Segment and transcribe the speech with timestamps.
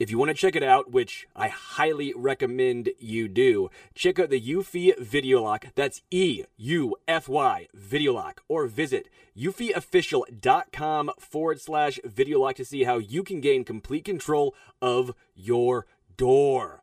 [0.00, 4.30] If you want to check it out, which I highly recommend you do, check out
[4.30, 5.66] the Eufy Video Lock.
[5.74, 8.40] That's E U F Y Video Lock.
[8.48, 14.54] Or visit eufyofficial.com forward slash video lock to see how you can gain complete control
[14.80, 15.84] of your
[16.16, 16.82] door.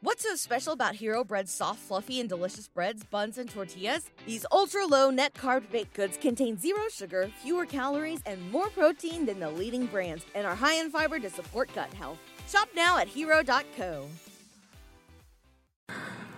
[0.00, 4.10] What's so special about Hero Bread's soft, fluffy, and delicious breads, buns, and tortillas?
[4.24, 9.26] These ultra low net carb baked goods contain zero sugar, fewer calories, and more protein
[9.26, 12.18] than the leading brands, and are high in fiber to support gut health.
[12.46, 14.08] Shop now at hero.co.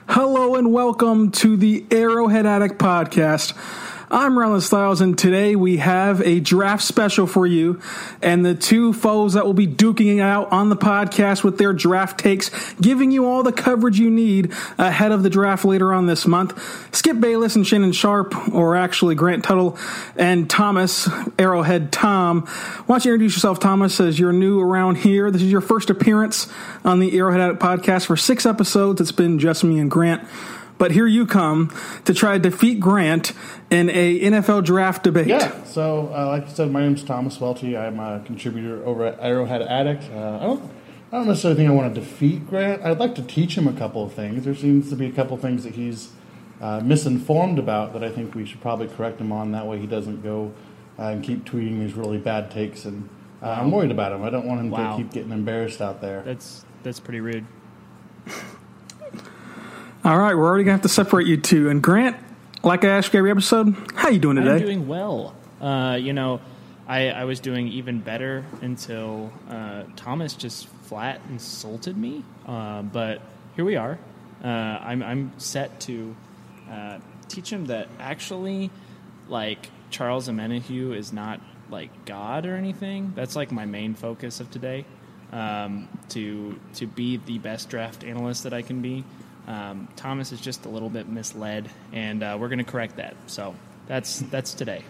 [0.09, 3.53] Hello and welcome to the Arrowhead Addict podcast.
[4.11, 7.79] I'm Rylan Stiles, and today we have a draft special for you.
[8.23, 12.19] And the two foes that will be duking out on the podcast with their draft
[12.19, 12.51] takes,
[12.81, 16.59] giving you all the coverage you need ahead of the draft later on this month.
[16.95, 19.77] Skip Bayless and Shannon Sharpe, or actually Grant Tuttle
[20.17, 21.07] and Thomas,
[21.39, 22.47] Arrowhead Tom.
[22.87, 25.31] Why don't you introduce yourself, Thomas, as you're new around here?
[25.31, 26.51] This is your first appearance
[26.83, 29.03] on the Arrowhead Addict podcast for six episodes.
[29.03, 30.27] It's been just me and Grant.
[30.79, 31.75] But here you come
[32.05, 33.33] to try to defeat Grant
[33.71, 35.27] in a NFL draft debate.
[35.27, 35.65] Yeah.
[35.65, 37.77] So, uh, like you said, my name's Thomas Welte.
[37.79, 40.05] I'm a contributor over at Arrowhead Addict.
[40.11, 40.71] Uh, I don't.
[41.11, 42.83] I don't necessarily think I want to defeat Grant.
[42.85, 44.45] I'd like to teach him a couple of things.
[44.45, 46.11] There seems to be a couple of things that he's
[46.61, 49.53] uh, misinformed about that I think we should probably correct him on.
[49.53, 50.53] That way he doesn't go
[50.99, 52.85] uh, and keep tweeting these really bad takes.
[52.85, 53.09] And
[53.41, 53.61] uh, wow.
[53.63, 54.23] I'm worried about him.
[54.23, 54.97] I don't want him wow.
[54.97, 56.23] to keep getting embarrassed out there.
[56.23, 57.47] That's that's pretty rude.
[60.09, 61.69] All right, we're already gonna have to separate you two.
[61.69, 62.17] And Grant,
[62.63, 64.53] like I ask every episode, how you doing today?
[64.53, 65.35] I'm doing well.
[65.61, 66.41] Uh, you know,
[66.87, 72.25] I, I, was doing even better until uh, Thomas just flat insulted me.
[72.47, 73.21] Uh, but
[73.55, 73.99] here we are.
[74.43, 76.17] Uh, I'm, I'm set to
[76.71, 78.71] uh, teach him that actually,
[79.29, 81.39] like Charles Omenihu is not
[81.69, 83.13] like God or anything.
[83.15, 84.87] That's like my main focus of today.
[85.33, 89.05] Um, to to be the best draft analyst that I can be.
[89.49, 93.17] Um, Thomas is just a little bit misled, and uh, we're going to correct that.
[93.27, 93.55] So
[93.87, 94.85] that's that's today.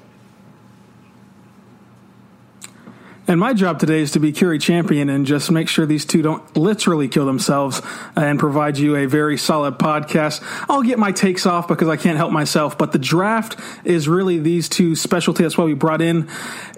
[3.28, 6.22] And my job today is to be Curie champion and just make sure these two
[6.22, 7.82] don't literally kill themselves
[8.16, 10.42] and provide you a very solid podcast.
[10.66, 14.38] I'll get my takes off because I can't help myself, but the draft is really
[14.38, 15.42] these two specialty.
[15.42, 16.26] That's why we brought in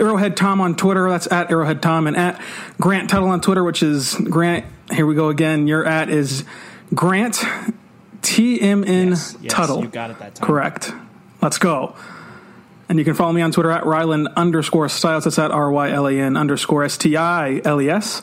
[0.01, 1.09] Arrowhead Tom on Twitter.
[1.09, 2.43] That's at Arrowhead Tom and at
[2.81, 4.67] Grant Tuttle on Twitter, which is Grant.
[4.91, 5.69] Here we go again.
[5.69, 6.45] Your at is
[6.95, 7.35] Grant
[8.23, 9.83] TMN yes, yes, Tuttle.
[9.83, 10.47] You got it that time.
[10.47, 10.93] Correct.
[11.41, 11.95] Let's go.
[12.89, 15.25] And you can follow me on Twitter at Rylan underscore Stiles.
[15.25, 18.23] That's at R Y L A N underscore S T I L E S.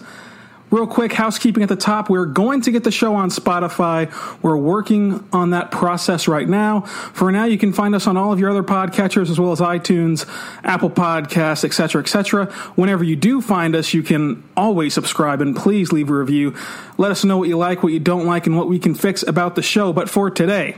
[0.70, 2.10] Real quick housekeeping at the top.
[2.10, 4.12] We're going to get the show on Spotify.
[4.44, 6.82] We're working on that process right now.
[6.82, 9.62] For now, you can find us on all of your other podcatchers as well as
[9.62, 10.28] iTunes,
[10.66, 12.48] Apple Podcasts, etc., etc.
[12.76, 16.54] Whenever you do find us, you can always subscribe and please leave a review.
[16.98, 19.24] Let us know what you like, what you don't like, and what we can fix
[19.24, 19.94] about the show.
[19.94, 20.76] But for today,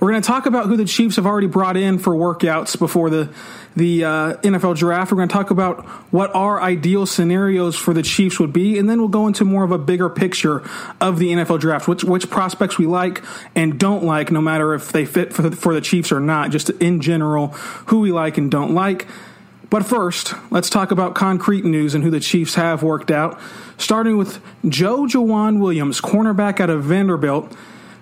[0.00, 3.10] we're going to talk about who the Chiefs have already brought in for workouts before
[3.10, 3.32] the
[3.76, 5.10] the uh, NFL draft.
[5.10, 8.88] We're going to talk about what our ideal scenarios for the Chiefs would be, and
[8.88, 10.62] then we'll go into more of a bigger picture
[11.00, 13.22] of the NFL draft, which which prospects we like
[13.54, 16.50] and don't like, no matter if they fit for the, for the Chiefs or not.
[16.50, 17.48] Just in general,
[17.86, 19.06] who we like and don't like.
[19.70, 23.40] But first, let's talk about concrete news and who the Chiefs have worked out.
[23.76, 27.52] Starting with Joe Joejuan Williams, cornerback out of Vanderbilt.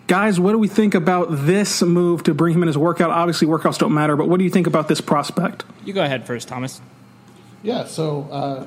[0.07, 3.11] Guys, what do we think about this move to bring him in as a workout?
[3.11, 5.65] Obviously, workouts don't matter, but what do you think about this prospect?
[5.85, 6.81] You go ahead first, Thomas.
[7.63, 8.67] Yeah, so, uh,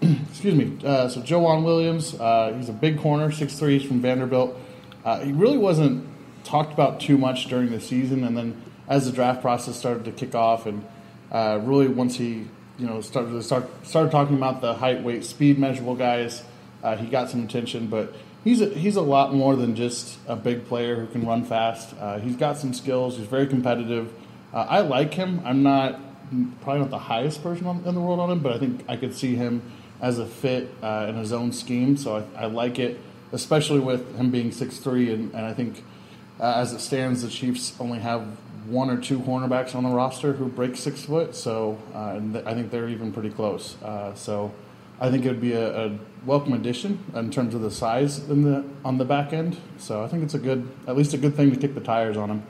[0.30, 0.78] excuse me.
[0.84, 4.58] Uh, so, Joejuan Williams, uh, he's a big corner, 6'3, he's from Vanderbilt.
[5.04, 6.08] Uh, he really wasn't
[6.44, 10.12] talked about too much during the season, and then as the draft process started to
[10.12, 10.84] kick off, and
[11.30, 12.46] uh, really once he
[12.78, 16.42] you know, started start started talking about the height, weight, speed measurable guys.
[16.82, 18.14] Uh, he got some attention, but
[18.44, 21.94] he's a, he's a lot more than just a big player who can run fast.
[21.98, 23.16] Uh, he's got some skills.
[23.16, 24.12] He's very competitive.
[24.52, 25.42] Uh, I like him.
[25.44, 26.00] I'm not
[26.62, 28.96] probably not the highest person on, in the world on him, but I think I
[28.96, 29.62] could see him
[30.00, 31.96] as a fit uh, in his own scheme.
[31.96, 33.00] So I, I, like it,
[33.32, 35.82] especially with him being six three, and, and I think
[36.40, 38.22] uh, as it stands, the Chiefs only have
[38.66, 41.34] one or two cornerbacks on the roster who break six foot.
[41.34, 43.80] So uh, th- I think they're even pretty close.
[43.82, 44.52] Uh, so
[45.04, 48.40] I think it would be a, a, welcome addition in terms of the size in
[48.40, 49.58] the on the back end.
[49.76, 52.16] So I think it's a good, at least a good thing to kick the tires
[52.16, 52.42] on him.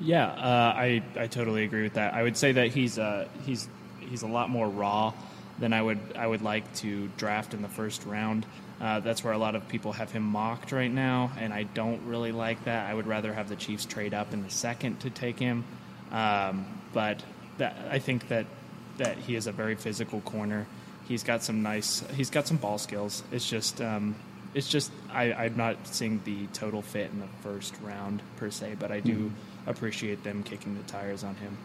[0.00, 2.14] Yeah, uh, I I totally agree with that.
[2.14, 3.68] I would say that he's uh, he's
[3.98, 5.12] he's a lot more raw
[5.58, 8.46] than I would I would like to draft in the first round.
[8.80, 12.00] Uh, that's where a lot of people have him mocked right now, and I don't
[12.06, 12.88] really like that.
[12.88, 15.64] I would rather have the Chiefs trade up in the second to take him.
[16.10, 16.64] Um,
[16.94, 17.22] but
[17.58, 18.46] that, I think that
[18.96, 20.66] that he is a very physical corner.
[21.10, 22.04] He's got some nice.
[22.14, 23.24] He's got some ball skills.
[23.32, 23.80] It's just.
[23.80, 24.14] Um,
[24.54, 28.76] it's just I, I'm not seeing the total fit in the first round per se,
[28.78, 29.70] but I do mm-hmm.
[29.70, 31.58] appreciate them kicking the tires on him.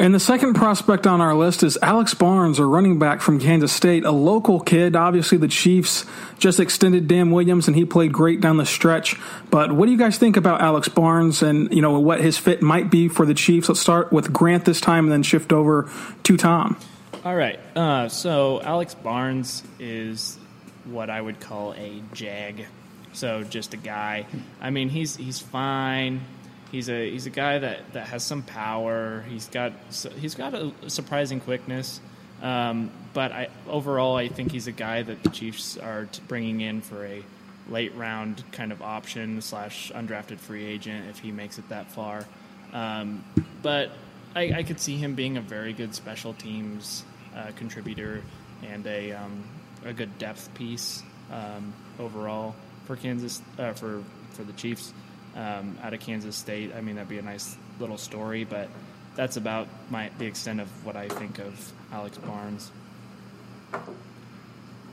[0.00, 3.70] And the second prospect on our list is Alex Barnes, a running back from Kansas
[3.70, 4.96] State, a local kid.
[4.96, 6.06] Obviously, the Chiefs
[6.38, 9.20] just extended Dan Williams, and he played great down the stretch.
[9.50, 12.62] But what do you guys think about Alex Barnes and you know what his fit
[12.62, 13.68] might be for the Chiefs?
[13.68, 15.90] Let's start with Grant this time, and then shift over
[16.22, 16.78] to Tom.
[17.22, 17.60] All right.
[17.76, 20.38] Uh, so Alex Barnes is
[20.86, 22.64] what I would call a jag.
[23.12, 24.24] So just a guy.
[24.62, 26.22] I mean, he's he's fine
[26.70, 29.24] He's a he's a guy that, that has some power.
[29.28, 29.72] He's got
[30.18, 32.00] he's got a surprising quickness.
[32.42, 36.80] Um, but I, overall, I think he's a guy that the Chiefs are bringing in
[36.80, 37.22] for a
[37.68, 42.24] late round kind of option slash undrafted free agent if he makes it that far.
[42.72, 43.24] Um,
[43.62, 43.90] but
[44.34, 47.04] I, I, could see him being a very good special teams
[47.36, 48.22] uh, contributor
[48.62, 49.44] and a um,
[49.84, 51.02] a good depth piece
[51.32, 52.54] um, overall
[52.86, 54.92] for Kansas uh, for for the Chiefs
[55.40, 56.72] um, out of Kansas State.
[56.76, 58.68] I mean, that'd be a nice little story, but
[59.16, 62.70] that's about my the extent of what I think of Alex Barnes.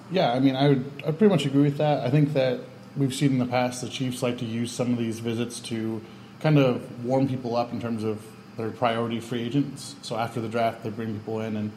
[0.09, 2.05] Yeah, I mean, I would I pretty much agree with that.
[2.05, 2.61] I think that
[2.95, 6.01] we've seen in the past the Chiefs like to use some of these visits to
[6.39, 8.21] kind of warm people up in terms of
[8.55, 9.95] their priority free agents.
[10.01, 11.71] So after the draft, they bring people in, and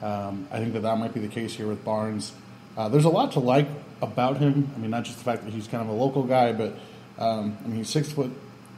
[0.00, 2.32] um, I think that that might be the case here with Barnes.
[2.76, 3.68] Uh, there's a lot to like
[4.00, 4.70] about him.
[4.74, 6.76] I mean, not just the fact that he's kind of a local guy, but
[7.18, 8.30] um, I mean, he's six foot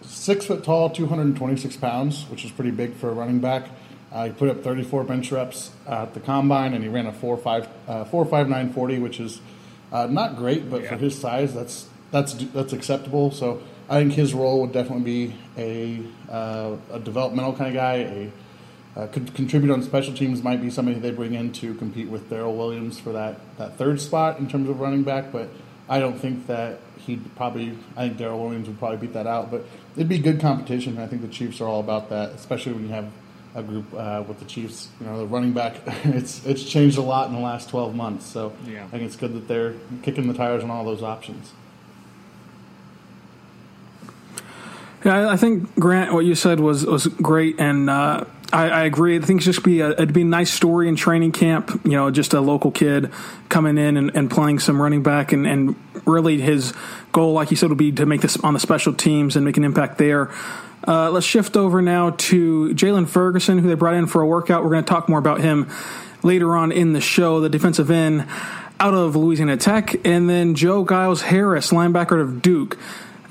[0.02, 3.69] six foot tall, 226 pounds, which is pretty big for a running back.
[4.12, 7.36] Uh, he put up 34 bench reps at the combine, and he ran a 4
[7.36, 9.40] 5 uh, 4 5 9 40, which is
[9.92, 10.90] uh, not great, but yeah.
[10.90, 13.31] for his size, that's that's that's acceptable.
[13.31, 17.94] So I think his role would definitely be a uh, a developmental kind of guy.
[17.94, 18.32] A
[18.96, 22.31] uh, could contribute on special teams might be somebody they bring in to compete with
[22.31, 25.48] Darrel Williams for that, that third spot in terms of running back, but
[25.88, 27.76] I don't think that he'd probably.
[27.96, 29.64] I think Darrel Williams would probably beat that out, but
[29.96, 30.98] it'd be good competition.
[30.98, 33.10] I think the Chiefs are all about that, especially when you have
[33.54, 34.88] a group uh, with the Chiefs.
[35.00, 35.76] You know, the running back.
[36.04, 38.26] It's it's changed a lot in the last twelve months.
[38.26, 38.84] So yeah.
[38.84, 41.52] I think it's good that they're kicking the tires on all those options.
[45.04, 49.16] Yeah, I think Grant, what you said was was great, and uh, I, I, agree.
[49.16, 51.81] I think it's just be a, it'd be a nice story in training camp.
[51.84, 53.10] You know, just a local kid
[53.48, 55.74] coming in and, and playing some running back, and, and
[56.06, 56.72] really his
[57.12, 59.56] goal, like you said, would be to make this on the special teams and make
[59.56, 60.31] an impact there.
[60.86, 64.62] Uh, let's shift over now to Jaylon Ferguson, who they brought in for a workout.
[64.62, 65.69] We're going to talk more about him
[66.22, 67.40] later on in the show.
[67.40, 68.26] The defensive end
[68.79, 72.79] out of Louisiana Tech, and then Joe Giles Harris, linebacker of Duke.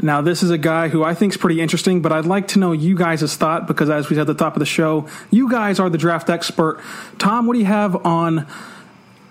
[0.03, 2.59] Now, this is a guy who I think is pretty interesting, but I'd like to
[2.59, 5.49] know you guys' thought because, as we said at the top of the show, you
[5.49, 6.81] guys are the draft expert.
[7.19, 8.45] Tom, what do you have on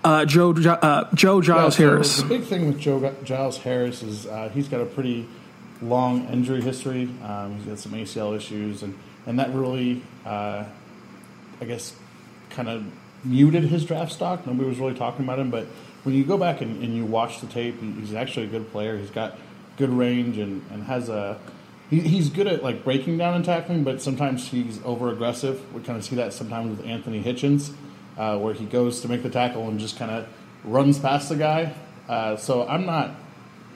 [0.02, 2.22] uh, Joe uh, Joe Giles so Harris?
[2.22, 5.28] The big thing with Joe Giles Harris is uh, he's got a pretty
[5.82, 7.10] long injury history.
[7.22, 10.64] Um, he's got some ACL issues, and and that really, uh,
[11.60, 11.94] I guess,
[12.48, 12.86] kind of
[13.24, 14.46] muted his draft stock.
[14.46, 15.66] Nobody was really talking about him, but
[16.04, 18.96] when you go back and, and you watch the tape, he's actually a good player.
[18.96, 19.36] He's got
[19.76, 21.38] good range and, and has a
[21.90, 25.74] he, he's good at like breaking down and tackling, but sometimes he's over aggressive.
[25.74, 27.74] We kind of see that sometimes with Anthony Hitchens,
[28.16, 30.26] uh, where he goes to make the tackle and just kind of
[30.64, 31.74] runs past the guy.
[32.08, 33.14] Uh, so I'm not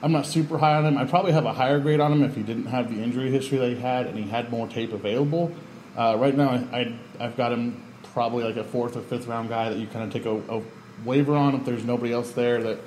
[0.01, 0.97] I'm not super high on him.
[0.97, 3.57] I probably have a higher grade on him if he didn't have the injury history
[3.57, 5.55] that he had and he had more tape available.
[5.95, 9.49] Uh, right now, I, I have got him probably like a fourth or fifth round
[9.49, 10.63] guy that you kind of take a, a
[11.05, 12.79] waiver on if there's nobody else there that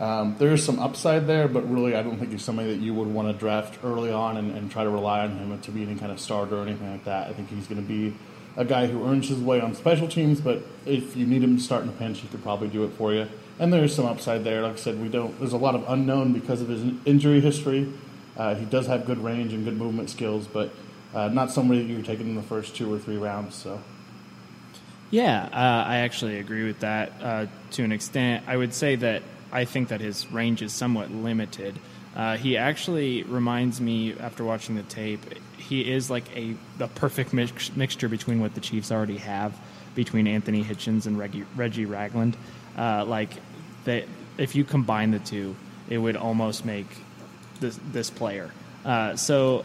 [0.00, 2.94] Um, there is some upside there, but really, I don't think he's somebody that you
[2.94, 5.82] would want to draft early on and, and try to rely on him to be
[5.82, 7.28] any kind of starter or anything like that.
[7.28, 8.16] I think he's going to be
[8.56, 11.62] a guy who earns his way on special teams, but if you need him to
[11.62, 13.28] start in a pinch, he could probably do it for you.
[13.58, 14.62] And there is some upside there.
[14.62, 15.38] Like I said, we don't.
[15.38, 17.92] There's a lot of unknown because of his injury history.
[18.38, 20.70] Uh, he does have good range and good movement skills, but
[21.14, 23.54] uh, not somebody that you're taking in the first two or three rounds.
[23.54, 23.82] So.
[25.10, 28.44] Yeah, uh, I actually agree with that uh, to an extent.
[28.46, 31.78] I would say that I think that his range is somewhat limited.
[32.14, 35.20] Uh, he actually reminds me, after watching the tape,
[35.58, 39.56] he is like a the perfect mix, mixture between what the Chiefs already have
[39.94, 42.36] between Anthony Hitchens and Reggie, Reggie Ragland.
[42.76, 43.30] Uh, like,
[43.84, 44.06] they,
[44.38, 45.54] if you combine the two,
[45.88, 46.86] it would almost make
[47.60, 48.50] this this player.
[48.84, 49.64] Uh, so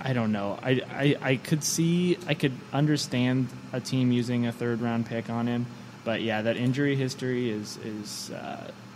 [0.00, 0.58] I don't know.
[0.62, 5.30] I, I, I could see, I could understand a team using a third round pick
[5.30, 5.66] on him,
[6.04, 8.30] but yeah, that injury history is is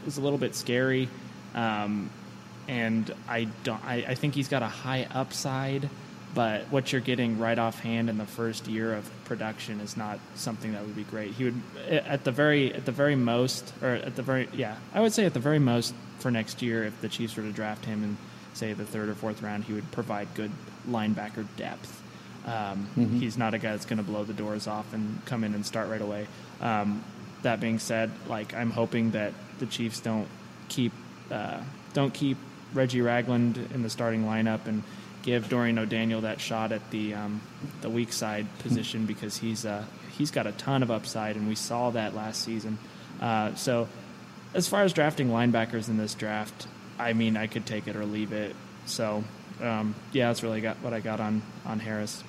[0.09, 1.09] is a little bit scary.
[1.55, 2.11] Um,
[2.67, 3.83] and I don't.
[3.85, 5.89] I, I think he's got a high upside,
[6.35, 10.73] but what you're getting right offhand in the first year of production is not something
[10.73, 11.33] that would be great.
[11.33, 15.01] He would at the very at the very most, or at the very yeah, I
[15.01, 17.87] would say at the very most for next year, if the Chiefs were to draft
[17.87, 18.17] him in
[18.53, 20.51] say the third or fourth round, he would provide good
[20.89, 22.03] linebacker depth.
[22.45, 23.19] Um, mm-hmm.
[23.19, 25.65] He's not a guy that's going to blow the doors off and come in and
[25.65, 26.27] start right away.
[26.61, 27.05] Um,
[27.43, 30.29] that being said, like I'm hoping that the Chiefs don't
[30.69, 30.93] keep
[31.31, 31.61] uh,
[31.93, 32.37] don't keep
[32.73, 34.83] Reggie Ragland in the starting lineup and
[35.23, 37.41] give Dorian O'Daniel that shot at the um,
[37.81, 39.85] the weak side position because he's uh,
[40.17, 42.79] he's got a ton of upside and we saw that last season.
[43.21, 43.89] Uh, so
[44.55, 46.67] as far as drafting linebackers in this draft,
[46.99, 48.55] I mean I could take it or leave it.
[48.87, 49.25] So
[49.63, 52.23] um, yeah, that's really got what I got on on Harris.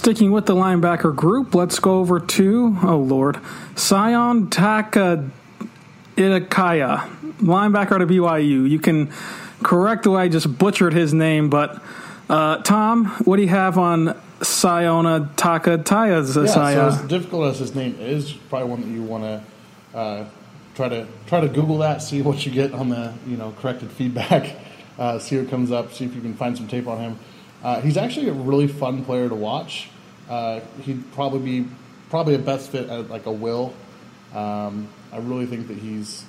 [0.00, 3.38] Sticking with the linebacker group, let's go over to, oh Lord,
[3.76, 5.28] Sion Taka
[6.16, 8.66] Itakaya, linebacker out of BYU.
[8.66, 9.12] You can
[9.62, 11.82] correct the way I just butchered his name, but
[12.30, 16.26] uh, Tom, what do you have on Siona Takataya?
[16.34, 20.24] Yeah, so as difficult as his name is, probably one that you want to uh,
[20.76, 23.90] try to try to Google that, see what you get on the you know corrected
[23.90, 24.56] feedback,
[24.98, 27.18] uh, see what comes up, see if you can find some tape on him.
[27.62, 29.88] Uh, he's actually a really fun player to watch.
[30.28, 31.68] Uh, he'd probably be
[32.08, 33.74] probably a best fit at like a will.
[34.34, 36.24] Um, I really think that he's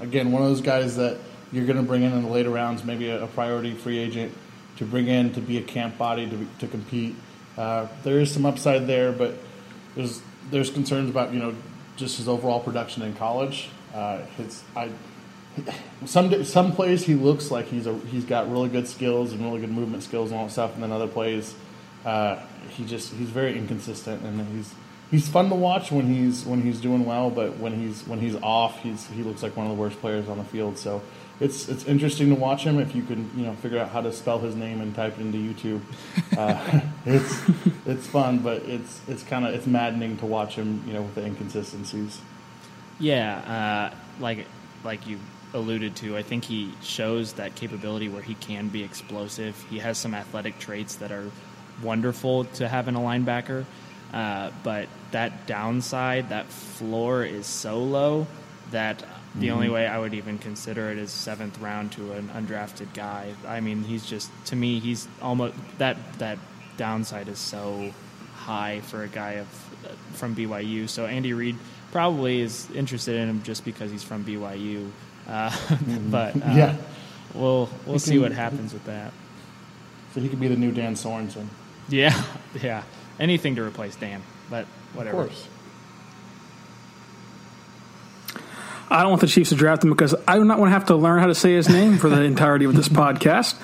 [0.00, 1.18] again one of those guys that
[1.52, 4.36] you're going to bring in in the later rounds, maybe a, a, priority free agent
[4.78, 7.14] to bring in to be a camp body to, to compete.
[7.56, 9.34] Uh, there is some upside there, but
[9.94, 11.54] there's there's concerns about you know
[11.96, 13.68] just his overall production in college.
[13.94, 14.90] Uh, his I
[16.04, 19.60] some some plays he looks like he's a he's got really good skills and really
[19.60, 21.54] good movement skills and all that stuff, and then other plays
[22.04, 22.38] uh,
[22.70, 24.74] he just he's very inconsistent and he's
[25.10, 28.36] he's fun to watch when he's when he's doing well, but when he's when he's
[28.36, 30.78] off, he's he looks like one of the worst players on the field.
[30.78, 31.02] So
[31.40, 34.12] it's it's interesting to watch him if you can you know figure out how to
[34.12, 35.80] spell his name and type it into YouTube.
[36.36, 37.42] Uh, it's
[37.86, 41.14] it's fun, but it's it's kind of it's maddening to watch him you know with
[41.14, 42.20] the inconsistencies.
[42.98, 44.46] Yeah, uh, like
[44.84, 45.18] like you
[45.56, 49.60] alluded to, I think he shows that capability where he can be explosive.
[49.70, 51.30] He has some athletic traits that are
[51.82, 53.64] wonderful to have in a linebacker,
[54.12, 58.26] uh, but that downside, that floor is so low
[58.70, 58.98] that
[59.34, 59.54] the mm-hmm.
[59.54, 63.34] only way I would even consider it is seventh round to an undrafted guy.
[63.46, 66.38] I mean, he's just to me, he's almost that that
[66.76, 67.92] downside is so
[68.34, 69.46] high for a guy of
[70.12, 70.88] from BYU.
[70.88, 71.56] So Andy Reid
[71.92, 74.90] probably is interested in him just because he's from BYU.
[75.28, 76.10] Uh, mm-hmm.
[76.10, 76.76] but uh, yeah,
[77.34, 79.12] we'll we'll see what happens with that.
[80.14, 81.46] So he could be the new Dan Sorensen.
[81.88, 82.22] Yeah,
[82.62, 82.82] yeah.
[83.18, 85.22] Anything to replace Dan, but whatever.
[85.22, 85.48] Of course.
[88.88, 90.86] I don't want the Chiefs to draft him because I do not want to have
[90.86, 93.56] to learn how to say his name for the entirety of this podcast.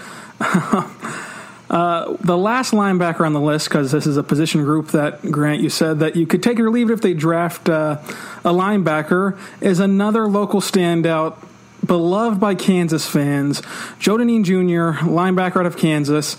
[1.71, 5.63] uh, the last linebacker on the list, because this is a position group that Grant
[5.63, 7.99] you said that you could take or leave it if they draft uh,
[8.45, 11.37] a linebacker, is another local standout,
[11.85, 13.63] beloved by Kansas fans,
[13.99, 16.37] Joe Jr., linebacker out of Kansas.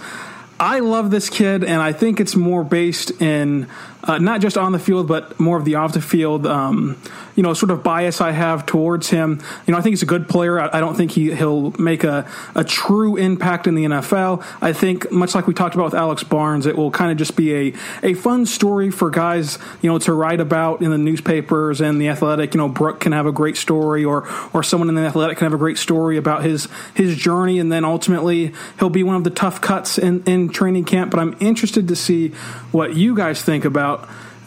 [0.59, 3.67] I love this kid, and I think it's more based in
[4.03, 7.01] uh, not just on the field, but more of the off the field, um,
[7.35, 9.41] you know, sort of bias I have towards him.
[9.65, 10.59] You know, I think he's a good player.
[10.59, 14.45] I, I don't think he, he'll make a, a true impact in the NFL.
[14.61, 17.37] I think, much like we talked about with Alex Barnes, it will kind of just
[17.37, 21.79] be a, a fun story for guys, you know, to write about in the newspapers
[21.79, 22.53] and the athletic.
[22.53, 25.45] You know, Brooke can have a great story, or, or someone in the athletic can
[25.45, 29.23] have a great story about his, his journey, and then ultimately he'll be one of
[29.23, 31.09] the tough cuts in, in training camp.
[31.09, 32.29] But I'm interested to see
[32.71, 33.92] what you guys think about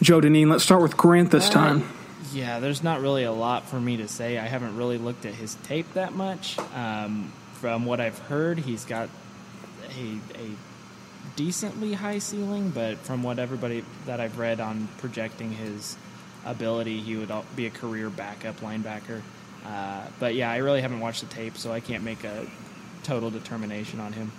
[0.01, 0.49] Joe Dineen.
[0.49, 1.89] Let's start with Grant this uh, time.
[2.33, 4.37] Yeah, there's not really a lot for me to say.
[4.37, 6.57] I haven't really looked at his tape that much.
[6.75, 9.09] Um, from what I've heard, he's got
[9.97, 10.49] a, a
[11.35, 15.97] decently high ceiling, but from what everybody that I've read on projecting his
[16.45, 19.21] ability, he would be a career backup linebacker.
[19.65, 22.45] Uh, but yeah, I really haven't watched the tape, so I can't make a
[23.03, 24.31] total determination on him.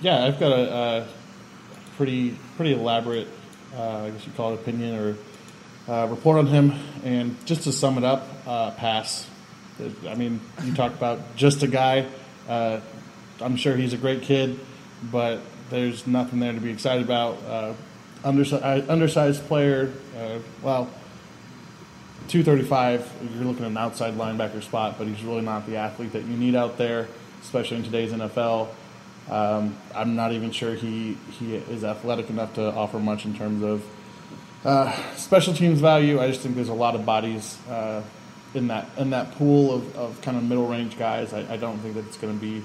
[0.00, 1.08] Yeah, I've got a, a
[1.96, 3.28] pretty pretty elaborate,
[3.76, 5.16] uh, I guess you call it opinion or
[5.88, 6.72] uh, report on him.
[7.04, 9.28] And just to sum it up, uh, pass.
[10.06, 12.06] I mean, you talk about just a guy.
[12.48, 12.80] Uh,
[13.40, 14.60] I'm sure he's a great kid,
[15.10, 17.42] but there's nothing there to be excited about.
[17.44, 17.74] Uh,
[18.22, 19.92] undersized, uh, undersized player.
[20.62, 20.90] well,
[22.28, 23.10] 235.
[23.34, 26.36] You're looking at an outside linebacker spot, but he's really not the athlete that you
[26.36, 27.08] need out there,
[27.42, 28.68] especially in today's NFL.
[29.28, 33.62] Um, I'm not even sure he he is athletic enough to offer much in terms
[33.62, 33.84] of
[34.64, 36.20] uh, special teams value.
[36.20, 38.02] I just think there's a lot of bodies uh,
[38.54, 41.32] in that in that pool of, of kind of middle range guys.
[41.32, 42.62] I, I don't think that it's going to be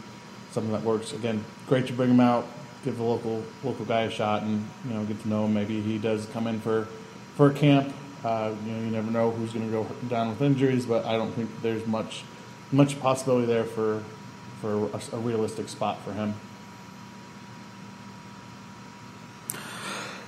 [0.51, 1.13] something that works.
[1.13, 2.45] Again, great to bring him out,
[2.83, 5.53] give the local local guy a shot, and you know get to know him.
[5.53, 6.87] Maybe he does come in for
[7.35, 7.93] for a camp.
[8.23, 11.15] Uh, you know, you never know who's going to go down with injuries, but I
[11.15, 12.23] don't think there's much
[12.71, 14.03] much possibility there for
[14.61, 16.33] for a, a realistic spot for him.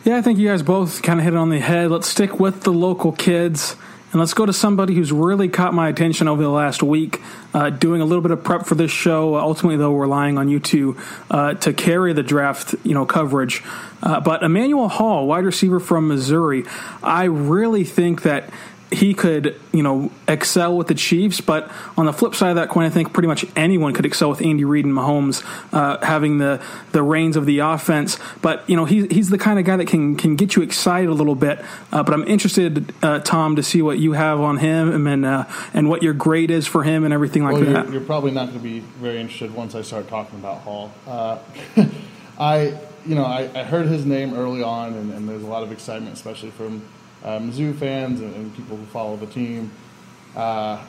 [0.03, 1.91] Yeah, I think you guys both kind of hit it on the head.
[1.91, 3.75] Let's stick with the local kids.
[4.13, 7.21] And let's go to somebody who's really caught my attention over the last week,
[7.53, 9.35] uh, doing a little bit of prep for this show.
[9.35, 10.95] Ultimately, though, relying on you two
[11.29, 13.63] uh, to carry the draft, you know, coverage.
[14.01, 16.63] Uh, but Emmanuel Hall, wide receiver from Missouri,
[17.03, 18.49] I really think that
[18.91, 21.41] he could, you know, excel with the Chiefs.
[21.41, 24.29] But on the flip side of that coin, I think pretty much anyone could excel
[24.29, 28.17] with Andy Reid and Mahomes uh, having the the reins of the offense.
[28.41, 31.09] But you know, he's he's the kind of guy that can can get you excited
[31.09, 31.63] a little bit.
[31.91, 35.45] Uh, but I'm interested, uh, Tom, to see what you have on him and uh,
[35.73, 37.85] and what your grade is for him and everything like well, that.
[37.85, 40.93] You're, you're, probably not going to be very interested once I start talking about Hall.
[41.05, 41.39] Uh,
[42.39, 45.63] I you know I, I, heard his name early on, and, and there's a lot
[45.63, 46.83] of excitement, especially from
[47.23, 49.71] uh, Mizzou fans and, and, people who follow the team.
[50.35, 50.81] Uh,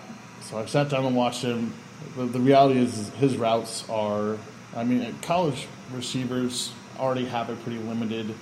[0.42, 1.72] so I sat down and watched him.
[2.16, 4.36] The, the, reality is his routes are,
[4.76, 8.34] I mean, college receivers already have a pretty limited,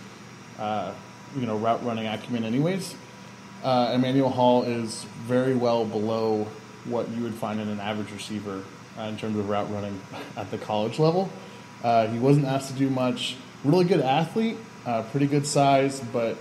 [0.59, 0.93] uh,
[1.37, 2.95] you know, route running acumen, anyways.
[3.63, 6.47] Uh, Emmanuel Hall is very well below
[6.85, 8.63] what you would find in an average receiver
[8.99, 10.01] uh, in terms of route running
[10.37, 11.31] at the college level.
[11.83, 13.37] Uh, he wasn't asked to do much.
[13.65, 14.57] Really good athlete,
[15.11, 16.37] pretty good size, but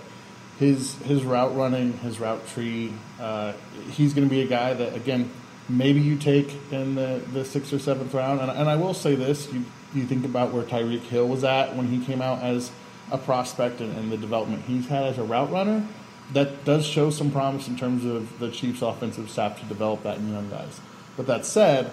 [0.58, 2.92] his his route running, his route tree.
[3.20, 3.52] Uh,
[3.90, 5.30] he's going to be a guy that again
[5.68, 8.40] maybe you take in the, the sixth or seventh round.
[8.40, 9.64] And, and I will say this: you
[9.94, 12.70] you think about where Tyreek Hill was at when he came out as
[13.10, 15.86] a prospect and, and the development he's had as a route runner.
[16.32, 20.18] That does show some promise in terms of the Chiefs' offensive staff to develop that
[20.18, 20.80] in young guys.
[21.16, 21.92] But that said,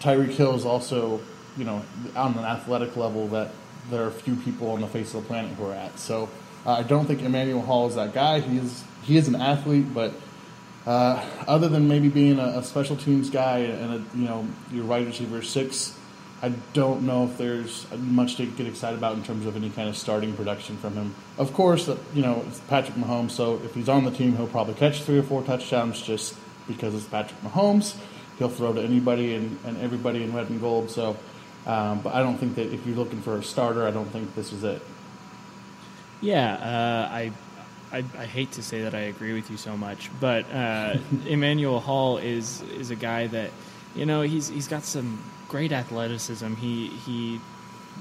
[0.00, 1.20] Tyreek Hill is also,
[1.56, 1.84] you know,
[2.16, 3.52] on an athletic level that
[3.90, 6.00] there are few people on the face of the planet who are at.
[6.00, 6.28] So
[6.68, 8.40] uh, I don't think Emmanuel Hall is that guy.
[8.40, 10.12] He is he is an athlete, but
[10.86, 14.84] uh, other than maybe being a, a, special teams guy and a, you know your
[14.84, 15.98] wide receiver six,
[16.42, 19.88] I don't know if there's much to get excited about in terms of any kind
[19.88, 21.14] of starting production from him.
[21.38, 24.74] Of course, you know it's Patrick Mahomes, so if he's on the team, he'll probably
[24.74, 27.96] catch three or four touchdowns just because it's Patrick Mahomes.
[28.38, 30.90] He'll throw to anybody and, and everybody in red and gold.
[30.90, 31.16] So,
[31.66, 34.34] um, but I don't think that if you're looking for a starter, I don't think
[34.34, 34.82] this is it.
[36.20, 37.32] Yeah, uh, I,
[37.92, 41.80] I, I hate to say that I agree with you so much, but uh, Emmanuel
[41.80, 43.50] Hall is is a guy that
[43.94, 46.54] you know he's he's got some great athleticism.
[46.54, 47.40] He he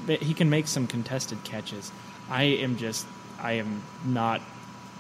[0.08, 1.92] he can make some contested catches.
[2.30, 3.06] I am just
[3.40, 4.42] I am not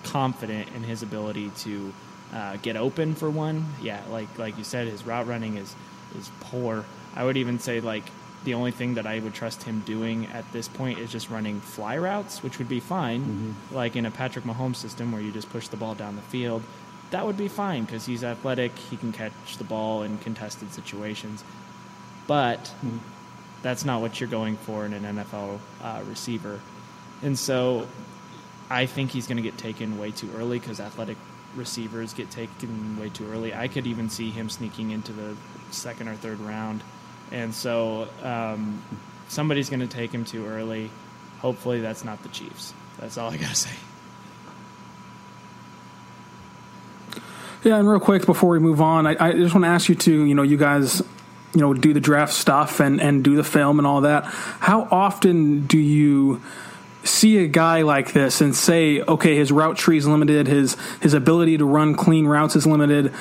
[0.04, 1.94] confident in his ability to
[2.34, 3.66] uh, get open for one.
[3.82, 5.76] Yeah, like like you said, his route running is
[6.18, 6.86] is poor.
[7.16, 8.04] I would even say like
[8.44, 11.60] the only thing that I would trust him doing at this point is just running
[11.60, 13.76] fly routes, which would be fine, mm-hmm.
[13.76, 16.64] like in a Patrick Mahomes system where you just push the ball down the field.
[17.12, 21.44] That would be fine because he's athletic, he can catch the ball in contested situations.
[22.28, 22.98] But mm-hmm.
[23.64, 26.60] that's not what you're going for in an NFL uh, receiver.
[27.24, 27.88] And so
[28.70, 31.18] I think he's going to get taken way too early because athletic
[31.56, 33.54] receivers get taken way too early.
[33.54, 35.36] I could even see him sneaking into the
[35.72, 36.84] second or third round
[37.32, 38.82] and so um,
[39.28, 40.90] somebody's going to take him too early.
[41.40, 42.74] Hopefully, that's not the Chiefs.
[43.00, 43.76] That's all I got to say.
[47.64, 49.96] Yeah, and real quick before we move on, I, I just want to ask you
[49.96, 51.02] to, you know, you guys,
[51.54, 54.26] you know, do the draft stuff and, and do the film and all that.
[54.26, 56.42] How often do you
[57.04, 61.14] see a guy like this and say, okay, his route tree is limited, his his
[61.14, 63.14] ability to run clean routes is limited,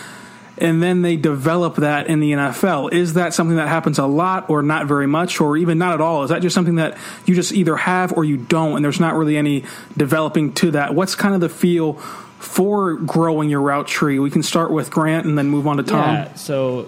[0.58, 2.92] and then they develop that in the NFL?
[2.92, 6.00] Is that something that happens a lot, or not very much, or even not at
[6.00, 6.22] all?
[6.22, 9.14] Is that just something that you just either have or you don't, and there's not
[9.14, 9.64] really any
[9.96, 10.94] developing to that?
[10.94, 11.94] What's kind of the feel?
[12.38, 15.82] For growing your route tree, we can start with Grant and then move on to
[15.82, 16.14] Tom.
[16.14, 16.34] Yeah.
[16.34, 16.82] So,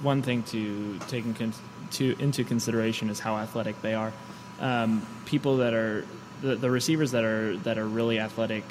[0.00, 1.52] one thing to take in
[1.92, 4.12] to, into consideration is how athletic they are.
[4.60, 6.06] Um, people that are
[6.40, 8.64] the, the receivers that are that are really athletic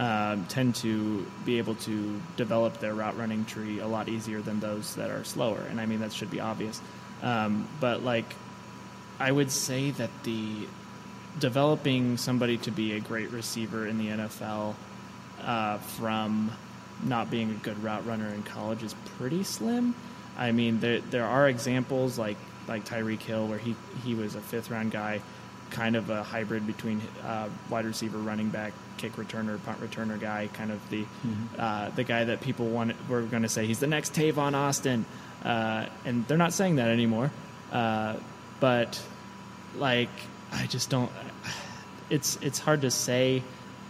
[0.00, 4.58] um, tend to be able to develop their route running tree a lot easier than
[4.58, 5.60] those that are slower.
[5.68, 6.80] And I mean that should be obvious.
[7.22, 8.34] Um, but like,
[9.18, 10.66] I would say that the
[11.38, 14.74] developing somebody to be a great receiver in the NFL
[15.42, 16.50] uh, from
[17.04, 19.94] not being a good route runner in college is pretty slim.
[20.38, 24.40] I mean, there there are examples like like Tyreek Hill where he he was a
[24.40, 25.20] fifth round guy,
[25.70, 30.48] kind of a hybrid between uh, wide receiver, running back, kick returner, punt returner guy,
[30.52, 31.04] kind of the
[31.58, 35.04] uh, the guy that people want were going to say he's the next Tavon Austin,
[35.44, 37.30] uh, and they're not saying that anymore.
[37.72, 38.16] Uh,
[38.60, 39.02] but
[39.76, 40.10] like,
[40.52, 41.10] I just don't.
[42.10, 43.42] It's it's hard to say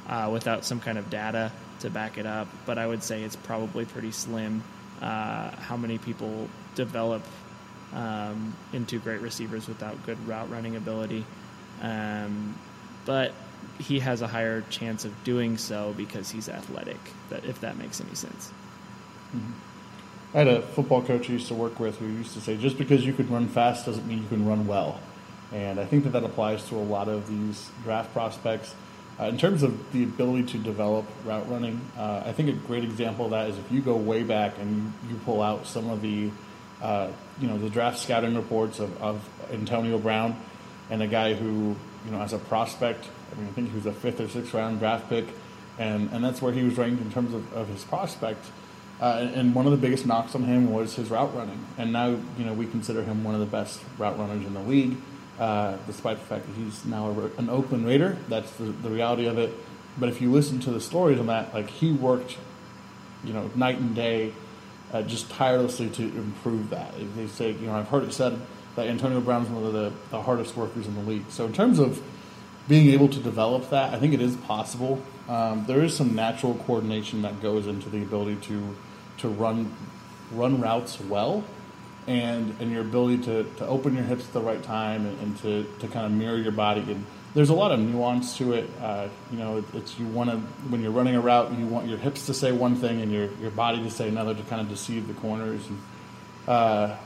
[0.09, 3.37] uh, without some kind of data to back it up, but I would say it's
[3.37, 4.63] probably pretty slim
[5.01, 7.23] uh, how many people develop
[7.95, 11.25] um, into great receivers without good route running ability.
[11.81, 12.59] Um,
[13.05, 13.33] but
[13.79, 16.99] he has a higher chance of doing so because he's athletic.
[17.31, 18.53] That if that makes any sense.
[20.35, 22.79] I had a football coach I used to work with who used to say, just
[22.79, 25.01] because you can run fast doesn't mean you can run well.
[25.53, 28.75] And I think that that applies to a lot of these draft prospects.
[29.19, 32.85] Uh, in terms of the ability to develop route running, uh, I think a great
[32.85, 35.91] example of that is if you go way back and you, you pull out some
[35.91, 36.31] of the,
[36.81, 37.09] uh,
[37.41, 40.37] you know, the draft scouting reports of, of Antonio Brown
[40.91, 43.87] and a guy who, you know, as a prospect, I mean, I think he was
[43.87, 45.27] a fifth or sixth round draft pick,
[45.79, 48.45] and, and that's where he was ranked in terms of, of his prospect.
[49.01, 51.65] Uh, and- one of the biggest knocks on him was his route running.
[51.79, 54.61] And now, you know, we consider him one of the best route runners in the
[54.61, 54.97] league,
[55.39, 58.19] uh, despite the fact that he's now a, an Oakland Raider.
[58.29, 59.55] That's the, the reality of it.
[59.99, 62.37] But if you listen to the stories on that, like he worked,
[63.25, 64.33] you know, night and day,
[64.93, 66.93] uh, just tirelessly to improve that.
[67.17, 68.41] They say, you know, I've heard it said
[68.81, 71.25] that Antonio Brown's one of the, the hardest workers in the league.
[71.29, 72.03] So in terms of
[72.67, 75.03] being able to develop that, I think it is possible.
[75.29, 78.77] Um, there is some natural coordination that goes into the ability to
[79.19, 79.75] to run
[80.33, 81.45] run routes well,
[82.07, 85.39] and and your ability to, to open your hips at the right time and, and
[85.43, 86.81] to, to kind of mirror your body.
[86.81, 88.71] And there's a lot of nuance to it.
[88.81, 90.37] Uh, you know, it, it's you want to
[90.71, 93.29] when you're running a route, you want your hips to say one thing and your
[93.43, 95.67] your body to say another to kind of deceive the corners.
[95.69, 95.79] And,
[96.49, 96.97] uh,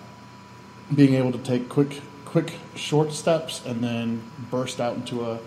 [0.92, 4.20] being able to take quick quick short steps and then
[4.50, 5.38] burst out into a,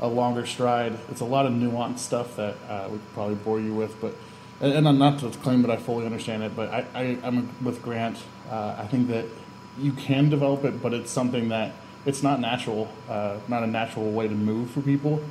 [0.00, 0.96] a longer stride.
[1.10, 4.14] It's a lot of nuanced stuff that uh, we probably bore you with, but
[4.60, 7.50] and, and I'm not to claim that I fully understand it, but I, I I'm
[7.64, 8.18] with Grant.
[8.50, 9.26] Uh, I think that
[9.78, 11.72] you can develop it, but it's something that
[12.06, 15.22] it's not natural, uh, not a natural way to move for people.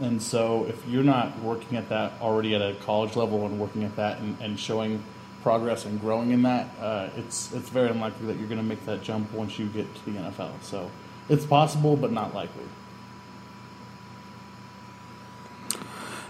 [0.00, 3.82] And so, if you're not working at that already at a college level and working
[3.82, 5.02] at that and, and showing
[5.42, 8.84] progress and growing in that, uh, it's it's very unlikely that you're going to make
[8.86, 10.50] that jump once you get to the NFL.
[10.62, 10.90] So,
[11.28, 12.64] it's possible, but not likely.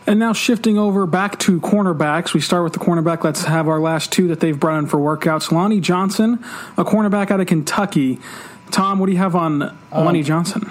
[0.08, 3.24] And now shifting over back to cornerbacks, we start with the cornerback.
[3.24, 5.52] Let's have our last two that they've brought in for workouts.
[5.52, 6.42] Lonnie Johnson,
[6.78, 8.18] a cornerback out of Kentucky.
[8.70, 10.70] Tom, what do you have on Lonnie Johnson?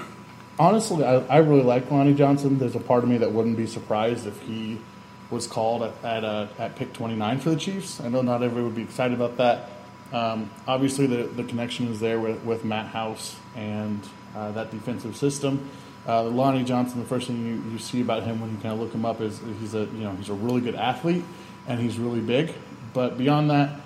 [0.57, 2.57] Honestly, I, I really like Lonnie Johnson.
[2.57, 4.79] There's a part of me that wouldn't be surprised if he
[5.29, 7.99] was called at at, uh, at pick 29 for the Chiefs.
[7.99, 9.69] I know not everybody would be excited about that.
[10.13, 14.01] Um, obviously, the, the connection is there with, with Matt House and
[14.35, 15.69] uh, that defensive system.
[16.07, 18.79] Uh, Lonnie Johnson, the first thing you, you see about him when you kind of
[18.79, 21.25] look him up is he's a you know he's a really good athlete
[21.67, 22.53] and he's really big.
[22.93, 23.81] But beyond that,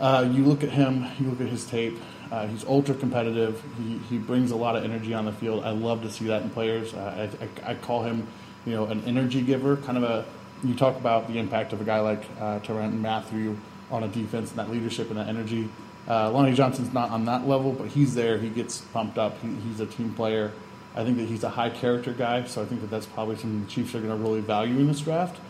[0.00, 1.98] uh, you look at him, you look at his tape.
[2.30, 3.62] Uh, he's ultra competitive.
[3.76, 5.64] He, he brings a lot of energy on the field.
[5.64, 6.94] I love to see that in players.
[6.94, 8.26] Uh, I, I, I call him,
[8.64, 9.76] you know, an energy giver.
[9.76, 10.24] Kind of a.
[10.62, 13.56] You talk about the impact of a guy like uh, Tyrann Mathieu
[13.90, 15.68] on a defense and that leadership and that energy.
[16.08, 18.38] Uh, Lonnie Johnson's not on that level, but he's there.
[18.38, 19.40] He gets pumped up.
[19.40, 20.52] He, he's a team player.
[20.94, 23.64] I think that he's a high character guy, so I think that that's probably something
[23.64, 25.40] the Chiefs are going to really value in this draft.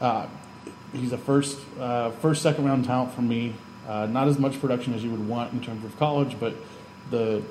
[0.00, 0.26] Uh,
[0.92, 3.54] he's a first, uh, first, second round talent for me.
[3.88, 6.54] Uh, not as much production as you would want in terms of college, but
[7.10, 7.42] the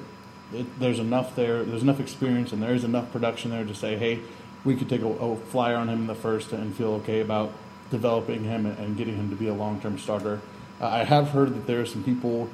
[0.53, 1.63] it, there's enough there.
[1.63, 4.19] There's enough experience, and there's enough production there to say, hey,
[4.63, 7.51] we could take a, a flyer on him in the first and feel okay about
[7.89, 10.41] developing him and, getting him to be a long term starter.
[10.79, 12.49] Uh, I have heard that there are some people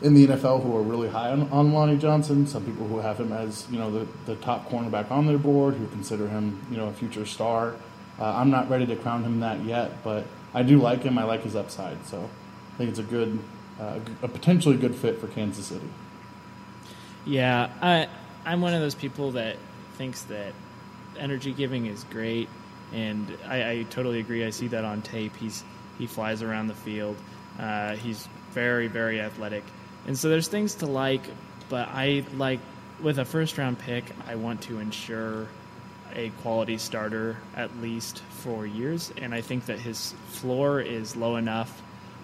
[0.00, 2.46] in the NFL who are really high on, on Lonnie Johnson.
[2.46, 5.74] Some people who have him as you know the, the top cornerback on their board,
[5.74, 7.74] who consider him you know a future star.
[8.18, 11.18] Uh, I'm not ready to crown him that yet, but I do like him.
[11.18, 12.28] I like his upside, so
[12.74, 13.38] I think it's a good,
[13.78, 15.88] uh, a potentially good fit for Kansas City.
[17.24, 18.08] Yeah, I
[18.44, 19.56] I'm one of those people that
[19.96, 20.52] thinks that
[21.18, 22.48] energy giving is great,
[22.92, 24.44] and I, I totally agree.
[24.44, 25.36] I see that on tape.
[25.36, 25.64] He's
[25.98, 27.16] he flies around the field.
[27.58, 29.64] Uh, he's very very athletic,
[30.06, 31.22] and so there's things to like.
[31.68, 32.60] But I like
[33.02, 35.46] with a first round pick, I want to ensure
[36.14, 41.36] a quality starter at least for years, and I think that his floor is low
[41.36, 41.82] enough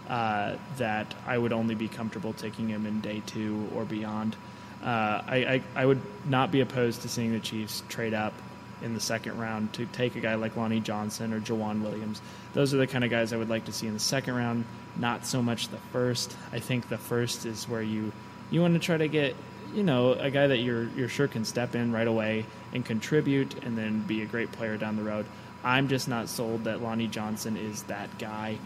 [0.09, 4.37] uh, that I would only be comfortable taking him in day two or beyond.
[4.83, 8.35] Uh, I, I, I would not be opposed to seeing the Chiefs trade up
[8.85, 12.21] in the second round to take a guy like Lonnie Johnson or Joejuan Williams.
[12.53, 14.67] Those are the kind of guys I would like to see in the second round,
[14.97, 16.37] not so much the first.
[16.53, 18.13] I think the first is where you
[18.51, 19.35] you want to try to get
[19.75, 22.45] you know a guy that you're you're sure can step in right away
[22.75, 25.27] and contribute and then be a great player down the road.
[25.65, 28.59] I'm just not sold that Lonnie Johnson is that guy.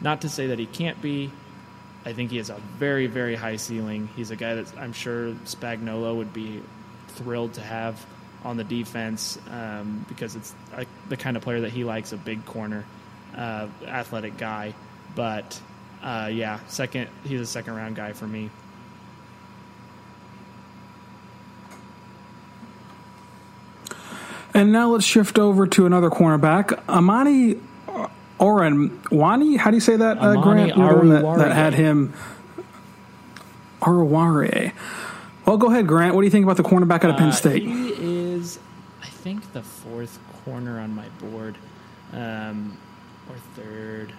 [0.00, 1.32] Not to say that he can't be.
[2.04, 4.08] I think he has a very, very high ceiling.
[4.14, 6.62] He's a guy that I'm sure Spagnuolo would be
[7.08, 8.06] thrilled to have
[8.46, 12.16] on the defense um, because it's like the kind of player that he likes a
[12.16, 12.84] big corner,
[13.36, 14.72] uh, athletic guy.
[15.16, 15.60] But
[16.02, 18.50] uh, yeah, second, he's a second round guy for me.
[24.54, 27.56] And now let's shift over to another cornerback, Amani
[28.38, 29.56] Oren Wani.
[29.56, 30.76] How do you say that, uh, Grant?
[30.76, 32.14] You're the one that, that had him.
[33.82, 34.72] Oruwariye.
[35.44, 36.14] Well, go ahead, Grant.
[36.14, 37.62] What do you think about the cornerback out of Penn Uh, State?
[37.62, 37.92] He
[39.26, 41.56] think, the fourth corner on my board,
[42.12, 42.78] um,
[43.28, 44.12] or third.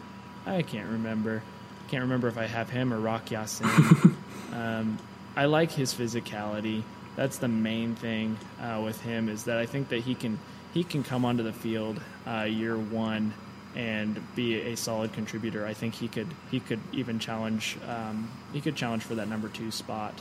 [0.45, 1.41] I can't remember.
[1.87, 4.13] Can't remember if I have him or Rock Yasin.
[4.51, 4.97] um,
[5.37, 6.83] I like his physicality.
[7.15, 10.37] That's the main thing uh, with him is that I think that he can
[10.73, 13.33] he can come onto the field uh, year one
[13.77, 15.65] and be a solid contributor.
[15.65, 19.47] I think he could he could even challenge um, he could challenge for that number
[19.47, 20.13] two spot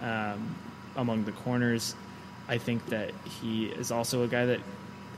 [0.00, 0.54] um,
[0.96, 1.94] among the corners.
[2.50, 4.60] I think that he is also a guy that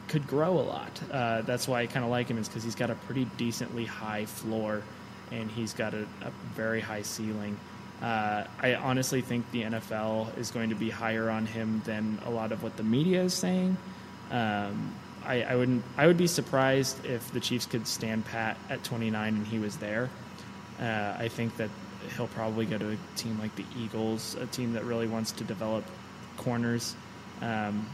[0.08, 1.00] could grow a lot.
[1.10, 3.86] Uh, that's why I kind of like him is because he's got a pretty decently
[3.86, 4.82] high floor
[5.30, 7.58] and he's got a, a very high ceiling.
[8.02, 12.30] Uh, I honestly think the NFL is going to be higher on him than a
[12.30, 13.78] lot of what the media is saying.
[14.30, 14.92] Um,
[15.24, 15.84] I, I wouldn't.
[15.96, 19.78] I would be surprised if the Chiefs could stand pat at 29 and he was
[19.78, 20.10] there.
[20.78, 21.70] Uh, I think that
[22.14, 25.44] he'll probably go to a team like the Eagles, a team that really wants to
[25.44, 25.84] develop
[26.36, 26.94] corners.
[27.42, 27.86] Um,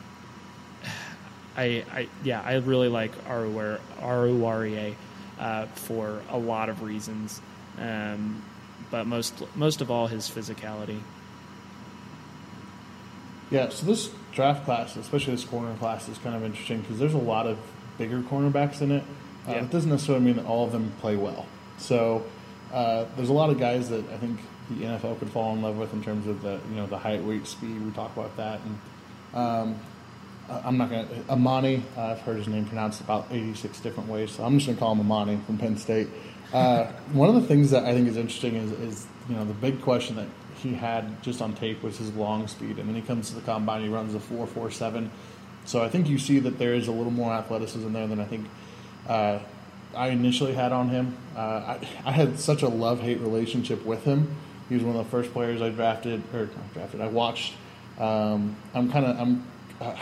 [1.57, 4.95] I, I yeah, I really like Oruwariye
[5.41, 7.41] uh, for a lot of reasons,
[7.81, 8.45] um,
[8.93, 11.01] but most most of all his physicality.
[13.51, 17.15] Yeah, so this draft class, especially this corner class, is kind of interesting because there's
[17.15, 17.59] a lot of
[17.97, 19.03] bigger cornerbacks in it.
[19.47, 19.65] Uh, Yeah.
[19.65, 21.47] It doesn't necessarily mean that all of them play well.
[21.79, 22.25] So
[22.73, 24.39] uh, there's a lot of guys that I think
[24.71, 27.23] the NFL could fall in love with in terms of the you know the height,
[27.23, 27.83] weight, speed.
[27.83, 28.79] We talk about that, and
[29.35, 29.79] um,
[30.49, 31.83] I'm not going to Amani.
[31.97, 34.81] Uh, I've heard his name pronounced about 86 different ways, so I'm just going to
[34.81, 36.09] call him Amani from Penn State.
[36.53, 39.55] Uh, one of the things that I think is interesting is, is you know the
[39.55, 40.29] big question that
[40.63, 43.43] he had just on tape was his long speed, and then he comes to the
[43.43, 45.09] combine, he runs a 4.47.
[45.65, 48.25] So I think you see that there is a little more athleticism there than I
[48.25, 48.47] think
[49.07, 49.39] uh,
[49.95, 51.17] I initially had on him.
[51.37, 54.35] Uh, I, I had such a love hate relationship with him.
[54.69, 57.55] He was one of the first players I drafted, or not drafted, I watched.
[57.99, 59.47] Um, I'm kind of, I'm,
[59.81, 59.97] uh,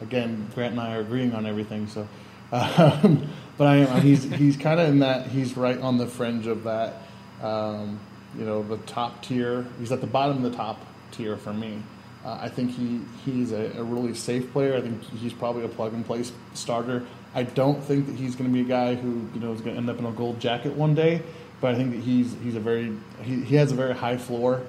[0.00, 2.06] again, Grant and I are agreeing on everything, so.
[2.52, 6.46] Um, but I am, he's, he's kind of in that, he's right on the fringe
[6.46, 7.02] of that,
[7.42, 7.98] um,
[8.36, 9.66] you know, the top tier.
[9.78, 10.80] He's at the bottom of the top
[11.12, 11.82] tier for me.
[12.24, 14.76] Uh, I think he, he's a, a really safe player.
[14.76, 17.04] I think he's probably a plug and play starter.
[17.34, 19.74] I don't think that he's going to be a guy who you know is going
[19.74, 21.20] to end up in a gold jacket one day,
[21.60, 24.62] but I think that he's he's a very he, he has a very high floor.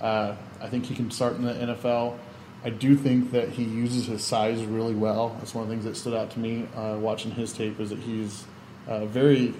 [0.00, 2.18] Uh, I think he can start in the NFL.
[2.64, 5.36] I do think that he uses his size really well.
[5.38, 7.90] That's one of the things that stood out to me uh, watching his tape is
[7.90, 8.44] that he's
[8.86, 9.54] uh, very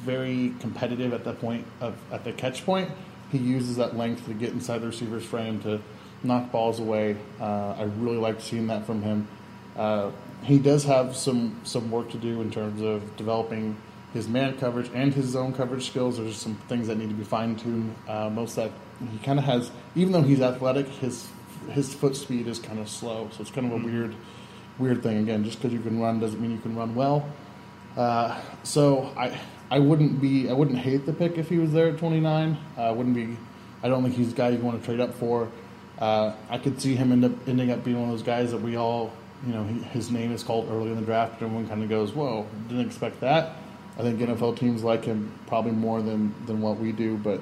[0.00, 2.90] very competitive at that point of at the catch point.
[3.30, 5.80] He uses that length to get inside the receiver's frame to
[6.22, 7.16] knock balls away.
[7.40, 9.28] Uh, I really like seeing that from him.
[9.76, 10.10] Uh,
[10.42, 13.76] he does have some some work to do in terms of developing
[14.12, 16.16] his man coverage and his zone coverage skills.
[16.16, 17.94] There's some things that need to be fine tuned.
[18.08, 18.72] Uh, most of that
[19.12, 21.28] he kind of has, even though he's athletic, his
[21.70, 23.28] his foot speed is kind of slow.
[23.32, 24.14] So it's kind of a weird
[24.78, 25.18] weird thing.
[25.18, 27.28] Again, just because you can run doesn't mean you can run well.
[27.96, 29.38] Uh, so I
[29.70, 32.56] I wouldn't be I wouldn't hate the pick if he was there at 29.
[32.76, 33.36] I wouldn't be
[33.82, 35.50] I don't think he's a guy you want to trade up for.
[35.98, 38.60] Uh, I could see him end up ending up being one of those guys that
[38.60, 39.12] we all,
[39.46, 41.88] you know, he, his name is called early in the draft, and everyone kind of
[41.88, 43.56] goes, "Whoa, didn't expect that."
[43.98, 47.40] I think NFL teams like him probably more than than what we do, but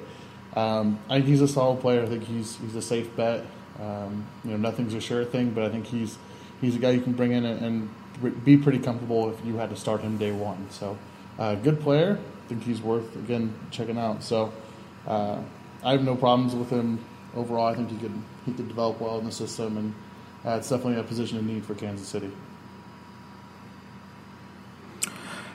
[0.57, 2.01] um, I think he's a solid player.
[2.01, 3.45] I think he's he's a safe bet.
[3.79, 6.17] Um, you know, nothing's a sure thing, but I think he's
[6.61, 7.89] he's a guy you can bring in and,
[8.23, 10.67] and be pretty comfortable if you had to start him day one.
[10.71, 10.97] So,
[11.37, 12.17] uh, good player.
[12.17, 14.23] I think he's worth again checking out.
[14.23, 14.51] So,
[15.05, 15.39] uh,
[15.83, 17.67] I have no problems with him overall.
[17.67, 19.93] I think he could he could develop well in the system, and
[20.43, 22.31] uh, it's definitely a position of need for Kansas City.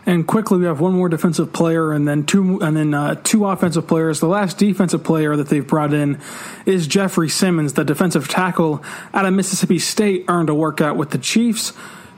[0.05, 3.47] And quickly, we have one more defensive player, and then two, and then uh, two
[3.47, 4.19] offensive players.
[4.19, 6.21] The last defensive player that they've brought in
[6.67, 8.83] is Jeffrey Simmons, the defensive tackle
[9.15, 11.73] out of Mississippi State, earned a workout with the Chiefs.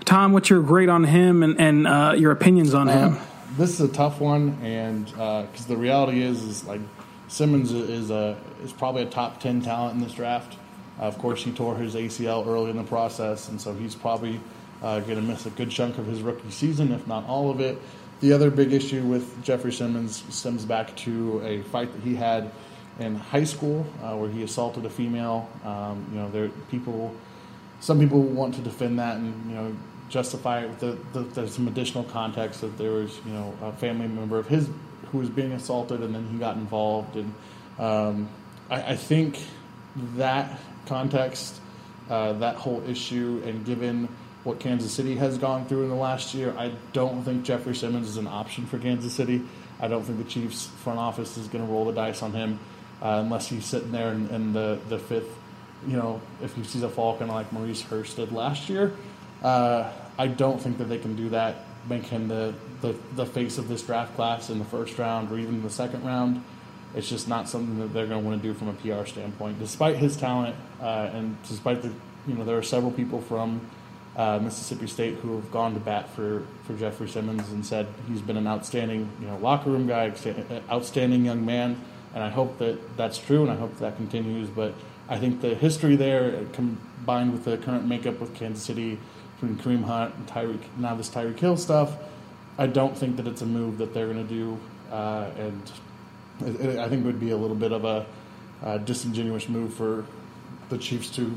[0.07, 3.14] Tom, what's your grade on him, and, and uh, your opinions on him?
[3.14, 3.20] Uh,
[3.59, 6.81] this is a tough one, and because uh, the reality is, is like
[7.29, 10.57] Simmons is a is probably a top ten talent in this draft.
[10.99, 14.40] of course, he tore his ACL early in the process, and so he's probably
[14.85, 17.61] uh, going to miss a good chunk of his rookie season, if not all of
[17.61, 17.81] it.
[18.20, 22.53] The other big issue with Jeffrey Simmons stems back to a fight that he had
[23.01, 25.51] in high school uh, where he assaulted a female.
[25.64, 27.14] Um, you know, there people,
[27.81, 29.77] some people want to defend that and you know
[30.11, 34.07] justify it the, the, there's some additional context that there was you know a family
[34.07, 34.68] member of his
[35.11, 37.35] who was being assaulted and then he got involved and
[37.79, 38.29] um,
[38.70, 39.38] I, I, think
[40.16, 41.61] that context,
[42.09, 44.09] uh, that whole issue, and given
[44.44, 48.09] what Kansas City has gone through in the last year, I don't think Jeffrey Simmons
[48.09, 49.42] is an option for Kansas City.
[49.80, 52.61] I don't think the Chiefs front office is going to roll the dice on him
[53.02, 55.35] uh, unless he's sitting there in, in, the, the fifth.
[55.87, 58.92] You know, if he sees a fall kind of like Maurice Hurst did last year,
[59.42, 63.59] uh, I don't think that they can do that, make him the, the, the face
[63.59, 66.42] of this draft class in the first round or even the second round.
[66.94, 69.59] It's just not something that they're going to want to do from a PR standpoint.
[69.59, 71.92] Despite his talent, uh, and despite the,
[72.26, 73.61] you know, there are several people from
[74.16, 78.20] uh, Mississippi State who have gone to bat for, for Jeffrey Simmons and said he's
[78.20, 80.12] been an outstanding you know locker room guy,
[80.70, 81.81] outstanding young man,
[82.14, 84.48] and I hope that that's true and I hope that continues.
[84.48, 84.74] But
[85.09, 88.98] I think the history there combined with the current makeup of Kansas City
[89.40, 91.96] between Kareem Hunt and Tyreek now this Tyreek Hill stuff,
[92.57, 94.59] I don't think that it's a move that they're going to do,
[94.92, 95.72] uh, and
[96.40, 98.07] it, it, I think it would be a little bit of a,
[98.62, 100.07] a disingenuous move for
[100.68, 101.37] the Chiefs to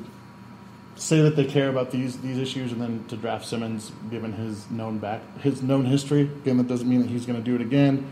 [0.98, 4.70] say that they care about these these issues and then to draft Simmons given his
[4.70, 6.22] known back his known history.
[6.22, 8.10] Again, that doesn't mean that he's going to do it again,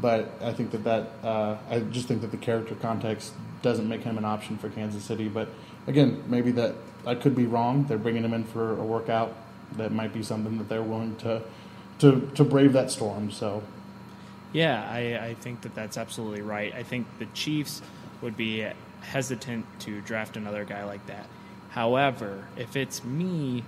[0.00, 4.02] but I think that that uh, I just think that the character context doesn't make
[4.02, 5.28] him an option for Kansas City.
[5.28, 5.48] But
[5.86, 6.74] again, maybe that
[7.06, 7.84] I could be wrong.
[7.84, 9.34] They're bringing him in for a workout.
[9.76, 11.42] That might be something that they're willing to
[12.00, 13.30] to to brave that storm.
[13.30, 13.62] So.
[14.52, 16.74] Yeah, I, I think that that's absolutely right.
[16.74, 17.82] I think the Chiefs
[18.20, 18.66] would be
[19.00, 21.28] hesitant to draft another guy like that
[21.70, 23.64] However, if it's me,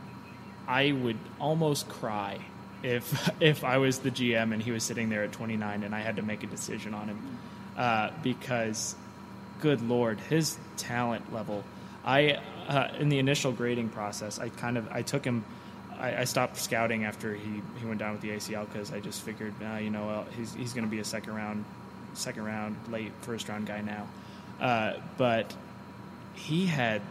[0.67, 2.38] I would almost cry
[2.83, 6.01] if if I was the GM and he was sitting there at 29 and I
[6.01, 7.38] had to make a decision on him,
[7.77, 8.95] uh, because,
[9.61, 11.65] good lord, his talent level.
[12.05, 15.45] I uh, in the initial grading process, I kind of I took him.
[15.99, 19.23] I, I stopped scouting after he, he went down with the ACL because I just
[19.23, 21.65] figured, uh, you know, he's he's going to be a second round,
[22.15, 24.09] second round, late first round guy now.
[24.61, 25.55] Uh, but
[26.35, 27.03] he had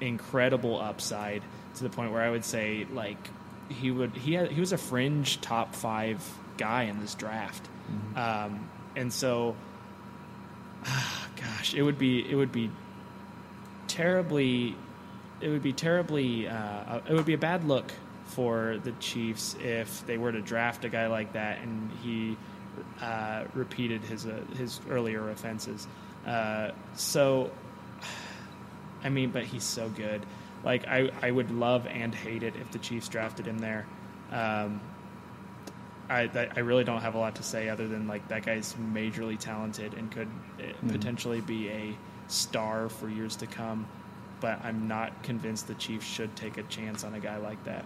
[0.00, 1.42] incredible upside
[1.76, 3.30] to the point where I would say like
[3.68, 6.22] he would he had, he was a fringe top five
[6.56, 8.18] guy in this draft, mm-hmm.
[8.18, 9.56] um, and so
[11.36, 12.70] gosh, it would be it would be
[13.88, 14.74] terribly
[15.40, 17.92] it would be terribly uh, it would be a bad look
[18.26, 22.36] for the Chiefs if they were to draft a guy like that and he
[23.00, 25.86] uh, repeated his uh, his earlier offenses.
[26.26, 27.50] Uh, so
[29.06, 30.26] I mean, but he's so good.
[30.64, 33.86] Like I, I would love and hate it if the Chiefs drafted him there.
[34.32, 34.80] Um,
[36.10, 39.38] I, I really don't have a lot to say other than like that guy's majorly
[39.38, 40.90] talented and could mm.
[40.90, 43.86] potentially be a star for years to come.
[44.40, 47.84] But I'm not convinced the Chiefs should take a chance on a guy like that.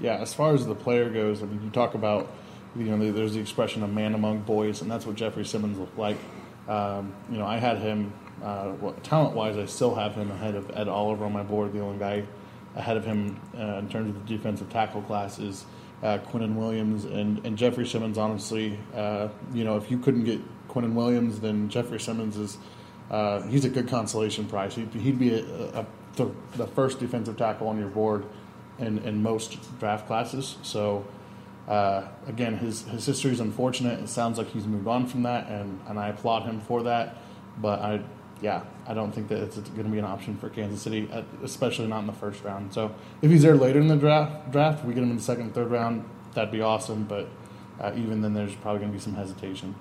[0.00, 2.32] Yeah, as far as the player goes, I mean, you talk about
[2.74, 5.98] you know there's the expression of man among boys, and that's what Jeffrey Simmons looked
[5.98, 6.16] like.
[6.66, 8.12] Um, you know, I had him
[8.42, 11.72] uh, talent wise, I still have him ahead of Ed Oliver on my board.
[11.72, 12.24] The only guy
[12.74, 15.64] ahead of him uh, in terms of the defensive tackle class is
[16.02, 18.18] uh, Quinnen Williams and, and Jeffrey Simmons.
[18.18, 22.58] Honestly, uh, you know, if you couldn't get Quinnen Williams, then Jeffrey Simmons is
[23.10, 24.74] uh, he's a good consolation prize.
[24.74, 25.44] He'd, he'd be a,
[25.80, 28.26] a, the, the, first defensive tackle on your board
[28.78, 30.56] in, in most draft classes.
[30.62, 31.04] So.
[31.66, 34.00] Uh, again, his his history is unfortunate.
[34.00, 37.18] It sounds like he's moved on from that, and, and I applaud him for that.
[37.58, 38.00] But I
[38.40, 41.22] yeah, I don't think that it's going to be an option for Kansas City, uh,
[41.42, 42.72] especially not in the first round.
[42.72, 45.54] So if he's there later in the draft, draft we get him in the second,
[45.54, 47.04] third round, that'd be awesome.
[47.04, 47.28] But
[47.80, 49.74] uh, even then, there's probably going to be some hesitation.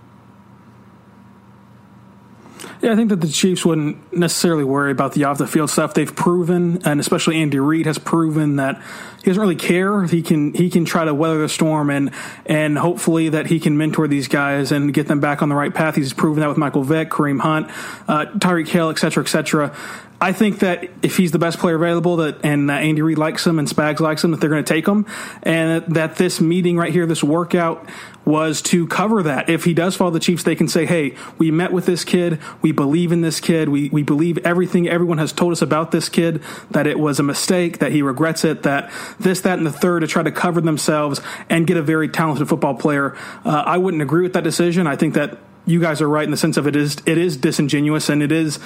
[2.82, 5.95] Yeah, I think that the Chiefs wouldn't necessarily worry about the off the field stuff.
[5.95, 8.82] They've proven, and especially Andy Reid has proven that
[9.23, 10.03] he doesn't really care.
[10.03, 12.11] He can he can try to weather the storm and
[12.45, 15.73] and hopefully that he can mentor these guys and get them back on the right
[15.73, 15.95] path.
[15.95, 17.67] He's proven that with Michael Vick, Kareem Hunt,
[18.07, 19.75] uh, Tyreek Hill, et cetera, et cetera.
[20.19, 23.59] I think that if he's the best player available, that and Andy Reid likes him
[23.59, 25.05] and Spags likes him, that they're going to take him,
[25.43, 27.88] and that this meeting right here, this workout,
[28.28, 29.49] was to cover that.
[29.49, 32.39] If he does follow the Chiefs, they can say, "Hey, we met with this kid.
[32.61, 33.69] We believe in this kid.
[33.69, 36.43] We we believe everything everyone has told us about this kid.
[36.69, 37.80] That it was a mistake.
[37.80, 38.63] That he regrets it.
[38.63, 42.09] That this, that, and the third to try to cover themselves and get a very
[42.09, 43.15] talented football player.
[43.45, 44.88] Uh, I wouldn't agree with that decision.
[44.88, 47.38] I think that you guys are right in the sense of it is it is
[47.38, 48.59] disingenuous and it is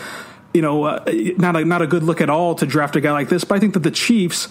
[0.53, 1.03] you know, uh,
[1.37, 3.43] not a not a good look at all to draft a guy like this.
[3.43, 4.49] But I think that the Chiefs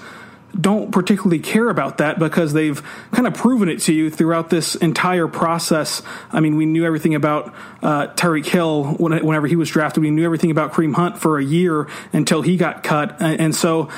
[0.58, 2.82] don't particularly care about that because they've
[3.12, 6.02] kind of proven it to you throughout this entire process.
[6.32, 10.02] I mean, we knew everything about uh, Tyreek Hill whenever he was drafted.
[10.02, 13.88] We knew everything about Kareem Hunt for a year until he got cut, and so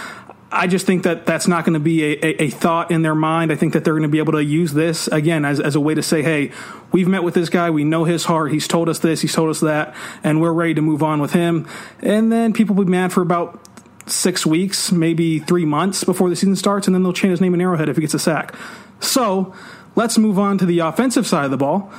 [0.52, 3.14] I just think that that's not going to be a, a, a, thought in their
[3.14, 3.50] mind.
[3.50, 5.80] I think that they're going to be able to use this again as, as a
[5.80, 6.52] way to say, hey,
[6.92, 7.70] we've met with this guy.
[7.70, 8.52] We know his heart.
[8.52, 9.22] He's told us this.
[9.22, 9.94] He's told us that.
[10.22, 11.66] And we're ready to move on with him.
[12.00, 13.58] And then people will be mad for about
[14.06, 16.86] six weeks, maybe three months before the season starts.
[16.86, 18.54] And then they'll change his name in Arrowhead if he gets a sack.
[19.00, 19.54] So
[19.94, 21.92] let's move on to the offensive side of the ball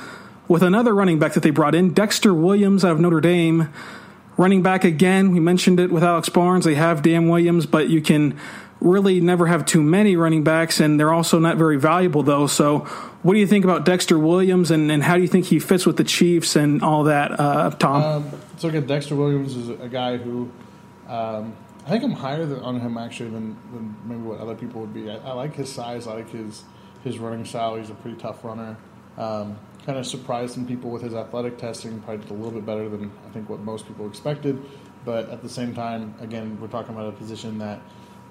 [0.48, 3.68] with another running back that they brought in, Dexter Williams out of Notre Dame.
[4.36, 6.64] Running back again, we mentioned it with Alex Barnes.
[6.64, 8.38] They have Dan Williams, but you can
[8.80, 12.46] really never have too many running backs, and they're also not very valuable, though.
[12.46, 12.80] So,
[13.22, 15.86] what do you think about Dexter Williams, and, and how do you think he fits
[15.86, 18.02] with the Chiefs and all that, uh, Tom?
[18.02, 20.50] Um, so, again, Dexter Williams is a guy who
[21.08, 21.54] um,
[21.84, 24.94] I think I'm higher than, on him actually than, than maybe what other people would
[24.94, 25.10] be.
[25.10, 26.64] I, I, like his size, I like his
[27.02, 27.76] his running style.
[27.76, 28.78] He's a pretty tough runner.
[29.18, 32.00] Um, kind of surprised some people with his athletic testing.
[32.00, 34.64] Probably did a little bit better than I think what most people expected.
[35.04, 37.82] But at the same time, again, we're talking about a position that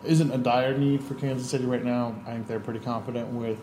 [0.04, 2.16] isn't a dire need for Kansas City right now.
[2.26, 3.62] I think they're pretty confident with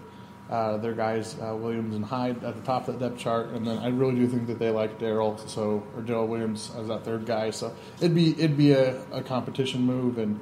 [0.51, 3.51] uh, their guys, uh, Williams and Hyde, at the top of that depth chart.
[3.51, 6.89] And then I really do think that they like Darrel, so or Darrel Williams as
[6.89, 7.51] that third guy.
[7.51, 10.41] So it'd be it'd be a, a competition move, and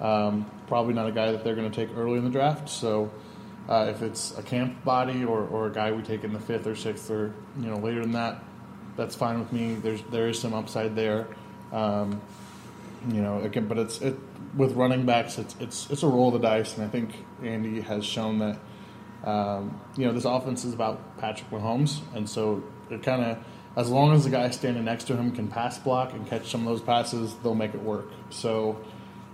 [0.00, 2.68] um, probably not a guy that they're going to take early in the draft.
[2.68, 3.12] So
[3.68, 6.66] uh, if it's a camp body or, or a guy we take in the fifth
[6.66, 8.42] or sixth or you know later than that,
[8.96, 9.74] that's fine with me.
[9.74, 11.28] There's there is some upside there,
[11.72, 12.20] um,
[13.08, 13.40] you know.
[13.40, 14.16] Again, but it's it
[14.56, 15.38] with running backs.
[15.38, 18.58] It's it's it's a roll of the dice, and I think Andy has shown that.
[19.24, 23.38] Um, you know, this offense is about Patrick Mahomes, and so it kind of,
[23.76, 26.60] as long as the guy standing next to him can pass block and catch some
[26.60, 28.10] of those passes, they'll make it work.
[28.30, 28.78] So,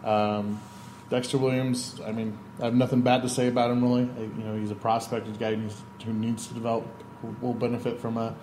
[0.05, 0.61] um,
[1.11, 4.03] Dexter Williams, I mean, I have nothing bad to say about him really.
[4.03, 6.87] You know, he's a prospect, he's a guy who needs, who needs to develop,
[7.41, 8.37] will benefit from a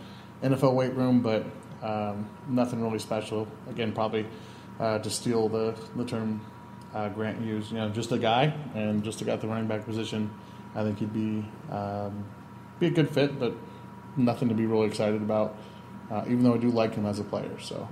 [0.43, 1.45] NFL weight room, but
[1.81, 3.47] um, nothing really special.
[3.69, 4.25] Again, probably
[4.79, 6.41] uh, to steal the the term
[6.93, 9.67] uh, Grant used, you know, just a guy and just a guy at the running
[9.67, 10.29] back position.
[10.75, 12.23] I think he'd be um,
[12.79, 13.53] be a good fit, but
[14.15, 15.57] nothing to be really excited about.
[16.09, 17.87] Uh, even though I do like him as a player, so.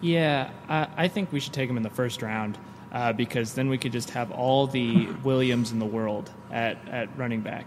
[0.00, 2.58] Yeah, I, I think we should take him in the first round
[2.92, 7.16] uh, because then we could just have all the Williams in the world at, at
[7.18, 7.66] running back.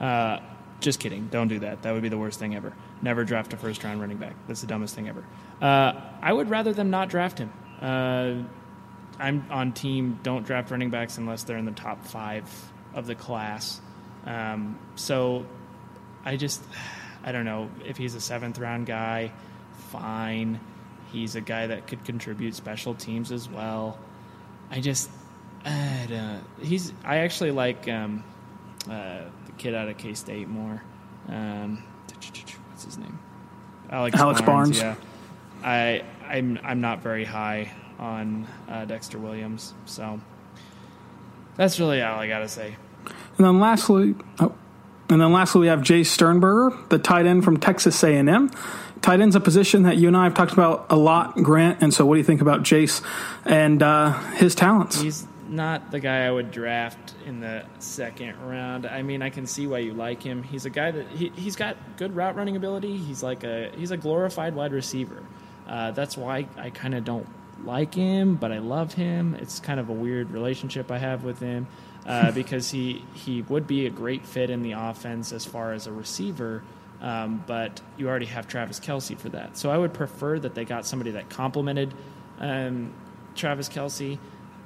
[0.00, 0.40] Uh,
[0.80, 1.28] just kidding.
[1.28, 1.82] Don't do that.
[1.82, 2.72] That would be the worst thing ever.
[3.00, 4.34] Never draft a first round running back.
[4.48, 5.24] That's the dumbest thing ever.
[5.60, 7.52] Uh, I would rather them not draft him.
[7.80, 8.34] Uh,
[9.18, 13.14] I'm on team don't draft running backs unless they're in the top five of the
[13.14, 13.80] class.
[14.24, 15.44] Um, so
[16.24, 16.62] I just,
[17.22, 17.70] I don't know.
[17.84, 19.32] If he's a seventh round guy,
[19.90, 20.60] fine.
[21.12, 23.98] He's a guy that could contribute special teams as well.
[24.70, 25.10] I just,
[25.64, 26.92] I don't, he's.
[27.04, 28.24] I actually like um,
[28.90, 30.82] uh, the kid out of K State more.
[31.28, 31.82] Um,
[32.70, 33.18] what's his name?
[33.90, 34.80] Alex, Alex Barnes.
[34.80, 34.80] Barnes.
[34.80, 34.96] Yeah,
[35.62, 40.20] I I'm I'm not very high on uh, Dexter Williams, so
[41.56, 42.76] that's really all I gotta say.
[43.36, 44.54] And then lastly, oh,
[45.08, 48.50] and then lastly we have Jace Sternberger, the tight end from Texas A&M.
[49.02, 51.82] Tight end's a position that you and I have talked about a lot, Grant.
[51.82, 53.04] And so, what do you think about Jace
[53.44, 55.00] and uh, his talents?
[55.00, 58.86] He's not the guy I would draft in the second round.
[58.86, 60.42] I mean, I can see why you like him.
[60.42, 62.96] He's a guy that he, he's got good route running ability.
[62.96, 65.22] He's like a he's a glorified wide receiver.
[65.68, 67.26] Uh, that's why I kind of don't
[67.62, 69.34] like him, but I love him.
[69.34, 71.66] It's kind of a weird relationship I have with him
[72.06, 75.86] uh, because he he would be a great fit in the offense as far as
[75.86, 76.62] a receiver
[77.00, 79.58] Um, but you already have Travis Kelce for that.
[79.58, 81.92] So I would prefer that they got somebody that complemented
[82.40, 82.94] um,
[83.34, 84.18] Travis Kelce,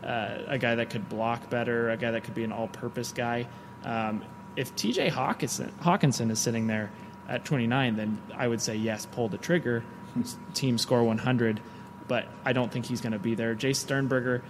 [0.04, 3.48] uh, a guy that could block better, a guy that could be an all-purpose guy.
[3.84, 4.22] Um,
[4.56, 5.10] if T.J.
[5.10, 6.90] Hockenson, Hockenson is sitting there
[7.28, 9.82] at 29, then I would say yes, pull the trigger,
[10.54, 11.60] team score 100.
[12.06, 13.54] But I don't think he's going to be there.
[13.54, 14.42] Jay Sternberger,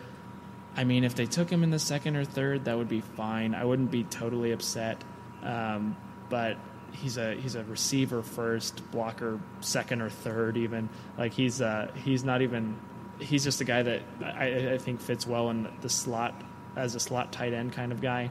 [0.79, 3.53] I mean, if they took him in the second or third, that would be fine.
[3.53, 5.03] I wouldn't be totally upset.
[5.43, 5.97] Um,
[6.29, 6.57] but
[6.93, 10.89] he's a he's a receiver first, blocker second or third, even.
[11.19, 12.79] Like he's uh, he's not even.
[13.19, 16.41] He's just a guy that I, I think fits well in the slot
[16.77, 18.31] as a slot tight end kind of guy.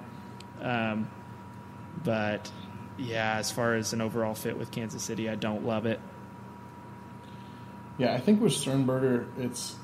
[0.61, 1.11] Um,
[2.01, 2.49] but
[2.97, 5.99] yeah, as far as an overall fit with Kansas City, I don't love it.
[7.97, 9.75] Yeah, I think with Sternberger, it's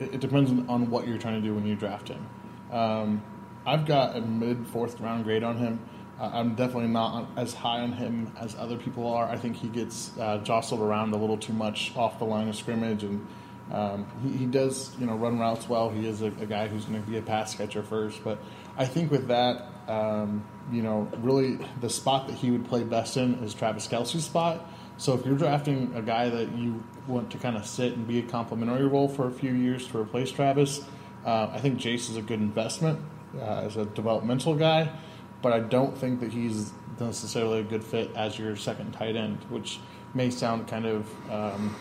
[0.00, 2.26] it, it depends on what you're trying to do when you draft him.
[2.72, 3.22] Um,
[3.66, 5.80] I've got a mid fourth round grade on him.
[6.18, 9.26] Uh, I'm definitely not as high on him as other people are.
[9.26, 12.56] I think he gets uh, jostled around a little too much off the line of
[12.56, 13.26] scrimmage, and
[13.72, 15.90] um, he, he, does you know run routes well.
[15.90, 18.38] He is a, a guy who's going to be a pass catcher first, but
[18.76, 23.16] I think with that, um, you know, really the spot that he would play best
[23.16, 24.66] in is Travis Kelce's spot.
[25.00, 28.18] So if you're drafting a guy that you want to kind of sit and be
[28.18, 30.84] a complementary role for a few years to replace Travis,
[31.24, 33.00] uh, I think Jace is a good investment
[33.34, 34.90] uh, as a developmental guy,
[35.40, 39.38] but I don't think that he's necessarily a good fit as your second tight end,
[39.48, 39.80] which
[40.12, 41.74] may sound kind of, um,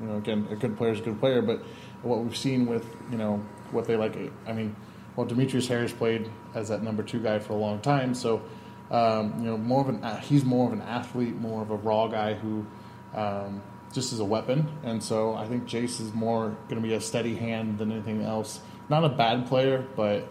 [0.00, 1.60] you know, again, a good player is a good player, but
[2.02, 4.16] what we've seen with, you know, what they like,
[4.46, 4.76] I mean,
[5.16, 8.42] well, Demetrius Harris played as that number two guy for a long time, so
[8.90, 12.06] um, you know, more of an he's more of an athlete, more of a raw
[12.06, 12.66] guy who
[13.14, 13.62] um,
[13.92, 14.68] just is a weapon.
[14.82, 18.22] And so I think Jace is more going to be a steady hand than anything
[18.22, 18.60] else.
[18.88, 20.28] Not a bad player, but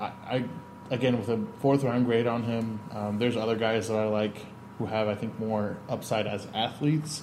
[0.00, 0.44] I, I
[0.90, 2.80] again with a fourth round grade on him.
[2.90, 4.46] Um, there's other guys that I like
[4.78, 7.22] who have I think more upside as athletes.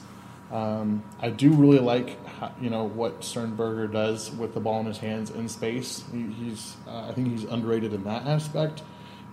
[0.52, 4.88] Um, I do really like, how, you know, what Sternberger does with the ball in
[4.88, 6.04] his hands in space.
[6.12, 8.82] He, he's, uh, I think he's underrated in that aspect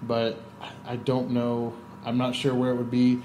[0.03, 0.41] but
[0.87, 1.75] I don't know.
[2.05, 3.21] I'm not sure where it would be,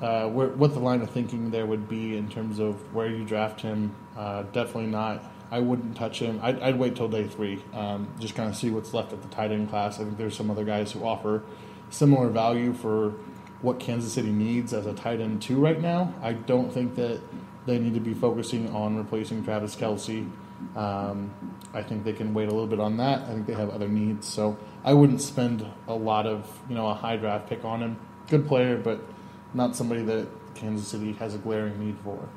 [0.00, 3.24] uh, where, what the line of thinking there would be in terms of where you
[3.24, 3.94] draft him.
[4.16, 5.22] Uh, definitely not.
[5.50, 6.40] I wouldn't touch him.
[6.42, 9.28] I'd, I'd wait till day three, um, just kind of see what's left at the
[9.28, 9.98] tight end class.
[9.98, 11.42] I think there's some other guys who offer
[11.90, 13.14] similar value for
[13.62, 16.14] what Kansas City needs as a tight end two right now.
[16.22, 17.20] I don't think that
[17.66, 20.28] they need to be focusing on replacing Travis Kelce.
[20.74, 21.30] Um,
[21.72, 23.22] I think they can wait a little bit on that.
[23.22, 24.26] I think they have other needs.
[24.26, 27.98] So I wouldn't spend a lot of you know a high draft pick on him.
[28.28, 29.00] Good player, but
[29.54, 32.28] not somebody that Kansas City has a glaring need for.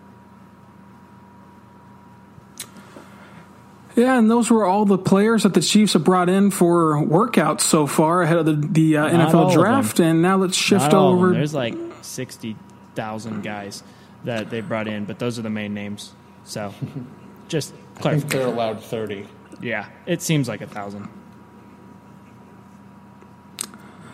[3.96, 7.62] Yeah, and those were all the players that the Chiefs have brought in for workouts
[7.62, 10.00] so far ahead of the, the uh, NFL draft.
[10.00, 11.34] And now let's shift over.
[11.34, 12.56] There's like sixty
[12.96, 13.84] thousand guys
[14.24, 16.14] that they brought in, but those are the main names.
[16.46, 16.74] So,
[17.48, 17.74] just
[18.06, 19.28] I think they're allowed thirty.
[19.62, 21.08] Yeah, it seems like a thousand.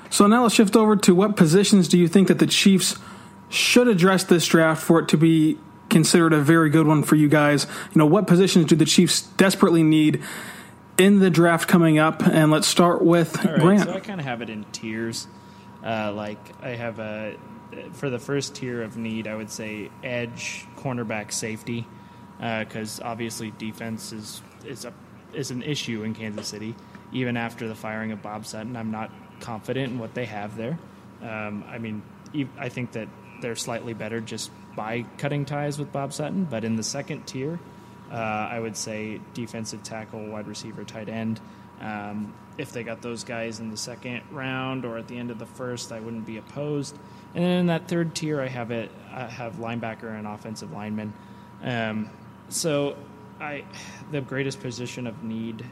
[0.09, 2.97] So now let's shift over to what positions do you think that the Chiefs
[3.49, 5.59] should address this draft for it to be
[5.89, 7.65] considered a very good one for you guys?
[7.93, 10.21] You know, what positions do the Chiefs desperately need
[10.97, 12.25] in the draft coming up?
[12.25, 13.83] And let's start with Grant.
[13.83, 15.27] So I kind of have it in tiers.
[15.83, 17.37] Uh, like I have a
[17.93, 21.85] for the first tier of need, I would say edge, cornerback, safety,
[22.39, 24.93] because uh, obviously defense is is a
[25.33, 26.75] is an issue in Kansas City.
[27.11, 30.77] Even after the firing of Bob Sutton, I'm not confident in what they have there.
[31.21, 32.01] Um, I mean,
[32.59, 33.07] I think that
[33.41, 37.59] they're slightly better just by cutting ties with Bob Sutton, but in the second tier,
[38.11, 41.39] uh, I would say defensive tackle, wide receiver, tight end.
[41.79, 45.39] Um, if they got those guys in the second round or at the end of
[45.39, 46.97] the first, I wouldn't be opposed.
[47.35, 48.91] And then in that third tier, I have it.
[49.11, 51.13] I have linebacker and offensive lineman.
[51.63, 52.09] Um,
[52.49, 52.95] so,
[53.39, 53.63] I
[54.11, 55.65] the greatest position of need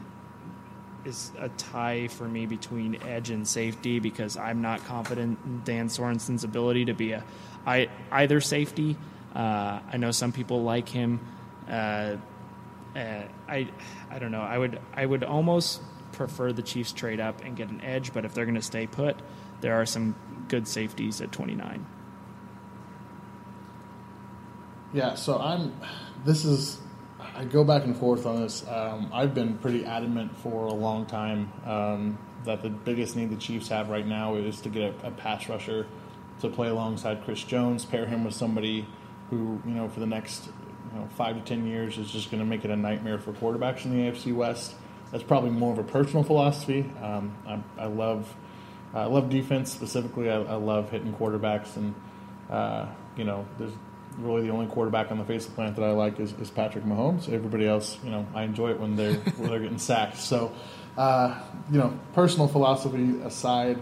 [1.04, 5.88] is a tie for me between edge and safety because I'm not confident in Dan
[5.88, 7.24] Sorensen's ability to be a
[7.66, 8.96] I, either safety.
[9.34, 11.20] Uh, I know some people like him.
[11.68, 12.16] Uh,
[12.94, 13.68] uh, I
[14.10, 14.40] I don't know.
[14.40, 15.80] I would I would almost
[16.12, 18.86] prefer the Chiefs trade up and get an edge, but if they're going to stay
[18.86, 19.16] put,
[19.60, 20.14] there are some
[20.48, 21.84] good safeties at 29.
[24.92, 25.74] Yeah, so I'm.
[26.26, 26.80] This is
[27.36, 28.66] I go back and forth on this.
[28.66, 33.36] Um, I've been pretty adamant for a long time um, that the biggest need the
[33.36, 35.86] Chiefs have right now is to get a, a, pass rusher
[36.40, 38.88] to play alongside Chris Jones, pair him with somebody
[39.30, 40.48] who, you know, for the next
[40.92, 43.32] you know, five to ten years is just going to make it a nightmare for
[43.32, 44.74] quarterbacks in the AFC West.
[45.12, 46.90] That's probably more of a personal philosophy.
[47.00, 48.34] Um, I, I, love
[48.92, 50.28] I love defense specifically.
[50.28, 51.94] I, I love hitting quarterbacks and
[52.50, 53.72] uh, you know, there's
[54.18, 56.50] really the only quarterback on the face of the planet that I like is, is
[56.50, 57.32] Patrick Mahomes.
[57.32, 60.18] Everybody else, you know, I enjoy it when they're when they're getting sacked.
[60.18, 60.52] So,
[60.96, 61.40] uh,
[61.70, 63.78] you know, personal philosophy aside,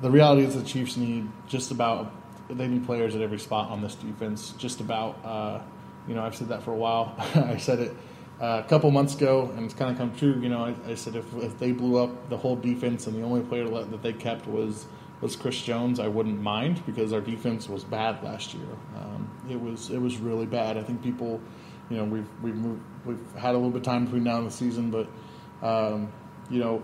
[0.00, 2.12] the reality is the Chiefs need just about
[2.48, 4.52] they need players at every spot on this defense.
[4.58, 5.60] Just about, uh,
[6.06, 7.14] you know, I've said that for a while.
[7.34, 7.96] I said it
[8.40, 10.38] uh, a couple months ago, and it's kind of come true.
[10.40, 13.22] You know, I, I, said if, if they blew up the whole defense and the
[13.22, 14.86] only player that they kept was
[15.20, 18.68] was Chris Jones, I wouldn't mind because our defense was bad last year.
[18.96, 20.76] Um, it was it was really bad.
[20.76, 21.40] I think people,
[21.88, 24.46] you know, we've we've moved, we've had a little bit of time between now and
[24.46, 25.08] the season, but
[25.62, 26.12] um,
[26.50, 26.78] you know,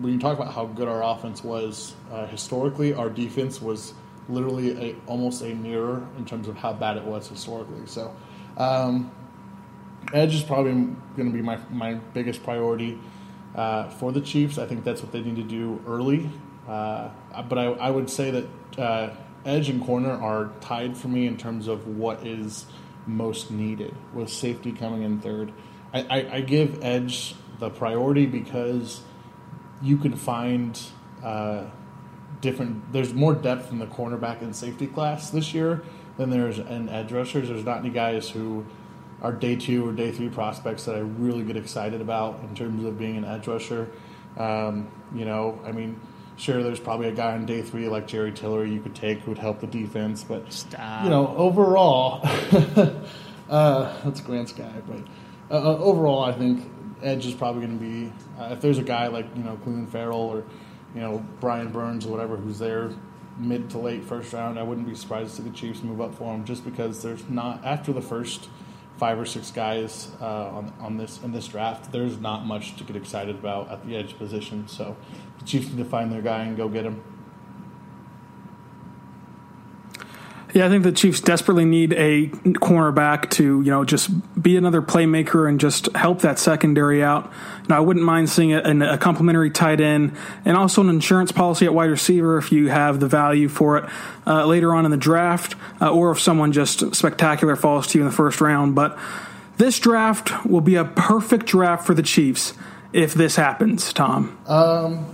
[0.00, 3.92] when you talk about how good our offense was uh, historically, our defense was
[4.28, 7.86] literally a, almost a mirror in terms of how bad it was historically.
[7.86, 8.14] So,
[8.56, 9.12] um,
[10.12, 12.98] edge is probably going to be my my biggest priority
[13.54, 14.56] uh, for the Chiefs.
[14.56, 16.30] I think that's what they need to do early.
[16.68, 17.10] Uh,
[17.48, 19.14] but I, I, would say that uh,
[19.44, 22.66] edge and corner are tied for me in terms of what is
[23.06, 25.52] most needed, with safety coming in third.
[25.94, 29.00] I, I, I give edge the priority because
[29.80, 30.78] you can find
[31.22, 31.66] uh,
[32.40, 32.92] different.
[32.92, 35.84] There's more depth in the cornerback and safety class this year
[36.16, 37.48] than there's in edge rushers.
[37.48, 38.66] There's not any guys who
[39.22, 42.84] are day two or day three prospects that I really get excited about in terms
[42.84, 43.88] of being an edge rusher.
[44.36, 46.00] Um, you know, I mean
[46.36, 49.30] Sure, there's probably a guy on day three like Jerry Tillery you could take who
[49.30, 51.04] would help the defense, but Stop.
[51.04, 52.20] you know, overall,
[53.48, 54.82] uh, that's Grant's guy.
[54.86, 55.00] But
[55.50, 56.70] uh, uh, overall, I think
[57.02, 59.88] edge is probably going to be uh, if there's a guy like you know Clelin
[59.88, 60.44] Ferrell or
[60.94, 62.90] you know Brian Burns or whatever who's there
[63.38, 66.14] mid to late first round, I wouldn't be surprised to see the Chiefs move up
[66.14, 68.48] for him just because there's not after the first
[68.98, 71.92] five or six guys uh, on, on this in this draft.
[71.92, 74.68] There's not much to get excited about at the edge position.
[74.68, 74.96] So
[75.38, 77.02] the Chiefs need to find their guy and go get him.
[80.54, 84.80] Yeah, I think the Chiefs desperately need a cornerback to, you know, just be another
[84.80, 87.30] playmaker and just help that secondary out.
[87.68, 91.66] Now, I wouldn't mind seeing a, a complementary tight end and also an insurance policy
[91.66, 93.90] at wide receiver if you have the value for it
[94.26, 98.04] uh, later on in the draft, uh, or if someone just spectacular falls to you
[98.04, 98.74] in the first round.
[98.74, 98.98] But
[99.56, 102.54] this draft will be a perfect draft for the Chiefs
[102.92, 104.38] if this happens, Tom.
[104.46, 105.06] Um,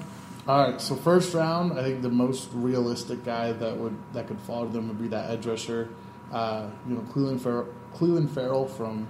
[0.46, 4.40] all right, so first round, I think the most realistic guy that would that could
[4.40, 5.88] fall to them would be that edge rusher.
[6.32, 9.06] Uh, you know, Clelin, Fer- Clelin Ferrell from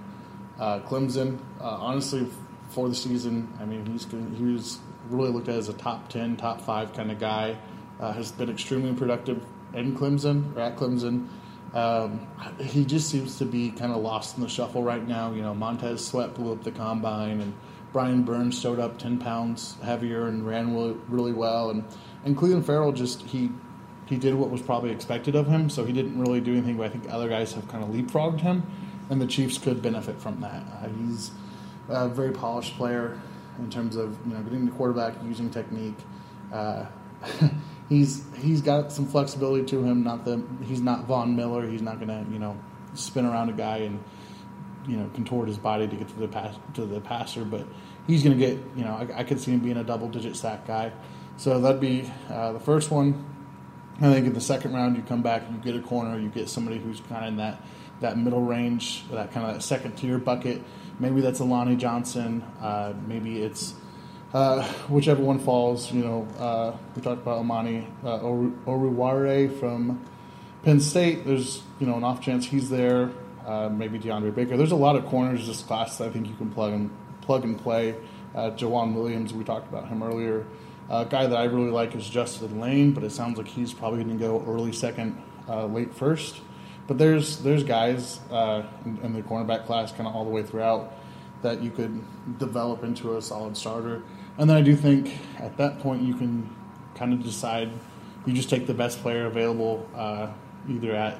[0.59, 1.39] uh, Clemson.
[1.59, 2.27] Uh, honestly,
[2.73, 6.35] for the season, I mean, he's he was really looked at as a top ten,
[6.35, 7.57] top five kind of guy.
[7.99, 11.27] Uh, has been extremely productive in Clemson or at Clemson.
[11.73, 12.27] Um,
[12.59, 15.31] he just seems to be kind of lost in the shuffle right now.
[15.31, 17.53] You know, Montez Sweat blew up the combine and
[17.93, 21.69] Brian Burns showed up 10 pounds heavier and ran really, really well.
[21.69, 21.83] And,
[22.25, 23.51] and Clelin Ferrell just, he,
[24.07, 26.87] he did what was probably expected of him, so he didn't really do anything, but
[26.87, 28.63] I think other guys have kind of leapfrogged him,
[29.09, 30.63] and the Chiefs could benefit from that.
[30.81, 31.31] Uh, he's
[31.89, 33.19] a very polished player
[33.59, 35.97] in terms of you know getting the quarterback, using technique.
[36.51, 36.85] Uh,
[37.89, 40.03] he's he's got some flexibility to him.
[40.03, 41.67] Not that he's not Von Miller.
[41.67, 42.57] He's not going to you know
[42.93, 44.03] spin around a guy and
[44.87, 47.65] you know contort his body to get to the pass to the passer, but
[48.07, 50.35] he's going to get you know I, I, could see him being a double digit
[50.35, 50.91] sack guy.
[51.37, 53.29] So that'd be uh, the first one.
[53.97, 56.49] I think in the second round you come back, you get a corner, you get
[56.49, 57.61] somebody who's kind of in that
[58.01, 60.61] that middle range, that kind of that second tier bucket.
[60.99, 62.43] Maybe that's a Lonnie Johnson.
[62.61, 63.73] Uh, maybe it's
[64.33, 65.91] uh, whichever one falls.
[65.91, 70.03] You know, uh, we talked about Amani uh, Oruwariye from
[70.63, 71.25] Penn State.
[71.25, 73.11] There's you know an off chance he's there
[73.45, 74.57] uh, maybe DeAndre Baker.
[74.57, 76.89] There's a lot of corners this class that I think you can plug and
[77.21, 77.95] plug and play.
[78.35, 80.45] Uh, Joejuan Williams, we talked about him earlier.
[80.89, 83.73] A uh, guy that I really like is Justin Layne, but it sounds like he's
[83.73, 86.41] probably going to go early second, late first.
[86.87, 90.43] But there's there's guys uh, in, in, the cornerback class kind of all the way
[90.43, 90.93] throughout
[91.41, 92.03] that you could
[92.39, 94.01] develop into a solid starter.
[94.37, 96.53] And then I do think at that point you can
[96.95, 97.69] kind of decide
[98.25, 100.31] you just take the best player available uh,
[100.69, 101.19] either at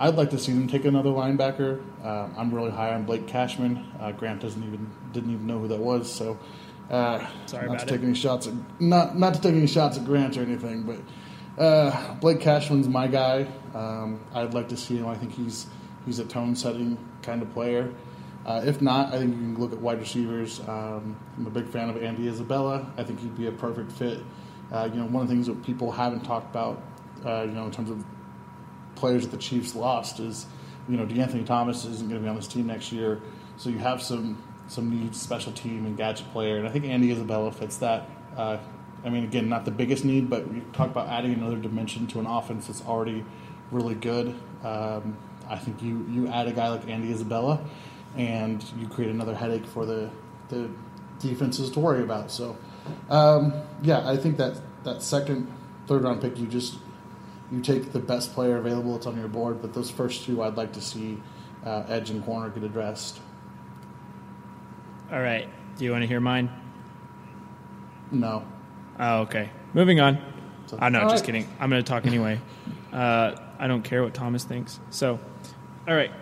[0.00, 1.82] I'd like to see them take another linebacker.
[2.02, 3.86] Uh, I'm really high on Blake Cashman.
[4.00, 6.38] Uh, Grant doesn't even didn't even know who that was, so
[6.90, 7.88] uh, Sorry not to it.
[7.88, 10.96] take any shots at not not to take any shots at Grant or anything, but
[11.60, 13.46] uh, Blake Cashman's my guy.
[13.74, 15.06] Um, I'd like to see him.
[15.06, 15.66] I think he's
[16.06, 17.92] he's a tone setting kind of player.
[18.46, 20.60] Uh, if not, I think you can look at wide receivers.
[20.60, 22.90] Um, I'm a big fan of Andy Isabella.
[22.96, 24.22] I think he'd be a perfect fit.
[24.72, 26.80] Uh, you know, one of the things that people haven't talked about,
[27.18, 28.02] you know, in terms of
[28.94, 30.46] players that the Chiefs lost is,
[30.88, 33.20] you know, De'Anthony Thomas isn't going to be on this team next year,
[33.58, 37.10] so you have some some needs, special team and gadget player, and I think Andy
[37.12, 38.08] Isabella fits that.
[39.04, 42.20] I mean, again, not the biggest need, but we talk about adding another dimension to
[42.20, 43.24] an offense that's already
[43.70, 44.34] really good.
[44.62, 45.16] Um,
[45.48, 47.60] I think you, you add a guy like Andy Isabella,
[48.16, 50.10] and you create another headache for the
[50.48, 50.68] the
[51.20, 52.30] defenses to worry about.
[52.30, 52.56] So,
[53.08, 55.50] um, yeah, I think that that second,
[55.86, 56.78] third round pick, you just
[57.50, 59.62] you take the best player available that's on your board.
[59.62, 61.20] But those first two, I'd like to see
[61.64, 63.20] uh, edge and corner get addressed.
[65.12, 65.48] All right.
[65.76, 66.50] Do you want to hear mine?
[68.10, 68.44] No.
[69.00, 69.50] Oh, okay.
[69.72, 70.18] Moving on.
[70.78, 71.24] I know, just right.
[71.24, 71.48] kidding.
[71.58, 72.38] I'm going to talk anyway.
[72.92, 74.78] Uh, I don't care what Thomas thinks.
[74.90, 75.18] So,
[75.88, 76.12] all right.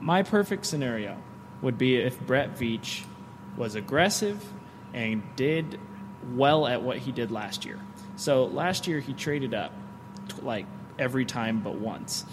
[0.00, 1.16] My perfect scenario
[1.62, 3.04] would be if Brett Veach
[3.56, 4.44] was aggressive
[4.94, 5.80] and did
[6.34, 7.78] well at what he did last year.
[8.16, 9.72] So last year he traded up
[10.28, 10.66] t- like
[10.98, 12.24] every time but once.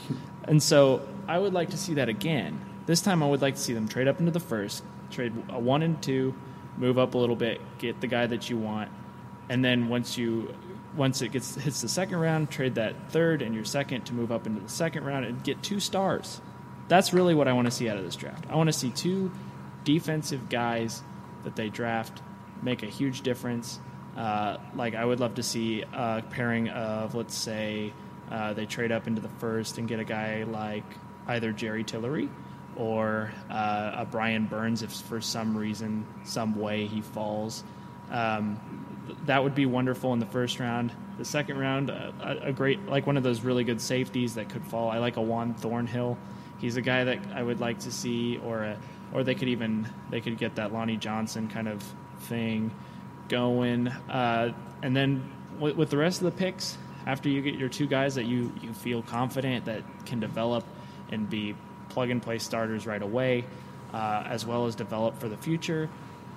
[0.44, 2.60] And so I would like to see that again.
[2.86, 5.60] This time I would like to see them trade up into the first, trade a
[5.60, 6.36] one and two,
[6.78, 8.90] move up a little bit, get the guy that you want,
[9.50, 10.54] and then once you
[10.96, 14.32] once it gets hits the second round, trade that third and your second to move
[14.32, 16.42] up into the second round and get two stars.
[16.88, 18.46] That's really what I want to see out of this draft.
[18.50, 19.32] I want to see two
[19.84, 21.04] defensive guys
[21.44, 22.22] that they draft
[22.62, 23.80] make a huge difference.
[24.16, 27.94] Uh, like I would love to see a pairing of, let's say,
[28.32, 30.84] uh, they trade up into the first and get a guy like
[31.28, 32.30] either Jerry Tillery
[32.78, 37.64] or uh, a Brian Burns if for some reason, some way he falls.
[38.12, 38.60] Um,
[39.26, 40.92] that would be wonderful in the first round.
[41.18, 44.50] The second round, uh, a, a great like one of those really good safeties that
[44.50, 44.90] could fall.
[44.90, 46.18] I like a Juan Thornhill.
[46.60, 48.78] He's a guy that I would like to see, or a,
[49.14, 51.84] or they could even they could get that Lonnie Johnson kind of
[52.22, 52.72] thing
[53.30, 53.88] going.
[53.88, 57.88] Uh, and then with, with the rest of the picks, after you get your two
[57.88, 60.66] guys that you, you feel confident that can develop
[61.10, 61.56] and be
[61.98, 63.44] plug and play starters right away,
[63.92, 65.90] uh, as well as develop for the future,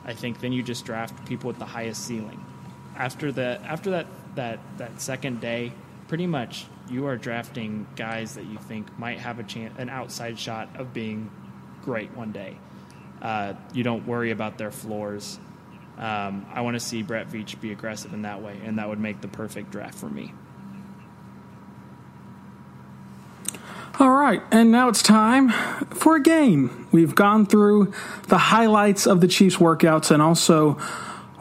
[0.06, 2.42] I think then you just draft people with the highest ceiling.
[2.96, 4.06] After that, after that,
[4.36, 5.74] that, that second day,
[6.08, 10.38] pretty much you are drafting guys that you think might have a chance, an outside
[10.38, 11.30] shot of being
[11.82, 12.56] great one day.
[13.20, 15.38] Uh, you don't worry about their floors.
[15.98, 18.98] Um, I want to see Brett Veach be aggressive in that way, and that would
[18.98, 20.32] make the perfect draft for me.
[23.98, 25.50] All right, and now it's time
[25.90, 26.88] for a game.
[26.90, 27.92] We've gone through
[28.28, 30.74] the highlights of the Chiefs workouts and also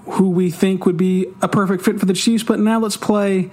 [0.07, 3.49] who we think would be a perfect fit for the Chiefs, but now let's play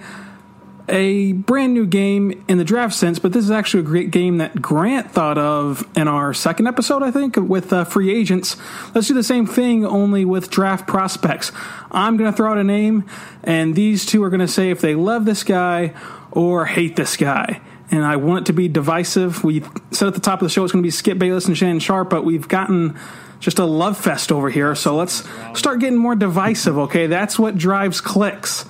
[0.89, 4.37] a brand new game in the draft sense, but this is actually a great game
[4.37, 8.55] that Grant thought of in our second episode, I think, with uh, free agents.
[8.95, 11.51] Let's do the same thing, only with draft prospects.
[11.91, 13.05] I'm going to throw out a name,
[13.43, 15.93] and these two are going to say if they love this guy
[16.31, 17.61] or hate this guy.
[17.89, 19.43] And I want it to be divisive.
[19.43, 21.57] We said at the top of the show it's going to be Skip Bayless and
[21.57, 22.99] Shannon Sharpe, but we've gotten
[23.39, 24.75] just a love fest over here.
[24.75, 25.23] So let's
[25.57, 27.07] start getting more divisive, okay?
[27.07, 28.65] That's what drives clicks.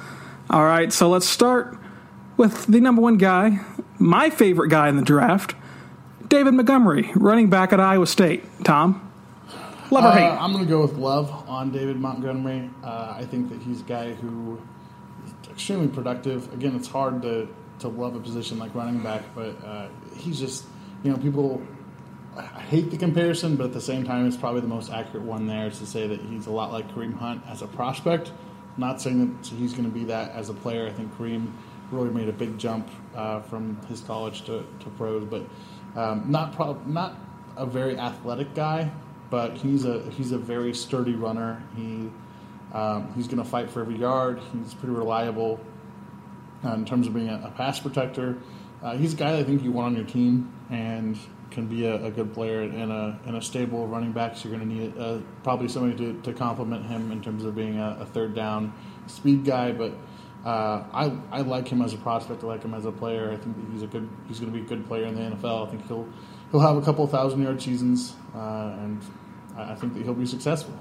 [0.50, 1.78] All right, so let's start
[2.38, 3.60] with the number one guy,
[3.98, 5.56] my favorite guy in the draft,
[6.28, 8.44] David Montgomery, running back at Iowa State.
[8.64, 9.12] Tom,
[9.90, 10.42] love or Uh, hate?
[10.42, 12.70] I'm going to go with love on David Montgomery.
[12.84, 14.60] Uh, I think that he's a guy who
[15.26, 16.54] is extremely productive.
[16.54, 17.48] Again, it's hard to,
[17.80, 20.66] to love a position like running back, but uh, he's just,
[21.04, 21.62] you know, people
[22.38, 25.48] I hate the comparison, but at the same time, it's probably the most accurate one
[25.48, 28.32] there is to say that he's a lot like Kareem Hunt as a prospect.
[28.78, 30.86] Not saying that he's going to be that as a player.
[30.86, 31.52] I think Kareem
[31.90, 35.44] really made a big jump uh, from his college to, to pros, but
[36.00, 37.16] um, not prob- not
[37.56, 38.92] a very athletic guy,
[39.32, 41.64] but he's a he's a very sturdy runner.
[41.76, 42.12] He
[42.74, 44.40] um, he's going to fight for every yard.
[44.54, 45.60] He's pretty reliable
[46.66, 48.38] uh, in terms of being a, a pass protector.
[48.82, 51.18] Uh, he's a guy I think you want on your team and
[51.52, 54.36] can be a, a good player in a a stable running back.
[54.36, 57.56] So you're going to need uh, probably somebody to, to complement him in terms of
[57.56, 58.74] being a, a third down
[59.08, 59.72] speed guy.
[59.72, 59.94] But
[60.46, 62.44] uh, I I like him as a prospect.
[62.44, 63.32] I like him as a player.
[63.32, 65.68] I think he's a good he's going to be a good player in the NFL.
[65.68, 66.08] I think he'll
[66.52, 69.02] he'll have a couple thousand yard seasons, uh, and
[69.56, 70.78] I I think that he'll be successful.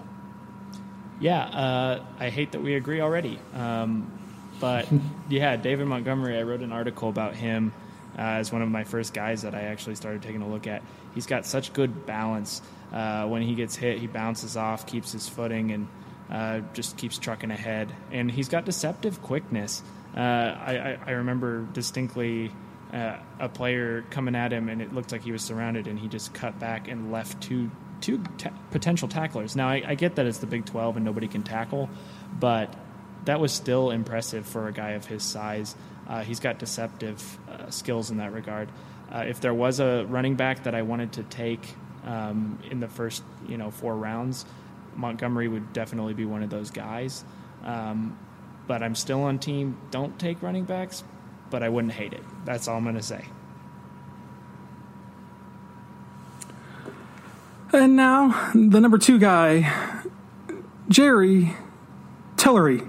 [1.19, 3.39] Yeah, uh, I hate that we agree already.
[3.55, 4.13] Um,
[4.61, 4.89] but
[5.29, 7.73] yeah, David Montgomery, I wrote an article about him
[8.19, 10.83] uh, as one of my first guys that I actually started taking a look at.
[11.15, 12.63] He's got such good balance.
[12.93, 15.89] Uh, when he gets hit, he bounces off, keeps his footing, and
[16.31, 17.93] uh, just keeps trucking ahead.
[18.11, 19.83] And he's got deceptive quickness.
[20.17, 22.51] Uh, I, I, I remember distinctly
[22.93, 26.09] uh, a player coming at him, and it looked like he was surrounded, and he
[26.09, 28.23] just cut back and left two two
[28.73, 29.57] potential tacklers.
[29.57, 31.89] Now I, I get that it's the Big Twelve and nobody can tackle,
[32.39, 32.75] but
[33.27, 35.77] that was still impressive for a guy of his size.
[36.09, 38.69] Uh, he's got deceptive uh, skills in that regard.
[39.13, 41.75] Uh, if there was a running back that I wanted to take
[42.05, 44.45] um, in the first, you know, four rounds,
[44.95, 47.25] Montgomery would definitely be one of those guys.
[47.63, 48.19] Um,
[48.67, 49.77] but I'm still on team.
[49.91, 51.05] Don't take running backs
[51.51, 52.23] but I wouldn't hate it.
[52.45, 53.25] That's all I'm going to say.
[57.73, 60.03] And now, the number two guy,
[60.89, 61.55] Jerry
[62.37, 62.83] Tillery.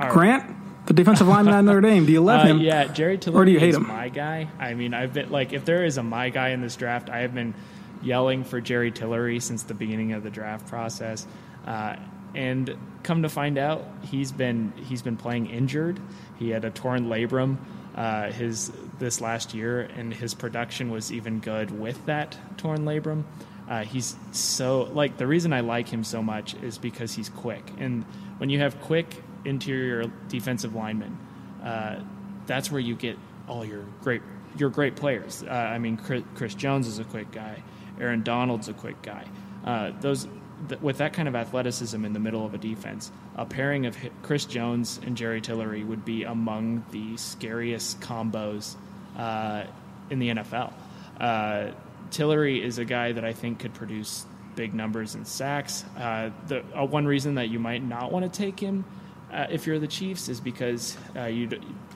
[0.00, 0.12] All right.
[0.12, 2.06] Grant, the defensive lineman at Notre Dame.
[2.06, 2.60] Do you love Uh, him?
[2.60, 3.88] yeah, Jerry Tillery Or do you hate is him?
[3.88, 4.48] my guy.
[4.58, 7.18] I mean, I've been like, if there is a my guy in this draft, I
[7.20, 7.54] have been
[8.02, 11.26] yelling for Jerry Tillery since the beginning of the draft process.
[11.66, 11.96] Uh,
[12.34, 15.98] and come to find out, he's been he's been playing injured.
[16.38, 17.56] He had a torn labrum
[17.96, 23.24] uh, his this last year, and his production was even good with that torn labrum.
[23.68, 27.64] Uh, he's so like the reason I like him so much is because he's quick,
[27.78, 28.04] and
[28.38, 31.18] when you have quick interior defensive linemen,
[31.62, 32.00] uh,
[32.46, 33.18] that's where you get
[33.48, 34.22] all your great
[34.56, 35.42] your great players.
[35.42, 37.62] Uh, I mean, Chris, Chris Jones is a quick guy.
[38.00, 39.24] Aaron Donald's a quick guy.
[39.64, 40.26] Uh, those
[40.68, 43.96] th- with that kind of athleticism in the middle of a defense, a pairing of
[44.22, 48.76] Chris Jones and Jerry Tillery would be among the scariest combos
[49.16, 49.64] uh,
[50.10, 50.72] in the NFL.
[51.20, 51.70] Uh,
[52.10, 54.24] Tillery is a guy that I think could produce
[54.56, 55.84] big numbers in sacks.
[55.96, 58.84] Uh, the uh, one reason that you might not want to take him
[59.32, 61.48] uh, if you're the Chiefs is because uh, you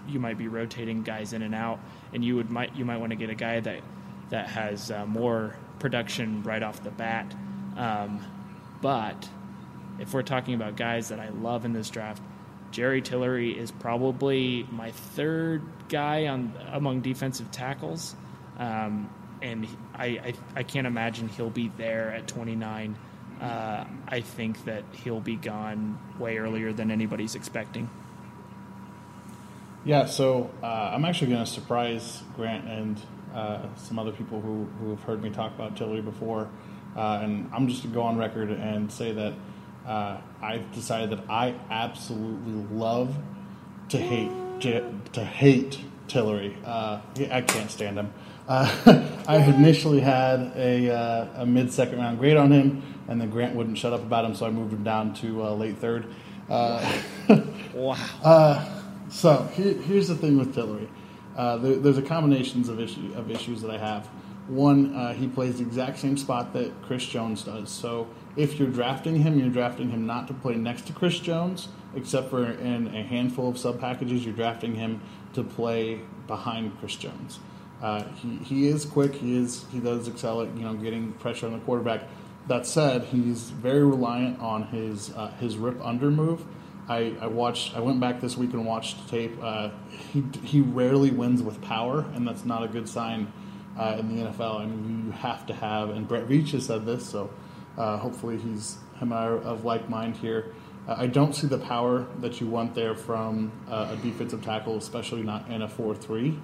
[0.08, 1.80] you might be rotating guys in and out,
[2.12, 3.80] and you would might you might want to get a guy that
[4.30, 7.34] that has uh, more production right off the bat.
[7.76, 8.20] Um,
[8.80, 9.28] but
[9.98, 12.22] if we're talking about guys that I love in this draft,
[12.70, 18.14] Jerry Tillery is probably my third guy on among defensive tackles,
[18.58, 19.08] um,
[19.40, 22.96] and I, I I can't imagine he'll be there at 29.
[23.42, 27.90] Uh, I think that he'll be gone way earlier than anybody's expecting.
[29.84, 33.00] Yeah, so uh, I'm actually going to surprise Grant and
[33.34, 36.48] uh, some other people who, who have heard me talk about Tillery before.
[36.96, 39.34] Uh, and I'm just going to go on record and say that
[39.86, 43.16] uh, I've decided that I absolutely love
[43.88, 44.30] to hate
[44.60, 46.56] to hate Tillery.
[46.64, 47.00] Uh,
[47.32, 48.12] I can't stand him.
[48.48, 53.30] Uh, I initially had a, uh, a mid second round grade on him, and then
[53.30, 56.06] Grant wouldn't shut up about him, so I moved him down to uh, late third.
[56.48, 57.00] Uh,
[57.74, 58.66] Wow.
[59.08, 60.88] so here, here's the thing with Tillery.
[61.34, 64.06] Uh, there, there's a combinations of issue of issues that I have.
[64.48, 67.70] One, uh, he plays the exact same spot that Chris Jones does.
[67.70, 71.68] So if you're drafting him, you're drafting him not to play next to Chris Jones,
[71.94, 75.00] except for in a handful of sub packages, you're drafting him
[75.32, 77.38] to play behind Chris Jones.
[77.82, 79.14] Uh, he, he is quick.
[79.14, 82.02] He is he does excel at you know getting pressure on the quarterback.
[82.48, 86.44] That said, he's very reliant on his uh, his rip under move.
[86.88, 87.76] I, I watched.
[87.76, 89.36] I went back this week and watched tape.
[89.42, 89.70] Uh,
[90.12, 93.32] he he rarely wins with power, and that's not a good sign
[93.76, 94.60] uh, in the NFL.
[94.60, 95.90] I mean, you have to have.
[95.90, 97.30] And Brett Veach has said this, so
[97.76, 100.54] uh, hopefully he's him and I are of like mind here.
[100.86, 105.22] Uh, I don't see the power that you want there from a defensive tackle, especially
[105.22, 106.38] not in a four-three.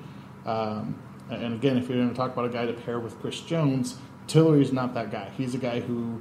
[0.47, 0.97] Um,
[1.31, 3.99] and again, if you're going to talk about a guy to pair with Chris Jones,
[4.27, 5.31] Tillery's not that guy.
[5.37, 6.21] He's a guy who,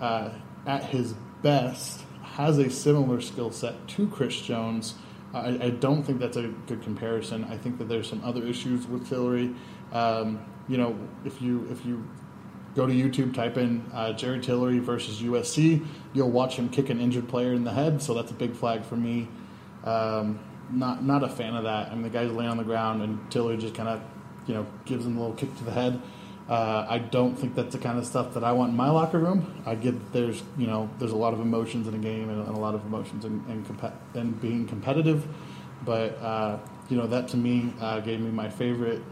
[0.00, 0.30] uh,
[0.66, 4.94] at his best, has a similar skill set to Chris Jones.
[5.34, 7.44] I, I don't think that's a good comparison.
[7.44, 9.54] I think that there's some other issues with Tillery.
[9.92, 12.08] Um, you know, if you if you
[12.74, 17.00] go to YouTube, type in uh, Jerry Tillery versus USC, you'll watch him kick an
[17.00, 18.02] injured player in the head.
[18.02, 19.28] So that's a big flag for me.
[19.84, 20.38] Um,
[20.70, 21.88] not not a fan of that.
[21.88, 24.02] I mean, the guy's laying on the ground, and Tillery just kind of,
[24.46, 26.00] you know, gives him a little kick to the head.
[26.48, 29.18] Uh, I don't think that's the kind of stuff that I want in my locker
[29.18, 29.62] room.
[29.64, 32.46] I get that there's you know there's a lot of emotions in a game and,
[32.46, 35.26] and a lot of emotions in, in, compe- in being competitive,
[35.84, 39.02] but uh, you know that to me uh, gave me my favorite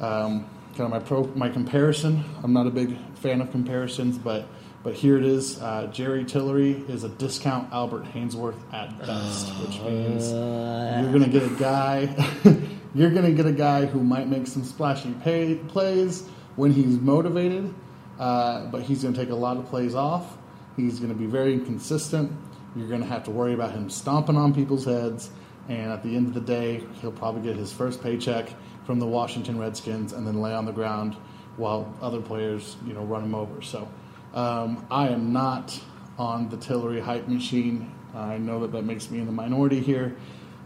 [0.00, 2.24] um, kind of my pro my comparison.
[2.42, 4.48] I'm not a big fan of comparisons, but
[4.82, 5.60] but here it is.
[5.60, 11.28] Uh, Jerry Tillery is a discount Albert Haynesworth at best, which means you're going to
[11.30, 12.06] get a guy.
[12.94, 16.22] you're going to get a guy who might make some splashy pay, plays
[16.56, 17.72] when he's motivated,
[18.18, 20.36] uh, but he's going to take a lot of plays off.
[20.76, 22.32] He's going to be very inconsistent.
[22.74, 25.30] You're going to have to worry about him stomping on people's heads,
[25.68, 28.48] and at the end of the day, he'll probably get his first paycheck
[28.84, 31.16] from the Washington Redskins and then lay on the ground
[31.56, 33.62] while other players, you know, run him over.
[33.62, 33.88] So
[34.34, 35.78] um, I am not
[36.18, 37.92] on the Tillery hype machine.
[38.14, 40.16] I know that that makes me in the minority here.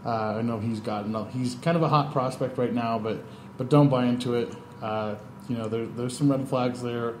[0.05, 3.23] Uh, I know he's gotten he's kind of a hot prospect right now, but
[3.57, 4.53] but don't buy into it.
[4.81, 5.15] Uh,
[5.49, 7.15] you know, there, there's some red flags there.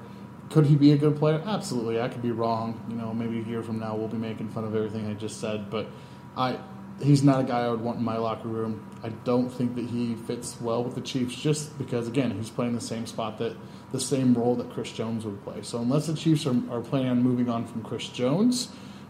[0.51, 1.41] Could he be a good player?
[1.45, 1.99] Absolutely.
[1.99, 2.79] I could be wrong.
[2.89, 5.39] You know, maybe a year from now we'll be making fun of everything I just
[5.39, 5.87] said, but
[6.37, 6.59] I
[7.01, 8.85] he's not a guy I would want in my locker room.
[9.03, 12.73] I don't think that he fits well with the Chiefs just because again he's playing
[12.75, 13.55] the same spot that
[13.91, 15.61] the same role that Chris Jones would play.
[15.61, 18.69] So unless the Chiefs are, are planning on moving on from Chris Jones,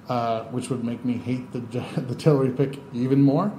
[0.10, 1.60] uh, which would make me hate the
[2.02, 3.52] the Tillery pick even more,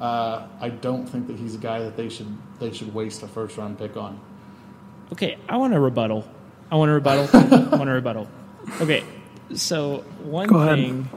[0.00, 2.28] Uh, I don't think that he's a guy that they should
[2.58, 4.18] they should waste a first round pick on.
[5.12, 6.24] Okay, I want a rebuttal.
[6.70, 7.28] I want a rebuttal.
[7.72, 8.26] I want a rebuttal.
[8.80, 9.04] Okay,
[9.54, 10.76] so one Go ahead.
[10.78, 11.08] thing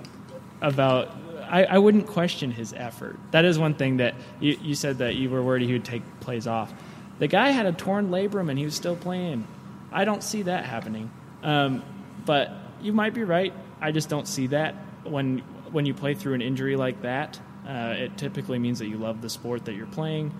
[0.61, 1.09] about
[1.49, 3.17] I, I wouldn't question his effort.
[3.31, 6.03] That is one thing that you, you said that you were worried he would take
[6.19, 6.73] plays off.
[7.19, 9.47] The guy had a torn labrum and he was still playing.
[9.91, 11.09] I don't see that happening.
[11.43, 11.83] Um,
[12.25, 13.53] but you might be right.
[13.81, 15.39] I just don't see that when
[15.71, 17.39] when you play through an injury like that.
[17.67, 20.33] Uh, it typically means that you love the sport that you're playing.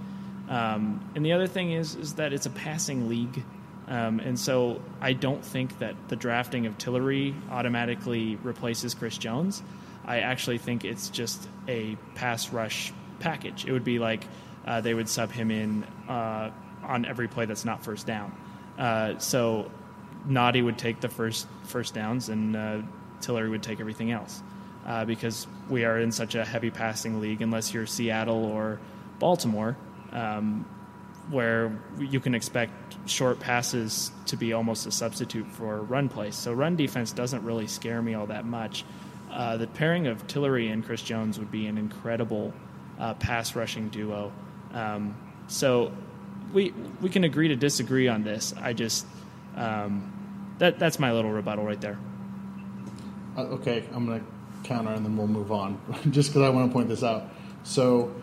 [0.50, 3.44] Um, and the other thing is is that it's a passing league,
[3.88, 9.62] um, and so I don't think that the drafting of Tillery automatically replaces Chris Jones.
[10.06, 13.66] I actually think it's just a pass rush package.
[13.66, 14.26] It would be like
[14.66, 16.52] uh, they would sub him in uh,
[16.84, 18.34] on every play that's not first down.
[18.78, 19.70] Uh, so
[20.28, 22.82] Nnadi would take the first first downs, and uh,
[23.22, 24.42] Tillery would take everything else.
[24.86, 28.80] Uh, because we are in such a heavy passing league, unless you're Seattle or
[29.20, 29.76] Baltimore,
[30.14, 30.66] um,
[31.30, 32.72] where you can expect
[33.06, 36.36] short passes to be almost a substitute for run plays.
[36.36, 38.86] So run defense doesn't really scare me all that much.
[39.30, 42.54] Uh, the pairing of Tillery and Chris Jones would be an incredible
[42.98, 44.32] uh, pass rushing duo.
[44.74, 45.92] Um, so
[46.54, 48.54] we we can agree to disagree on this.
[48.60, 49.06] I just
[49.56, 50.14] um,
[50.60, 52.00] that that's my little rebuttal right there.
[53.38, 54.26] Uh, okay, I'm going to
[54.68, 55.80] counter and then we'll move on.
[56.10, 57.30] Just because I want to point this out.
[57.64, 58.14] So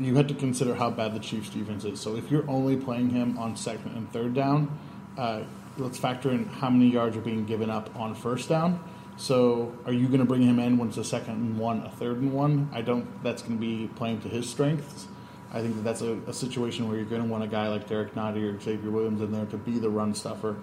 [0.00, 2.00] you have to consider how bad the Chiefs' defense is.
[2.00, 4.76] So if you're only playing him on second and third down,
[5.16, 5.42] uh,
[5.78, 8.82] let's factor in how many yards are being given up on first down.
[9.16, 11.90] So are you going to bring him in when it's a second and one, a
[11.90, 12.68] third and one?
[12.72, 13.22] I don't.
[13.22, 15.06] That's going to be playing to his strengths.
[15.52, 17.88] I think that that's a, a situation where you're going to want a guy like
[17.88, 20.56] Derrick Nnadi or Xavier Williams in there to be the run stuffer.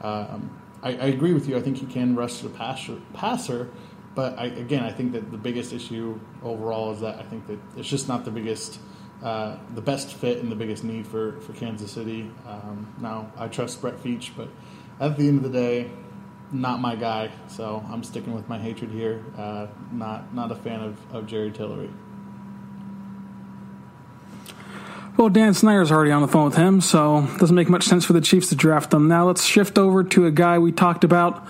[0.00, 1.56] Um, I, I agree with you.
[1.56, 3.70] I think he can rush the passer, passer
[4.14, 7.58] but I, again, I think that the biggest issue overall is that I think that
[7.76, 8.80] it's just not the biggest,
[9.22, 12.30] uh, the best fit and the biggest need for, for Kansas City.
[12.46, 14.48] Um, now, I trust Brett Veach, but
[14.98, 15.90] at the end of the day,
[16.52, 17.30] not my guy.
[17.46, 19.24] So I'm sticking with my hatred here.
[19.38, 21.90] Uh, not not a fan of, of Jerry Tillery.
[25.16, 28.04] Well, Dan Snyder's already on the phone with him, so it doesn't make much sense
[28.04, 29.08] for the Chiefs to draft him.
[29.08, 31.46] Now let's shift over to a guy we talked about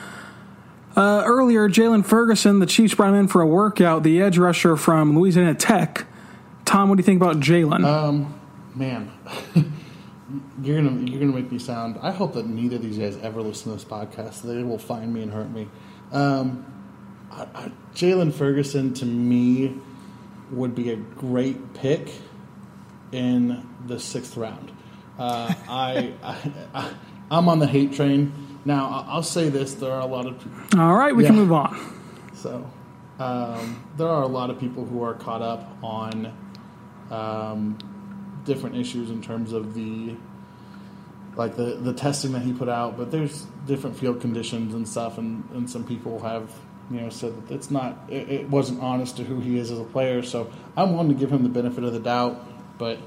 [0.96, 2.58] uh, earlier, Jaylon Ferguson.
[2.58, 4.02] The Chiefs brought him in for a workout.
[4.02, 6.04] The edge rusher from Louisiana Tech.
[6.64, 7.84] Tom, what do you think about Jaylon?
[7.84, 8.40] Um,
[8.74, 9.10] man,
[10.62, 11.98] you're gonna you're gonna make me sound.
[12.02, 14.42] I hope that neither of these guys ever listen to this podcast.
[14.42, 15.68] They will find me and hurt me.
[16.12, 16.66] Um,
[17.94, 19.76] Jaylon Ferguson to me
[20.50, 22.10] would be a great pick
[23.12, 24.70] in the sixth round.
[25.18, 26.94] Uh, I, I, I
[27.30, 28.32] I'm on the hate train.
[28.64, 31.76] Now I'll say this: there are a lot of All right, we can move on.
[32.34, 32.68] so
[33.18, 36.32] um, there are a lot of people who are caught up on
[37.10, 37.78] um,
[38.44, 40.16] different issues in terms of the
[41.36, 45.16] like the, the testing that he put out, but there's different field conditions and stuff,
[45.16, 46.50] and, and some people have
[46.90, 49.78] you know said that it's not it, it wasn't honest to who he is as
[49.78, 50.22] a player.
[50.22, 52.44] So I'm willing to give him the benefit of the doubt,
[52.80, 52.98] but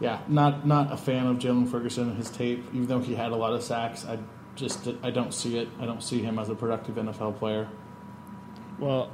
[0.00, 3.30] yeah, not not a fan of Jaylon Ferguson and his tape, even though he had
[3.30, 4.04] a lot of sacks.
[4.04, 4.18] I
[4.56, 5.68] just I don't see it.
[5.80, 7.68] I don't see him as a productive NFL player.
[8.80, 9.08] Well,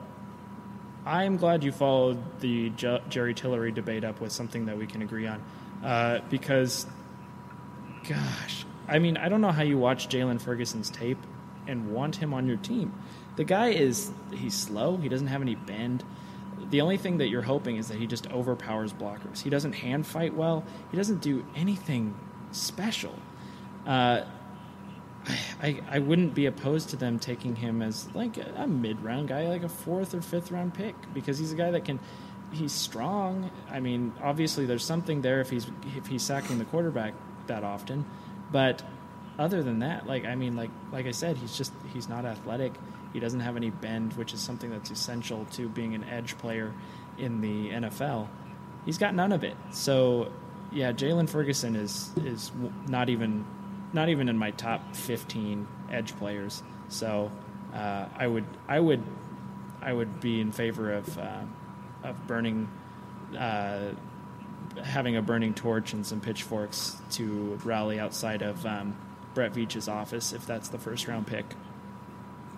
[1.04, 5.26] I'm glad you followed the Jerry Tillery debate up with something that we can agree
[5.26, 5.42] on.
[5.84, 6.86] Uh, because,
[8.08, 11.18] gosh, I mean, I don't know how you watch Jaylon Ferguson's tape
[11.66, 12.92] and want him on your team.
[13.36, 16.02] The guy is, he's slow, he doesn't have any bend.
[16.70, 19.42] The only thing that you're hoping is that he just overpowers blockers.
[19.42, 22.14] He doesn't hand fight well, he doesn't do anything
[22.50, 23.14] special.
[23.86, 24.24] Uh,
[25.62, 29.28] I, I wouldn't be opposed to them taking him as like a, a mid round
[29.28, 31.98] guy, like a fourth or fifth round pick, because he's a guy that can.
[32.52, 33.50] He's strong.
[33.70, 37.14] I mean, obviously, there's something there if he's if he's sacking the quarterback
[37.48, 38.04] that often,
[38.52, 38.82] but
[39.38, 42.72] other than that, like I mean, like like I said, he's just he's not athletic.
[43.16, 46.74] He doesn't have any bend, which is something that's essential to being an edge player
[47.16, 48.28] in the NFL.
[48.84, 49.56] He's got none of it.
[49.70, 50.30] So,
[50.70, 52.52] yeah, Jaylon Ferguson is is
[52.86, 53.46] not even
[53.94, 56.62] not even in my top 15 edge players.
[56.88, 57.32] So
[57.72, 59.02] uh, I would I would
[59.80, 61.40] I would be in favor of uh,
[62.04, 62.68] of burning
[63.34, 63.92] uh,
[64.84, 68.94] having a burning torch and some pitchforks to rally outside of um,
[69.32, 71.46] Brett Veach's office if that's the first round pick.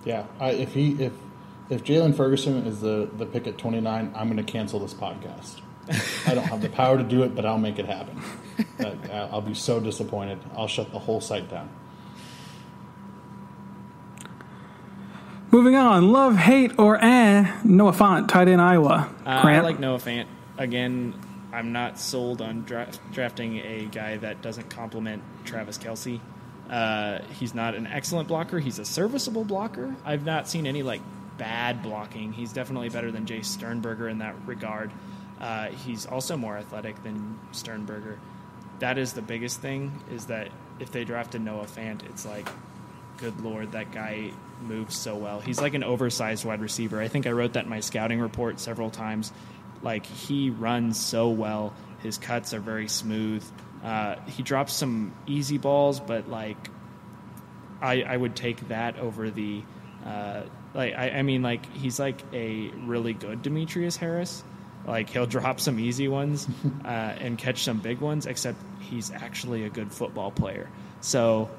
[0.04, 1.12] Yeah, I, if he if
[1.70, 5.60] if Jaylon Ferguson is the the pick at 29, I'm going to cancel this podcast.
[6.26, 8.22] I don't have the power to do it, but I'll make it happen.
[8.78, 10.38] That- I'll I'll be so disappointed.
[10.56, 11.68] I'll shut the whole site down.
[15.50, 17.60] Moving on, love, hate, or eh?
[17.64, 19.08] Noah Fant, tight end Iowa.
[19.24, 20.26] Uh, I like Noah Fant.
[20.58, 21.14] Again,
[21.54, 26.20] I'm not sold on draft, drafting a guy that doesn't complement Travis Kelce.
[26.70, 28.58] Uh, he's not an excellent blocker.
[28.58, 29.94] He's a serviceable blocker.
[30.04, 31.00] I've not seen any like
[31.38, 32.32] bad blocking.
[32.32, 34.90] He's definitely better than Jace Sternberger in that regard.
[35.40, 38.18] Uh, he's also more athletic than Sternberger.
[38.80, 40.02] That is the biggest thing.
[40.10, 40.48] Is that
[40.78, 42.48] if they drafted Noah Fant, it's like,
[43.16, 45.40] good lord, that guy moves so well.
[45.40, 47.00] He's like an oversized wide receiver.
[47.00, 49.32] I think I wrote that in my scouting report several times.
[49.82, 51.72] Like he runs so well.
[52.02, 53.44] His cuts are very smooth.
[53.82, 56.70] Uh, he drops some easy balls, but like
[57.80, 59.62] I, I would take that over the
[60.04, 60.42] uh,
[60.74, 64.42] like I, I mean like he's like a really good Demetrius Harris.
[64.86, 66.48] Like he'll drop some easy ones
[66.84, 70.68] uh, and catch some big ones, except he's actually a good football player.
[71.00, 71.50] So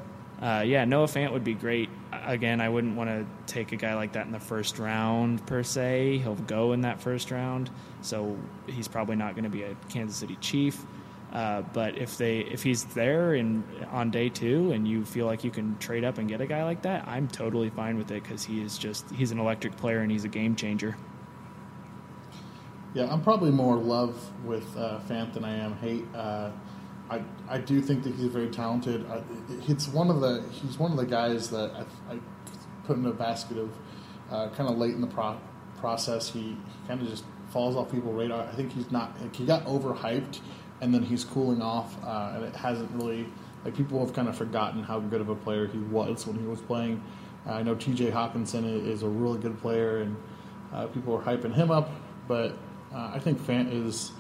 [0.42, 1.90] uh, yeah, Noah Fant would be great.
[2.12, 5.64] Again, I wouldn't want to take a guy like that in the first round per
[5.64, 6.20] se.
[6.20, 7.70] He'll go in that first round,
[8.02, 10.86] so he's probably not going to be a Kansas City Chief.
[11.32, 15.44] Uh, but if they if he's there in on day two and you feel like
[15.44, 18.24] you can trade up and get a guy like that, I'm totally fine with it
[18.24, 20.98] because he is just he's an electric player and he's a game changer.
[22.96, 26.06] Yeah, I'm probably more love with uh, Fant than I am hate.
[26.16, 26.50] Uh,
[27.12, 29.06] I I do think that he's very talented.
[29.08, 29.22] I,
[29.68, 31.72] it's one of the he's one of the guys that
[32.10, 32.20] I, I
[32.86, 33.70] put in a basket of
[34.32, 35.40] uh, kind of late in the pro-
[35.78, 36.30] process.
[36.30, 36.58] He, he
[36.88, 38.48] kind of just falls off people's radar.
[38.48, 40.40] I think he's not he got overhyped
[40.82, 43.28] and then he's cooling off, uh, and it hasn't really
[43.66, 46.46] like people have kind of forgotten how good of a player he was when he
[46.46, 47.04] was playing.
[47.48, 48.12] Uh, I know T.J.
[48.12, 50.16] Hockenson is a really good player, and
[50.74, 51.90] uh, people are hyping him up,
[52.28, 52.58] but
[52.94, 54.12] uh, I think Fant is,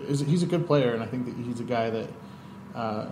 [0.00, 2.10] is he's a good player, and I think that he's a guy that
[2.74, 3.06] uh,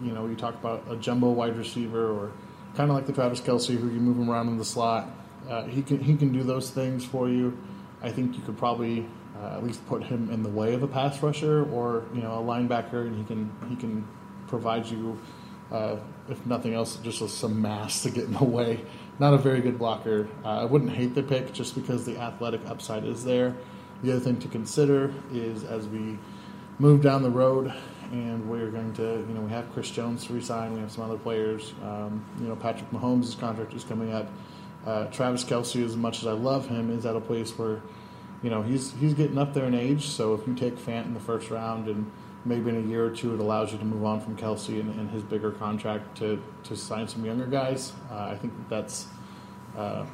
[0.00, 2.32] you know you talk about a jumbo wide receiver or
[2.76, 5.08] kind of like the Travis Kelce who you move him around in the slot.
[5.48, 7.56] Uh, he can he can do those things for you.
[8.02, 9.06] I think you could probably
[9.42, 12.32] uh, at least put him in the way of a pass rusher or you know
[12.32, 14.06] a linebacker, and he can he can
[14.46, 15.18] provide you,
[15.70, 15.96] uh,
[16.28, 18.84] if nothing else, just some mass to get in the way.
[19.18, 20.28] Not a very good blocker.
[20.44, 23.54] Uh, I wouldn't hate the pick just because the athletic upside is there.
[24.02, 26.18] The other thing to consider is as we
[26.78, 27.72] move down the road,
[28.10, 30.74] and we're going to, you know, we have Chris Jones to resign.
[30.74, 31.72] We have some other players.
[31.82, 34.28] Um, you know, Patrick Mahomes' contract is coming up.
[34.84, 37.80] Uh, Travis Kelce, as much as I love him, is at a place where
[38.42, 40.08] you know, he's he's getting up there in age.
[40.08, 42.10] So if you take Fant in the first round and
[42.44, 44.98] maybe in a year or two, it allows you to move on from Kelce and,
[44.98, 47.92] and his bigger contract to, to sign some younger guys.
[48.10, 49.06] Uh, I think that that's,
[49.76, 50.04] uh,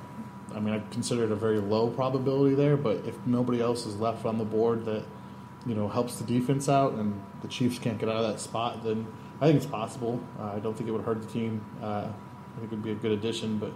[0.54, 2.76] I mean, I consider it a very low probability there.
[2.76, 5.04] But if nobody else is left on the board that,
[5.66, 8.84] you know, helps the defense out and the Chiefs can't get out of that spot,
[8.84, 9.06] then
[9.40, 10.20] I think it's possible.
[10.38, 11.64] Uh, I don't think it would hurt the team.
[11.82, 12.08] Uh,
[12.56, 13.58] I think it would be a good addition.
[13.58, 13.72] But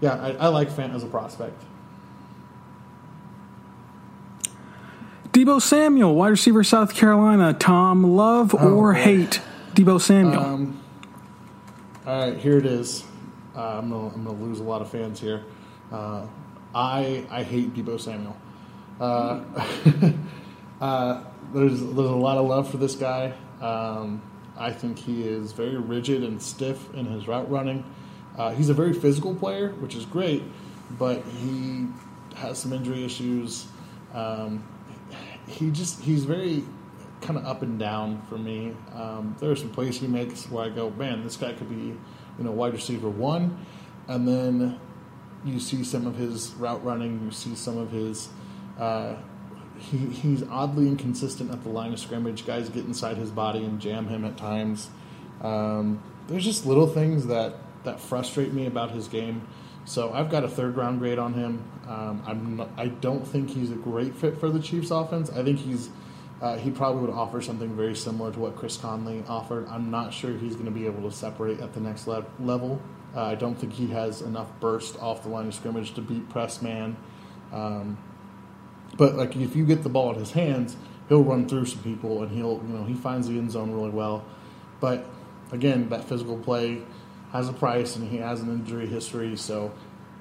[0.00, 1.60] yeah, I, I like Fant as a prospect.
[5.36, 7.52] Deebo Samuel, wide receiver, South Carolina.
[7.52, 8.98] Tom, love Oh, or boy.
[8.98, 9.42] hate
[9.74, 10.40] Deebo Samuel?
[10.42, 10.80] Um,
[12.06, 13.04] all right, here it is.
[13.54, 15.44] Uh, I'm gonna I'm gonna lose a lot of fans here.
[15.92, 16.24] Uh,
[16.74, 18.34] I I hate Deebo Samuel.
[18.98, 19.40] Uh,
[20.80, 23.34] uh, there's there's a lot of love for this guy.
[23.60, 24.22] Um,
[24.56, 27.84] I think he is very rigid and stiff in his route running.
[28.38, 30.44] Uh, he's a very physical player, which is great,
[30.98, 31.88] but he
[32.36, 33.66] has some injury issues.
[34.14, 34.64] Um,
[35.46, 36.64] he just he's very
[37.20, 38.74] kind of up and down for me.
[38.94, 41.96] Um, there are some plays he makes where I go, man, this guy could be,
[42.38, 43.64] you know, wide receiver one,
[44.08, 44.78] and then
[45.44, 48.28] you see some of his route running, you see some of his.
[48.78, 49.16] Uh,
[49.78, 52.46] he, he's oddly inconsistent at the line of scrimmage.
[52.46, 54.88] Guys get inside his body and jam him at times.
[55.42, 59.46] Um, there's just little things that, that frustrate me about his game.
[59.86, 61.62] So I've got a third round grade on him.
[61.88, 65.30] Um, I'm not, I don't think he's a great fit for the Chiefs offense.
[65.30, 65.88] I think he's
[66.42, 69.66] uh, he probably would offer something very similar to what Chris Conley offered.
[69.68, 72.82] I'm not sure he's going to be able to separate at the next le- level.
[73.14, 76.28] Uh, I don't think he has enough burst off the line of scrimmage to beat
[76.28, 76.96] press man.
[77.52, 77.96] Um,
[78.96, 80.76] but like if you get the ball in his hands,
[81.08, 83.90] he'll run through some people and he'll you know he finds the end zone really
[83.90, 84.24] well.
[84.80, 85.06] But
[85.52, 86.82] again, that physical play
[87.32, 89.72] has a price and he has an injury history, so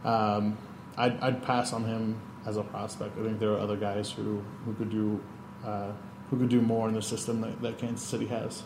[0.03, 0.57] um,
[0.97, 3.17] I'd, I'd pass on him as a prospect.
[3.17, 5.21] I think there are other guys who who could do
[5.65, 5.91] uh,
[6.29, 8.63] who could do more in the system that, that Kansas City has.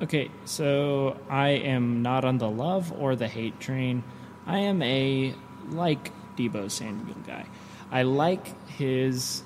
[0.00, 4.04] Okay, so I am not on the love or the hate train.
[4.46, 5.34] I am a
[5.70, 7.46] like Deebo Samuel guy.
[7.90, 9.42] I like his.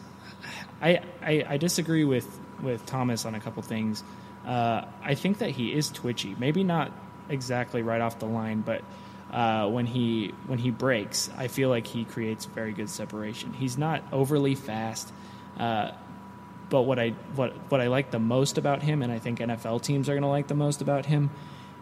[0.80, 2.26] I I, I disagree with
[2.62, 4.04] with Thomas on a couple things.
[4.46, 6.34] Uh, I think that he is twitchy.
[6.38, 6.92] Maybe not
[7.32, 8.82] exactly right off the line, but
[9.32, 13.52] uh, when he when he breaks, I feel like he creates very good separation.
[13.54, 15.10] He's not overly fast.
[15.58, 15.92] Uh,
[16.68, 19.82] but what I what what I like the most about him, and I think NFL
[19.82, 21.30] teams are going to like the most about him,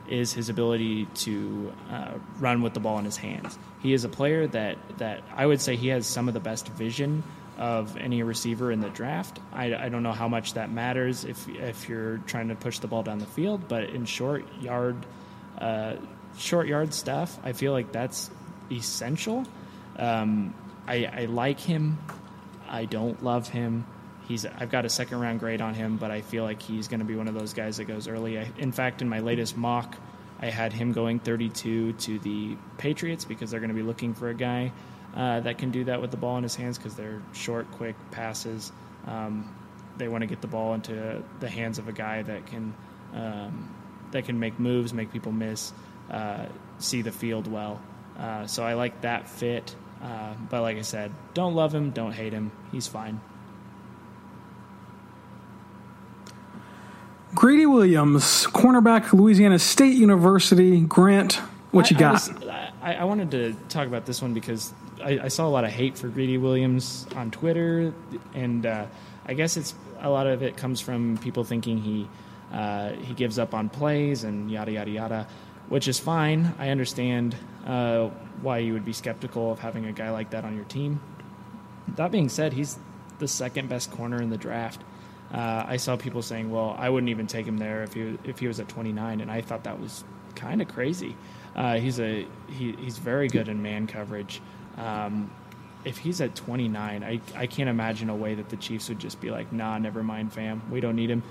[0.09, 3.59] is his ability to uh, run with the ball in his hands.
[3.81, 6.69] He is a player that that I would say he has some of the best
[6.69, 7.23] vision
[7.57, 9.39] of any receiver in the draft.
[9.53, 12.89] I, I don't know how much that matters if if you're trying to push the
[12.89, 14.97] ball down the field, but in short yard
[15.61, 15.97] uh,
[16.39, 18.31] short yard stuff, I feel like that's
[18.71, 19.45] essential.
[19.97, 20.55] Um,
[20.87, 21.99] I, I like him.
[22.69, 23.87] I don't love him.
[24.29, 27.01] He's I've got a second round grade on him, but I feel like he's going
[27.01, 28.39] to be one of those guys that goes early.
[28.39, 29.97] I, in fact, in my latest mock,
[30.41, 34.29] I had him going 32 to the Patriots because they're going to be looking for
[34.29, 34.73] a guy
[35.15, 37.97] uh, that can do that with the ball in his hands because they're short, quick
[38.13, 38.73] passes.
[39.07, 39.55] Um,
[39.97, 42.75] they want to get the ball into the hands of a guy that can
[43.15, 43.75] um,
[44.13, 45.73] that can make moves, make people miss,
[46.11, 46.47] uh,
[46.79, 47.81] see the field well.
[48.19, 49.75] Uh, so I like that fit.
[50.03, 52.53] Uh, but like I said, don't love him, don't hate him.
[52.73, 53.21] He's fine.
[57.35, 60.81] Greedy Williams, cornerback, Louisiana State University.
[60.81, 61.35] Grant,
[61.71, 62.09] what you I, got?
[62.09, 62.49] I, was,
[62.83, 64.73] I, I wanted to talk about this one because
[65.03, 67.95] I, I, saw a lot of hate for Greedy Williams on Twitter,
[68.35, 68.87] and uh,
[69.27, 72.09] I guess it's a lot of it comes from people thinking he
[72.53, 75.29] uh, he gives up on plays and yada yada yada,
[75.69, 76.55] which is fine.
[76.59, 77.37] I understand
[77.67, 78.09] uh,
[78.43, 81.01] why you would be skeptical of having a guy like that on your team.
[81.97, 82.79] That being said, he's
[83.19, 84.83] the second best corner in the draft.
[85.33, 88.41] Uh, I saw people saying, "Well, I wouldn't even take him there if he if
[88.41, 90.03] he was at 29," and I thought that was
[90.35, 91.17] kind of crazy.
[91.55, 94.41] Uh, he's a he, he's very good in man coverage.
[94.77, 95.31] Um,
[95.85, 99.21] if he's at 29, I, I can't imagine a way that the Chiefs would just
[99.21, 100.63] be like, "Nah, never mind, fam.
[100.71, 101.23] We don't need him,"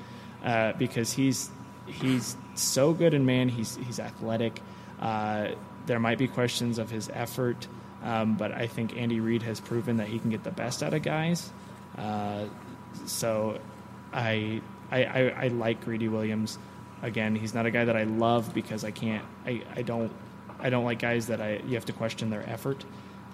[0.44, 1.50] uh, because he's
[1.86, 3.50] he's so good in man.
[3.50, 4.62] He's he's athletic.
[5.00, 5.50] Uh,
[5.86, 7.68] there might be questions of his effort,
[8.04, 10.94] um, but I think Andy Reid has proven that he can get the best out
[10.94, 11.52] of guys.
[11.98, 12.46] Uh,
[13.06, 13.60] so
[14.14, 14.62] I,
[14.92, 16.58] I, I, I like Greedy Williams.
[17.02, 19.24] Again, he's not a guy that I love because I can't.
[19.46, 20.12] I, I don't.
[20.60, 22.84] I don't like guys that I you have to question their effort.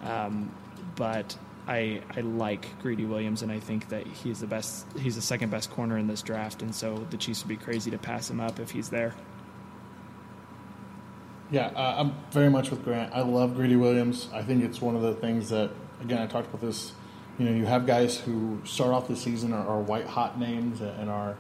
[0.03, 0.51] Um,
[0.95, 1.35] but
[1.67, 4.85] I I like Greedy Williams, and I think that he's the best.
[4.97, 7.91] He's the second best corner in this draft, and so the Chiefs would be crazy
[7.91, 9.15] to pass him up if he's there.
[11.51, 13.13] Yeah, uh, I'm very much with Grant.
[13.13, 14.29] I love Greedy Williams.
[14.33, 15.69] I think it's one of the things that,
[16.01, 16.93] again, I talked about this.
[17.37, 20.81] You know, you have guys who start off the season are, are white hot names
[20.81, 21.37] and are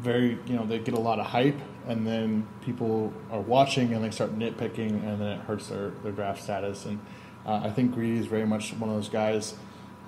[0.00, 4.04] very, you know, they get a lot of hype, and then people are watching and
[4.04, 6.84] they start nitpicking, and then it hurts their, their draft status.
[6.84, 7.00] And
[7.44, 9.54] uh, I think Greedy is very much one of those guys.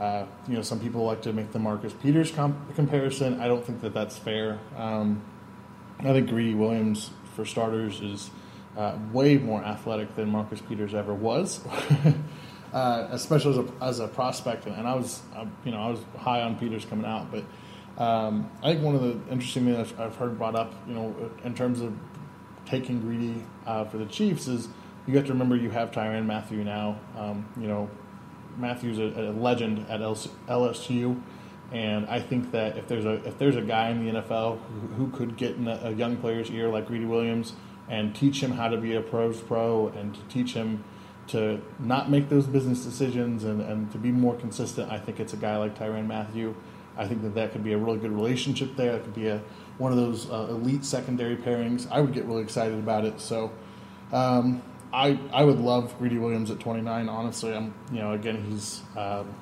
[0.00, 3.38] Uh, you know, some people like to make the Marcus Peters comp- comparison.
[3.38, 4.58] I don't think that that's fair.
[4.76, 5.22] Um,
[5.98, 8.30] I think Greedy Williams, for starters, is
[8.78, 11.60] uh, way more athletic than Marcus Peters ever was,
[12.72, 14.64] uh, especially as a, as a prospect.
[14.64, 17.30] And I was, uh, you know, I was high on Peters coming out.
[17.30, 17.44] But
[18.02, 21.54] um, I think one of the interesting things I've heard brought up, you know, in
[21.54, 21.92] terms of
[22.64, 24.68] taking Greedy uh, for the Chiefs is
[25.06, 26.98] you have to remember you have Tyrann Mathieu now.
[27.18, 27.90] Um, you know,
[28.58, 31.20] Mathieu's a, a legend at LSU.
[31.72, 34.86] And I think that if there's a if there's a guy in the NFL who,
[34.88, 37.54] who could get in a, a young player's ear like Greedy Williams,
[37.88, 40.82] and teach him how to be a pros pro and to teach him
[41.26, 44.90] to not make those business decisions and, and to be more consistent.
[44.90, 46.54] I think it's a guy like Tyrann Mathieu.
[46.96, 48.96] I think that that could be a really good relationship there.
[48.96, 49.42] It could be a
[49.78, 51.90] one of those uh, elite secondary pairings.
[51.90, 53.20] I would get really excited about it.
[53.20, 53.50] So
[54.12, 57.08] um, I I would love Greedy Williams at 29.
[57.08, 59.34] Honestly, I'm you know again he's um,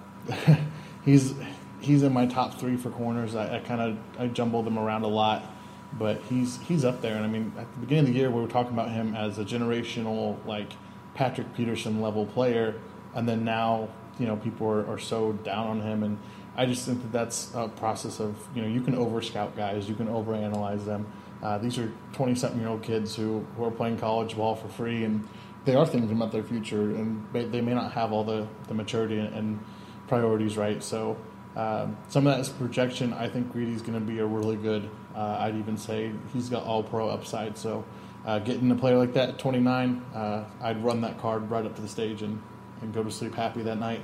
[1.04, 1.34] he's
[1.80, 3.34] he's in my top three for corners.
[3.34, 5.54] I, I kind of I jumble them around a lot
[5.92, 7.16] but he's he's up there.
[7.16, 9.38] And I mean, at the beginning of the year, we were talking about him as
[9.38, 10.72] a generational like
[11.14, 12.74] Patrick Peterson level player,
[13.14, 13.88] and then now
[14.18, 16.18] you know people are, are so down on him, and
[16.56, 19.88] I just think that that's a process of you know you can over scout guys,
[19.88, 21.06] you can over analyze them.
[21.42, 24.68] Uh, these are twenty something year old kids who who are playing college ball for
[24.68, 25.26] free, and
[25.64, 29.18] they are thinking about their future, and they, may not have all the the maturity
[29.18, 29.58] and,
[30.06, 30.82] priorities right.
[30.82, 31.16] So.
[31.56, 33.12] Um, some of that is projection.
[33.12, 36.64] I think Greedy's going to be a really good uh, I'd even say he's got
[36.64, 37.58] all pro upside.
[37.58, 37.84] So
[38.24, 41.74] uh, getting a player like that at 29, uh, I'd run that card right up
[41.74, 42.40] to the stage and,
[42.80, 44.02] and go to sleep happy that night.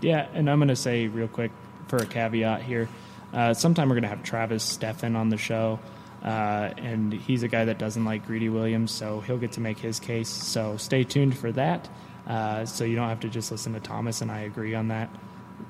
[0.00, 1.52] Yeah, and I'm going to say real quick
[1.86, 2.88] for a caveat here.
[3.32, 5.78] Uh, sometime we're going to have Travis Steffen on the show.
[6.22, 9.78] Uh, and he's a guy that doesn't like Greedy Williams, so he'll get to make
[9.78, 10.28] his case.
[10.28, 11.88] So stay tuned for that.
[12.26, 15.08] Uh, so you don't have to just listen to Thomas, and I agree on that.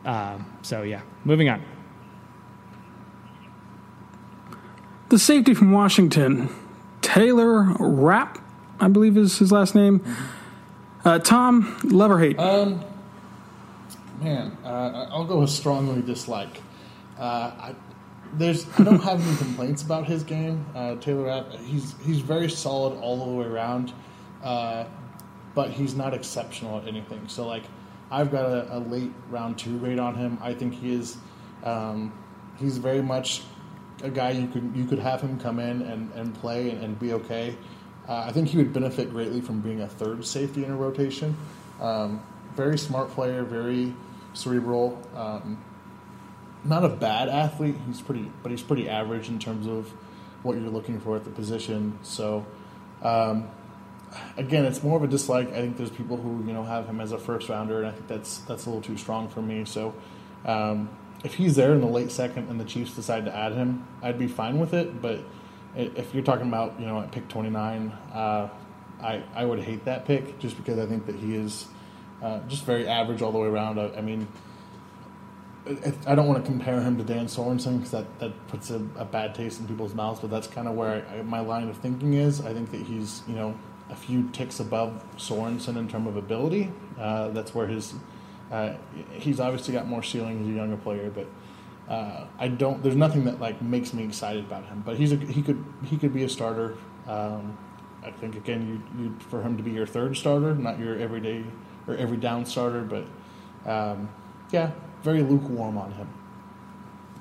[0.04, 1.62] Um, so yeah, moving on.
[5.10, 6.50] The safety from Washington,
[7.00, 8.38] Taylor Rapp,
[8.80, 10.02] I believe is his last name.
[11.04, 12.38] Uh, Tom, love or hate?
[12.38, 12.84] Um,
[14.20, 16.60] man, uh, I'll go with strongly dislike.
[17.18, 17.74] Uh, I,
[18.34, 20.64] there's I don't have any complaints about his game.
[20.74, 23.92] Uh, Taylor Rapp, he's he's very solid all the way around,
[24.42, 24.84] uh,
[25.54, 27.26] but he's not exceptional at anything.
[27.28, 27.64] So like,
[28.10, 30.38] I've got a, a late round two grade on him.
[30.40, 31.16] I think he is.
[31.64, 32.12] Um,
[32.58, 33.42] he's very much
[34.02, 36.98] a guy you could you could have him come in and, and play and, and
[36.98, 37.56] be okay.
[38.08, 41.36] Uh, I think he would benefit greatly from being a third safety in a rotation.
[41.80, 42.22] Um,
[42.54, 43.94] very smart player, very
[44.32, 44.98] cerebral.
[45.14, 45.62] Um,
[46.64, 47.76] not a bad athlete.
[47.86, 49.92] He's pretty, but he's pretty average in terms of
[50.42, 51.98] what you're looking for at the position.
[52.02, 52.46] So,
[53.02, 53.48] um,
[54.36, 55.48] again, it's more of a dislike.
[55.48, 57.92] I think there's people who you know have him as a first rounder, and I
[57.92, 59.64] think that's that's a little too strong for me.
[59.64, 59.94] So,
[60.44, 60.88] um,
[61.24, 64.18] if he's there in the late second and the Chiefs decide to add him, I'd
[64.18, 65.00] be fine with it.
[65.00, 65.20] But
[65.76, 68.48] if you're talking about you know at pick 29, uh,
[69.00, 71.66] I I would hate that pick just because I think that he is
[72.22, 73.78] uh, just very average all the way around.
[73.78, 74.26] I, I mean
[76.06, 79.04] I don't want to compare him to Dan Sorensen because that, that puts a, a,
[79.04, 82.14] bad taste in people's mouths, but that's kind of where I, my line of thinking
[82.14, 82.40] is.
[82.40, 83.54] I think that he's, you know,
[83.90, 86.70] a few ticks above Sorensen in terms of ability.
[86.98, 87.94] Uh, that's where his,
[88.50, 88.74] uh,
[89.12, 91.26] he's obviously got more ceiling as a younger player, but
[91.92, 95.16] uh, I don't, there's nothing that like makes me excited about him, but he's a,
[95.16, 96.76] he could, he could be a starter.
[97.06, 97.58] Um,
[98.02, 101.44] I think again, you, you for him to be your third starter, not your everyday
[101.86, 103.04] or every down starter, but
[103.70, 104.08] um,
[104.50, 104.70] yeah,
[105.02, 106.08] very lukewarm on him.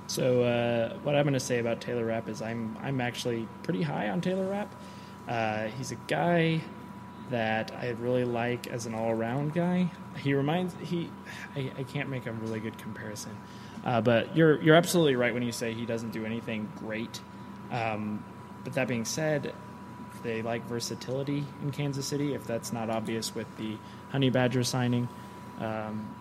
[0.07, 3.81] So uh, what I'm going to say about Taylor Rapp is I'm I'm actually pretty
[3.81, 4.73] high on Taylor Rapp.
[5.27, 6.61] Uh, he's a guy
[7.29, 9.91] that I really like as an all-around guy.
[10.17, 11.09] He reminds he
[11.55, 13.35] I, I can't make a really good comparison,
[13.85, 17.19] uh, but you're you're absolutely right when you say he doesn't do anything great.
[17.69, 18.23] Um,
[18.63, 19.53] but that being said,
[20.23, 22.33] they like versatility in Kansas City.
[22.33, 23.75] If that's not obvious with the
[24.09, 25.09] Honey Badger signing.
[25.59, 26.15] Um,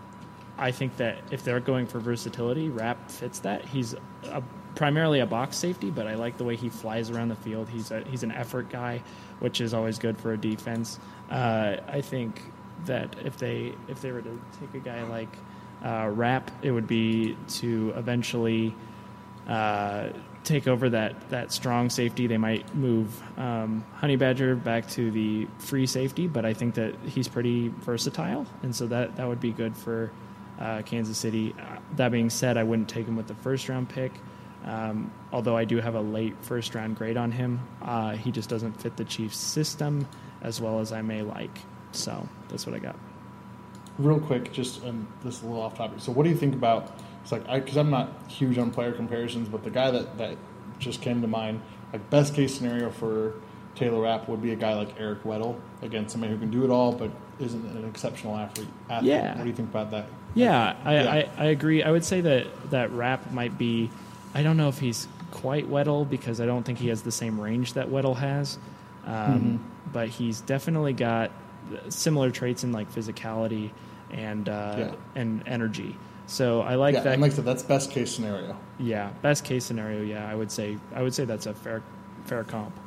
[0.58, 3.64] I think that if they're going for versatility, Rapp fits that.
[3.64, 4.42] He's a,
[4.74, 7.68] primarily a box safety, but I like the way he flies around the field.
[7.68, 9.02] He's a, he's an effort guy,
[9.40, 10.98] which is always good for a defense.
[11.30, 12.40] Uh, I think
[12.84, 15.34] that if they if they were to take a guy like
[15.84, 18.74] uh, Rapp, it would be to eventually
[19.48, 20.08] uh,
[20.44, 22.26] take over that that strong safety.
[22.26, 26.94] They might move um, Honey Badger back to the free safety, but I think that
[27.06, 30.12] he's pretty versatile, and so that that would be good for
[30.58, 31.54] uh, Kansas City.
[31.58, 34.12] Uh, that being said, I wouldn't take him with the first round pick.
[34.64, 38.48] Um, although I do have a late first round grade on him, uh, he just
[38.48, 40.08] doesn't fit the Chiefs' system
[40.42, 41.58] as well as I may like.
[41.92, 42.96] So that's what I got.
[43.98, 46.00] Real quick, just um, this a little off topic.
[46.00, 47.00] So, what do you think about?
[47.22, 50.36] It's like because I'm not huge on player comparisons, but the guy that that
[50.78, 51.62] just came to mind,
[51.92, 53.34] like best case scenario for
[53.74, 56.70] Taylor Rapp would be a guy like Eric Weddle, again somebody who can do it
[56.70, 58.68] all, but isn't an exceptional athlete.
[58.90, 59.12] athlete.
[59.12, 59.34] Yeah.
[59.36, 60.08] What do you think about that?
[60.36, 61.10] Yeah, I, yeah.
[61.10, 61.82] I, I, agree.
[61.82, 63.90] I would say that that Rapp might be.
[64.34, 67.40] I don't know if he's quite Weddle because I don't think he has the same
[67.40, 68.58] range that Weddle has,
[69.06, 69.56] um, mm-hmm.
[69.92, 71.30] but he's definitely got
[71.88, 73.70] similar traits in like physicality
[74.10, 74.94] and uh, yeah.
[75.14, 75.96] and energy.
[76.26, 77.12] So I like yeah, that.
[77.14, 78.58] And like I said, that's best case scenario.
[78.78, 80.02] Yeah, best case scenario.
[80.02, 81.82] Yeah, I would say I would say that's a fair
[82.26, 82.78] fair comp.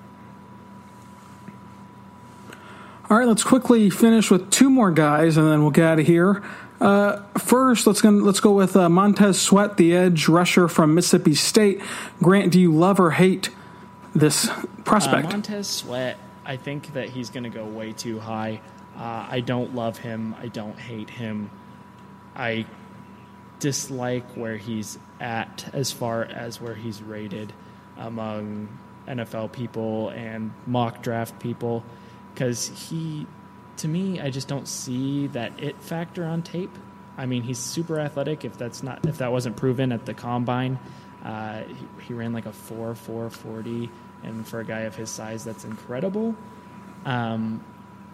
[3.09, 6.05] All right, let's quickly finish with two more guys, and then we'll get out of
[6.05, 6.43] here.
[6.79, 11.35] Uh, first, let's go, let's go with uh, Montez Sweat, the edge rusher from Mississippi
[11.35, 11.81] State.
[12.23, 13.49] Grant, do you love or hate
[14.15, 14.49] this
[14.85, 15.27] prospect?
[15.27, 18.61] Uh, Montez Sweat, I think that he's going to go way too high.
[18.95, 20.35] Uh, I don't love him.
[20.41, 21.49] I don't hate him.
[22.35, 22.65] I
[23.59, 27.51] dislike where he's at as far as where he's rated
[27.97, 28.69] among
[29.07, 31.83] NFL people and mock draft people
[32.33, 33.27] because he
[33.79, 36.75] to me, I just don't see that it factor on tape.
[37.17, 38.45] I mean, he's super athletic.
[38.45, 40.79] If that's not if that wasn't proven at the combine,
[41.23, 43.89] uh, he, he, ran like a four four forty,
[44.23, 46.35] and for a guy of his size, that's incredible.
[47.05, 47.63] Um,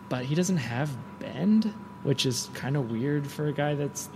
[0.10, 1.74] but he doesn't have bend,
[2.04, 4.10] which is kind of weird for a guy that's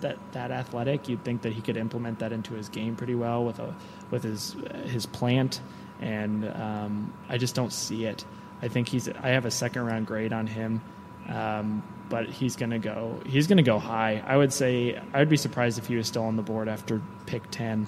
[0.00, 1.08] that that athletic.
[1.08, 3.74] You'd think that he could implement that into his game pretty well with a
[4.10, 4.56] with his
[4.86, 5.60] his plant,
[6.00, 8.24] and um, I just don't see it.
[8.64, 9.08] I think he's.
[9.08, 10.80] I have a second round grade on him.
[11.28, 13.20] Um, but he's going to go.
[13.26, 14.22] He's going to go high.
[14.26, 17.00] I would say I would be surprised if he was still on the board after
[17.26, 17.86] pick ten.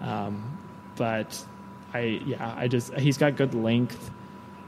[0.00, 0.58] Um,
[0.96, 1.44] but
[1.92, 4.10] I yeah, I just he's got good length,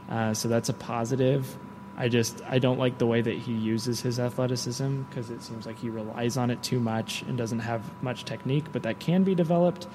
[0.09, 1.57] uh, so that's a positive.
[1.97, 5.65] I just I don't like the way that he uses his athleticism because it seems
[5.65, 9.23] like he relies on it too much and doesn't have much technique, but that can
[9.23, 9.87] be developed.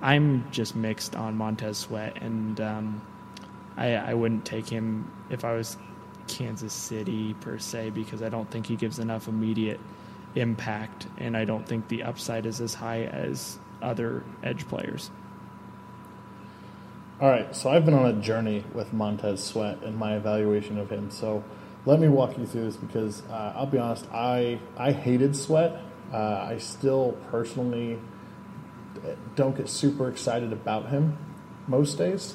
[0.00, 3.02] I'm just mixed on Montez Sweat, and um,
[3.76, 5.76] I, I wouldn't take him if I was
[6.28, 9.80] Kansas City per se because I don't think he gives enough immediate
[10.34, 15.10] impact, and I don't think the upside is as high as other edge players.
[17.20, 20.90] All right, so I've been on a journey with Montez Sweat and my evaluation of
[20.90, 21.10] him.
[21.10, 21.44] So
[21.86, 25.80] let me walk you through this because uh, I'll be honest, I I hated Sweat.
[26.12, 27.98] Uh, I still personally
[29.34, 31.16] don't get super excited about him
[31.66, 32.34] most days.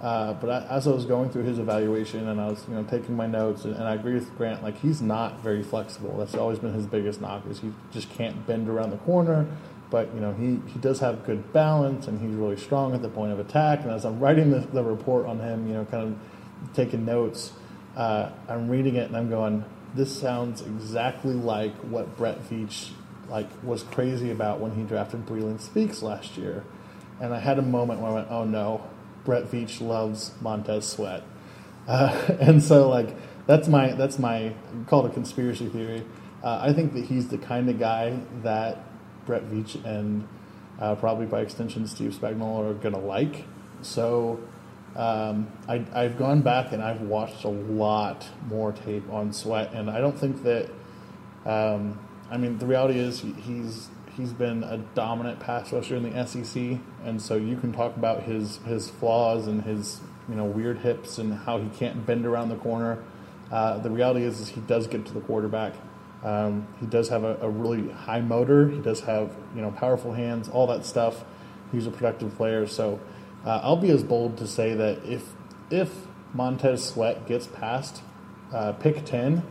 [0.00, 2.82] Uh, but I, as I was going through his evaluation and I was you know
[2.84, 6.16] taking my notes and, and, I agree with Grant like he's not very flexible.
[6.18, 9.46] That's always been his biggest knock is he just can't bend around the corner.
[9.90, 13.08] But you know he, he does have good balance and he's really strong at the
[13.08, 13.80] point of attack.
[13.82, 17.52] And as I'm writing the, the report on him, you know, kind of taking notes,
[17.96, 19.64] uh, I'm reading it and I'm going,
[19.94, 22.90] this sounds exactly like what Brett Veach
[23.28, 26.64] like was crazy about when he drafted Breeland Speaks last year.
[27.20, 28.84] And I had a moment where I went, oh no,
[29.24, 31.22] Brett Veach loves Montez Sweat.
[31.86, 33.14] Uh, and so like
[33.46, 34.54] that's my that's my
[34.86, 36.04] called a conspiracy theory.
[36.42, 38.78] Uh, I think that he's the kind of guy that
[39.26, 40.28] Brett Veach and
[40.78, 43.44] uh, probably by extension Steve Spagnuolo are gonna like.
[43.82, 44.40] So
[44.96, 49.90] um, I, I've gone back and I've watched a lot more tape on Sweat, and
[49.90, 50.70] I don't think that.
[51.44, 51.98] Um,
[52.30, 56.78] I mean, the reality is he's he's been a dominant pass rusher in the SEC,
[57.04, 61.18] and so you can talk about his his flaws and his you know weird hips
[61.18, 63.02] and how he can't bend around the corner.
[63.50, 65.74] Uh, the reality is, is he does get to the quarterback.
[66.22, 68.70] Um, he does have a, a, really high motor.
[68.70, 71.24] He does have you know powerful hands, all that stuff.
[71.70, 72.66] He's a productive player.
[72.66, 73.00] So
[73.44, 75.32] uh, I'll be as bold to say that if
[75.70, 78.02] if Montez Sweat gets past
[78.52, 79.42] uh, pick ten,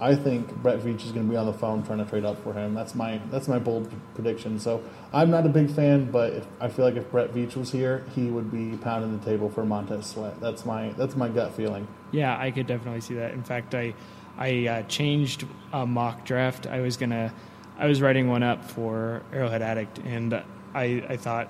[0.00, 2.42] I think Brett Veach is going to be on the phone trying to trade up
[2.42, 2.74] for him.
[2.74, 4.58] That's my that's my bold prediction.
[4.58, 4.82] So
[5.12, 8.04] I'm not a big fan, but if, I feel like if Brett Veach was here,
[8.14, 10.40] he would be pounding the table for Montez Sweat.
[10.40, 11.86] That's my that's my gut feeling.
[12.10, 13.32] Yeah, I could definitely see that.
[13.32, 13.94] In fact, I
[14.36, 16.66] I uh, changed a mock draft.
[16.66, 17.32] I was gonna
[17.78, 20.34] I was writing one up for Arrowhead Addict, and
[20.74, 21.48] I I thought,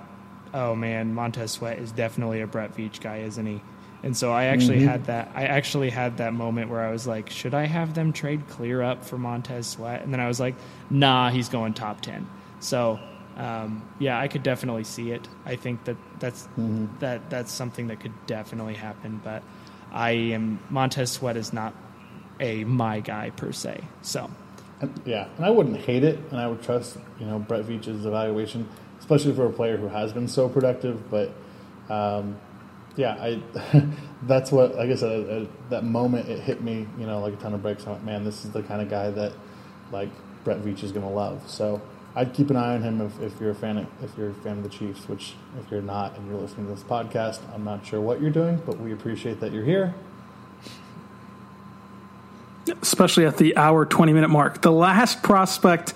[0.52, 3.62] oh man, Montez Sweat is definitely a Brett Veach guy, isn't he?
[4.02, 4.88] And so I actually mm-hmm.
[4.88, 5.30] had that.
[5.34, 8.82] I actually had that moment where I was like, should I have them trade clear
[8.82, 10.02] up for Montez Sweat?
[10.02, 10.56] And then I was like,
[10.90, 12.26] nah, he's going top ten.
[12.58, 12.98] So
[13.36, 15.26] um, yeah, I could definitely see it.
[15.44, 16.86] I think that that's mm-hmm.
[16.98, 19.20] that that's something that could definitely happen.
[19.22, 19.42] But
[19.90, 21.74] I am Montez Sweat is not
[22.40, 23.82] a my guy per se.
[24.02, 24.30] So
[24.80, 28.04] and, yeah, and I wouldn't hate it, and I would trust you know Brett Veach's
[28.04, 28.68] evaluation,
[28.98, 31.10] especially for a player who has been so productive.
[31.10, 31.32] But
[31.88, 32.36] um,
[32.96, 33.42] yeah, I
[34.22, 37.36] that's what like I said, uh, that moment it hit me, you know, like a
[37.36, 37.86] ton of bricks.
[37.86, 39.32] I went, man, this is the kind of guy that
[39.90, 40.10] like
[40.44, 41.48] Brett Veach is going to love.
[41.48, 41.80] So
[42.14, 44.34] I'd keep an eye on him if, if you're a fan of, if you're a
[44.34, 45.08] fan of the Chiefs.
[45.08, 48.30] Which if you're not and you're listening to this podcast, I'm not sure what you're
[48.30, 49.94] doing, but we appreciate that you're here.
[52.80, 54.62] Especially at the hour 20 minute mark.
[54.62, 55.94] The last prospect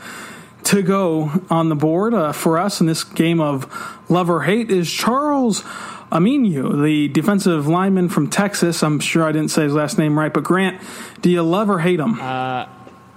[0.64, 3.70] to go on the board uh, for us in this game of
[4.10, 5.62] love or hate is Charles
[6.12, 8.82] Omenihu, the defensive lineman from Texas.
[8.82, 10.80] I'm sure I didn't say his last name right, but Grant,
[11.20, 12.20] do you love or hate him?
[12.20, 12.66] Uh,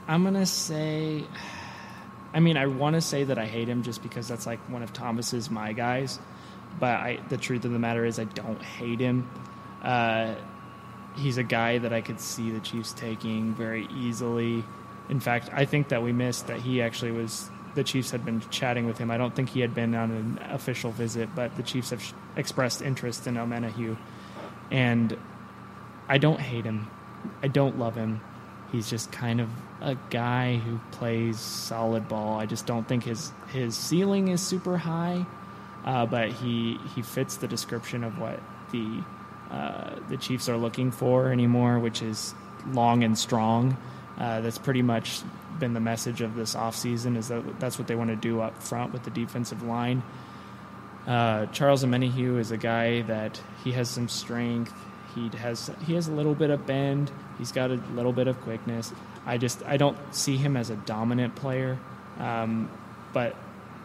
[0.07, 1.23] I'm gonna say.
[2.31, 4.83] I mean, I want to say that I hate him just because that's like one
[4.83, 6.19] of Thomas's my guys,
[6.79, 9.27] but I, the truth of the matter is I don't hate him.
[9.81, 10.35] Uh,
[11.15, 14.63] he's a guy that I could see the Chiefs taking very easily.
[15.09, 18.41] In fact, I think that we missed that he actually was the Chiefs had been
[18.49, 19.11] chatting with him.
[19.11, 22.81] I don't think he had been on an official visit, but the Chiefs have expressed
[22.81, 23.97] interest in Omenihu.
[24.71, 25.17] And
[26.07, 26.87] I don't hate him.
[27.43, 28.21] I don't love him.
[28.71, 29.49] He's just kind of
[29.81, 32.39] a guy who plays solid ball.
[32.39, 35.25] I just don't think his his ceiling is super high,
[35.85, 38.39] uh, but he he fits the description of what
[38.71, 39.03] the
[39.49, 42.35] uh, the Chiefs are looking for anymore, which is
[42.71, 43.75] long and strong.
[44.19, 45.21] Uh, that's pretty much
[45.59, 48.61] been the message of this offseason is that that's what they want to do up
[48.61, 50.03] front with the defensive line.
[51.07, 54.73] Uh, Charles Omenihu is a guy that he has some strength.
[55.15, 57.11] He has he has a little bit of bend.
[57.37, 58.93] He's got a little bit of quickness.
[59.25, 61.79] I just I don't see him as a dominant player.
[62.19, 62.69] Um,
[63.13, 63.35] but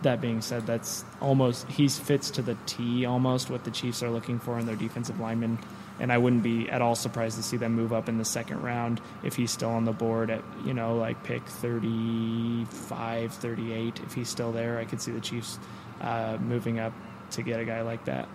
[0.03, 4.11] that being said, that's almost he fits to the T almost what the Chiefs are
[4.11, 5.59] looking for in their defensive lineman
[6.01, 8.63] and I wouldn't be at all surprised to see them move up in the second
[8.63, 14.01] round if he's still on the board at, you know, like pick 35, 38.
[14.01, 15.59] If he's still there, I could see the Chiefs
[16.01, 16.93] uh, moving up
[17.33, 18.29] to get a guy like that.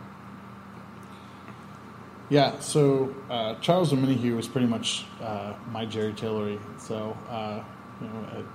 [2.29, 6.59] Yeah, so uh, Charles Omenihu was pretty much uh, my Jerry Tillery.
[6.77, 7.63] So, uh,
[7.99, 8.45] you know,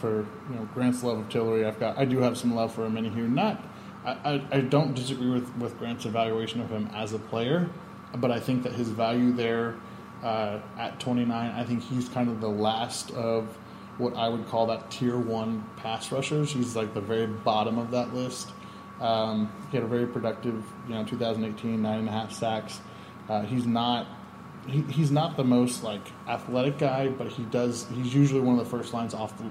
[0.00, 2.82] for you know Grant's love of Tillery, I've got I do have some love for
[2.82, 3.30] Omenihu.
[3.30, 3.62] Not,
[4.04, 7.68] I, I don't disagree with, with Grant's evaluation of him as a player
[8.16, 9.76] but I think that his value there
[10.22, 13.56] uh, at 29, I think he's kind of the last of
[13.98, 16.52] what I would call that tier one pass rushers.
[16.52, 18.50] He's like the very bottom of that list.
[19.00, 22.80] Um, he had a very productive, you know, 2018, nine and a half sacks.
[23.28, 24.06] Uh, he's not
[24.66, 27.86] he, he's not the most like athletic guy, but he does.
[27.94, 29.44] He's usually one of the first lines off the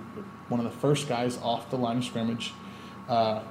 [0.50, 2.54] one of the first guys off the line of scrimmage.
[3.08, 3.42] Uh,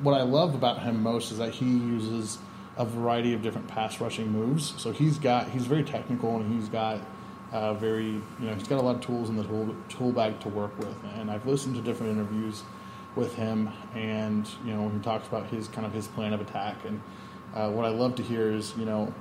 [0.00, 2.38] what I love about him most is that he uses
[2.76, 4.74] a variety of different pass rushing moves.
[4.78, 7.00] So he's got he's very technical and he's got
[7.52, 10.40] uh, very you know he's got a lot of tools in the tool tool bag
[10.40, 10.96] to work with.
[11.16, 12.62] And I've listened to different interviews
[13.16, 16.40] with him, and you know when he talks about his kind of his plan of
[16.40, 16.76] attack.
[16.84, 17.00] And
[17.54, 19.12] uh, what I love to hear is you know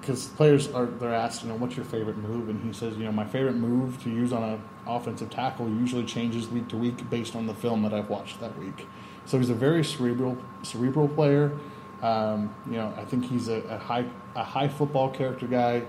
[0.00, 3.04] because players are they're asked, you know, what's your favorite move, and he says, you
[3.04, 7.08] know, my favorite move to use on an offensive tackle usually changes week to week
[7.08, 8.86] based on the film that I've watched that week.
[9.24, 11.52] So he's a very cerebral cerebral player.
[12.02, 14.04] Um, you know, I think he's a, a, high
[14.34, 15.84] a high football character guy.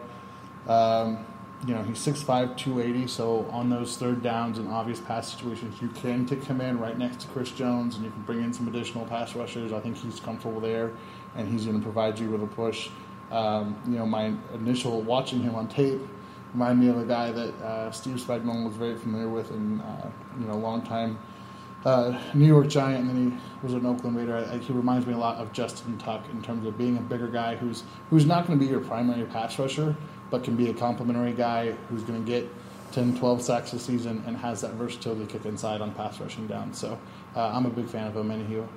[0.67, 1.25] Um,
[1.65, 5.87] you know, he's 6'5", 280, so on those third downs and obvious pass situations, you
[5.89, 8.67] can kick him in right next to Chris Jones, and you can bring in some
[8.67, 9.71] additional pass rushers.
[9.71, 10.91] I think he's comfortable there,
[11.35, 12.89] and he's going to provide you with a push.
[13.31, 16.01] Um, you know, my initial watching him on tape
[16.53, 20.07] reminded me of a guy that uh, Steve Spagnuolo was very familiar with, and uh,
[20.39, 21.17] you know, long time
[21.85, 24.37] uh, New York Giant, and then he was an Oakland Raider.
[24.37, 27.27] I, he reminds me a lot of Justin Tuck in terms of being a bigger
[27.27, 29.95] guy who's who's not going to be your primary pass rusher,
[30.29, 32.49] but can be a complementary guy who's going to get
[32.93, 36.73] 10, 12 sacks a season and has that versatility kick inside on pass rushing down.
[36.73, 36.97] So
[37.35, 38.67] uh, I'm a big fan of him, and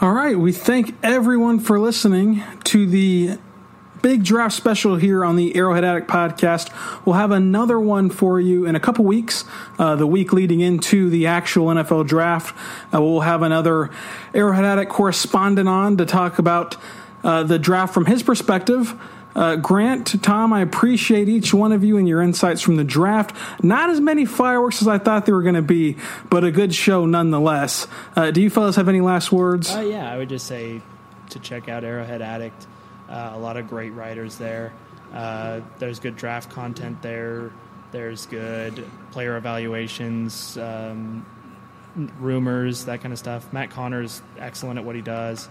[0.00, 0.38] All right.
[0.38, 3.38] We thank everyone for listening to the
[4.06, 6.70] big draft special here on the Arrowhead Addict podcast.
[7.04, 9.44] We'll have another one for you in a couple weeks,
[9.80, 12.56] uh, the week leading into the actual NFL draft.
[12.94, 13.90] Uh, we'll have another
[14.32, 16.76] Arrowhead Addict correspondent on to talk about
[17.24, 18.94] uh, the draft from his perspective.
[19.34, 23.34] Uh, Grant, Tom, I appreciate each one of you and your insights from the draft.
[23.60, 25.96] Not as many fireworks as I thought there were going to be,
[26.30, 27.88] but a good show nonetheless.
[28.14, 29.74] Uh, do you fellas have any last words?
[29.74, 30.80] Uh, yeah, I would just say
[31.30, 32.68] to check out Arrowhead Addict.
[33.08, 34.72] Uh, a lot of great writers there.
[35.12, 37.52] Uh, there's good draft content there.
[37.92, 41.24] There's good player evaluations, um,
[42.18, 43.52] rumors, that kind of stuff.
[43.52, 45.48] Matt Connor's excellent at what he does.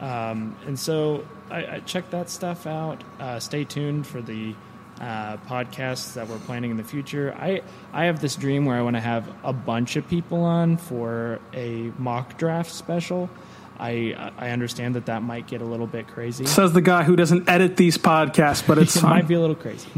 [0.00, 3.04] Um, and so I, I check that stuff out.
[3.20, 4.54] Uh, stay tuned for the
[5.00, 7.34] uh, podcasts that we're planning in the future.
[7.38, 7.62] I
[7.92, 11.40] I have this dream where I want to have a bunch of people on for
[11.52, 13.28] a mock draft special.
[13.78, 16.46] I I understand that that might get a little bit crazy.
[16.46, 19.56] Says the guy who doesn't edit these podcasts, but it's it might be a little
[19.56, 19.88] crazy,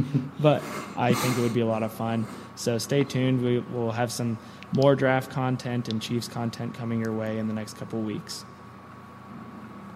[0.40, 0.62] but
[0.96, 2.26] I think it would be a lot of fun.
[2.54, 3.42] So stay tuned.
[3.42, 4.38] We will have some
[4.74, 8.44] more draft content and Chiefs content coming your way in the next couple weeks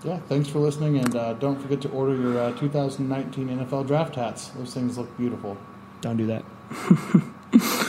[0.04, 4.14] yeah, thanks for listening, and uh, don't forget to order your uh, 2019 NFL draft
[4.14, 4.48] hats.
[4.48, 5.56] Those things look beautiful.
[6.00, 6.44] Don't do that.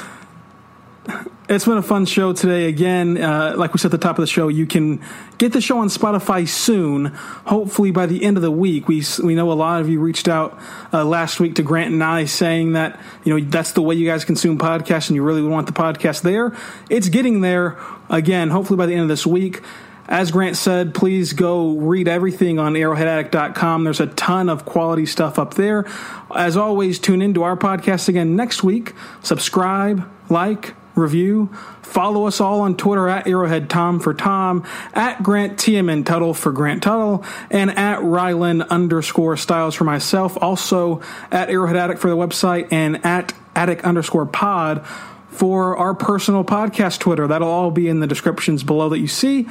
[1.52, 2.70] It's been a fun show today.
[2.70, 5.02] Again, uh, like we said at the top of the show, you can
[5.38, 7.08] get the show on Spotify soon.
[7.08, 8.88] Hopefully by the end of the week.
[8.88, 10.58] We we know a lot of you reached out
[10.94, 14.08] uh, last week to Grant and I saying that you know that's the way you
[14.08, 16.56] guys consume podcasts, and you really want the podcast there.
[16.90, 17.78] It's getting there.
[18.10, 19.60] Again, hopefully by the end of this week.
[20.08, 23.84] As Grant said, please go read everything on arrowheadaddict.com.
[23.84, 25.86] There's a ton of quality stuff up there.
[26.34, 28.94] As always, tune into our podcast again next week.
[29.22, 31.48] Subscribe, like, review.
[31.82, 36.52] Follow us all on Twitter at Arrowhead Tom for Tom, at Grant TMN Tuttle for
[36.52, 40.38] Grant Tuttle, and at Rylan underscore Stiles for myself.
[40.42, 41.02] Also
[41.32, 44.86] at Arrowhead Addict for the website and at Addict underscore Pod
[45.30, 47.28] for our personal podcast Twitter.
[47.28, 49.48] That'll all be in the descriptions below that you see.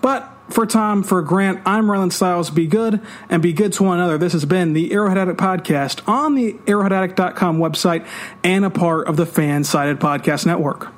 [0.00, 2.50] But for Tom, for Grant, I'm Rylan Stiles.
[2.50, 4.18] Be good and be good to one another.
[4.18, 8.06] This has been the Arrowhead Addict Podcast on the arrowheadaddict.com website
[8.42, 10.92] and a part of the FanSided Podcast Network.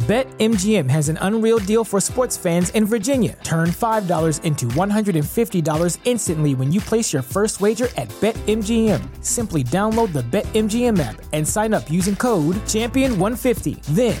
[0.00, 3.38] BetMGM has an unreal deal for sports fans in Virginia.
[3.44, 9.24] Turn $5 into $150 instantly when you place your first wager at BetMGM.
[9.24, 13.80] Simply download the BetMGM app and sign up using code Champion150.
[13.94, 14.20] Then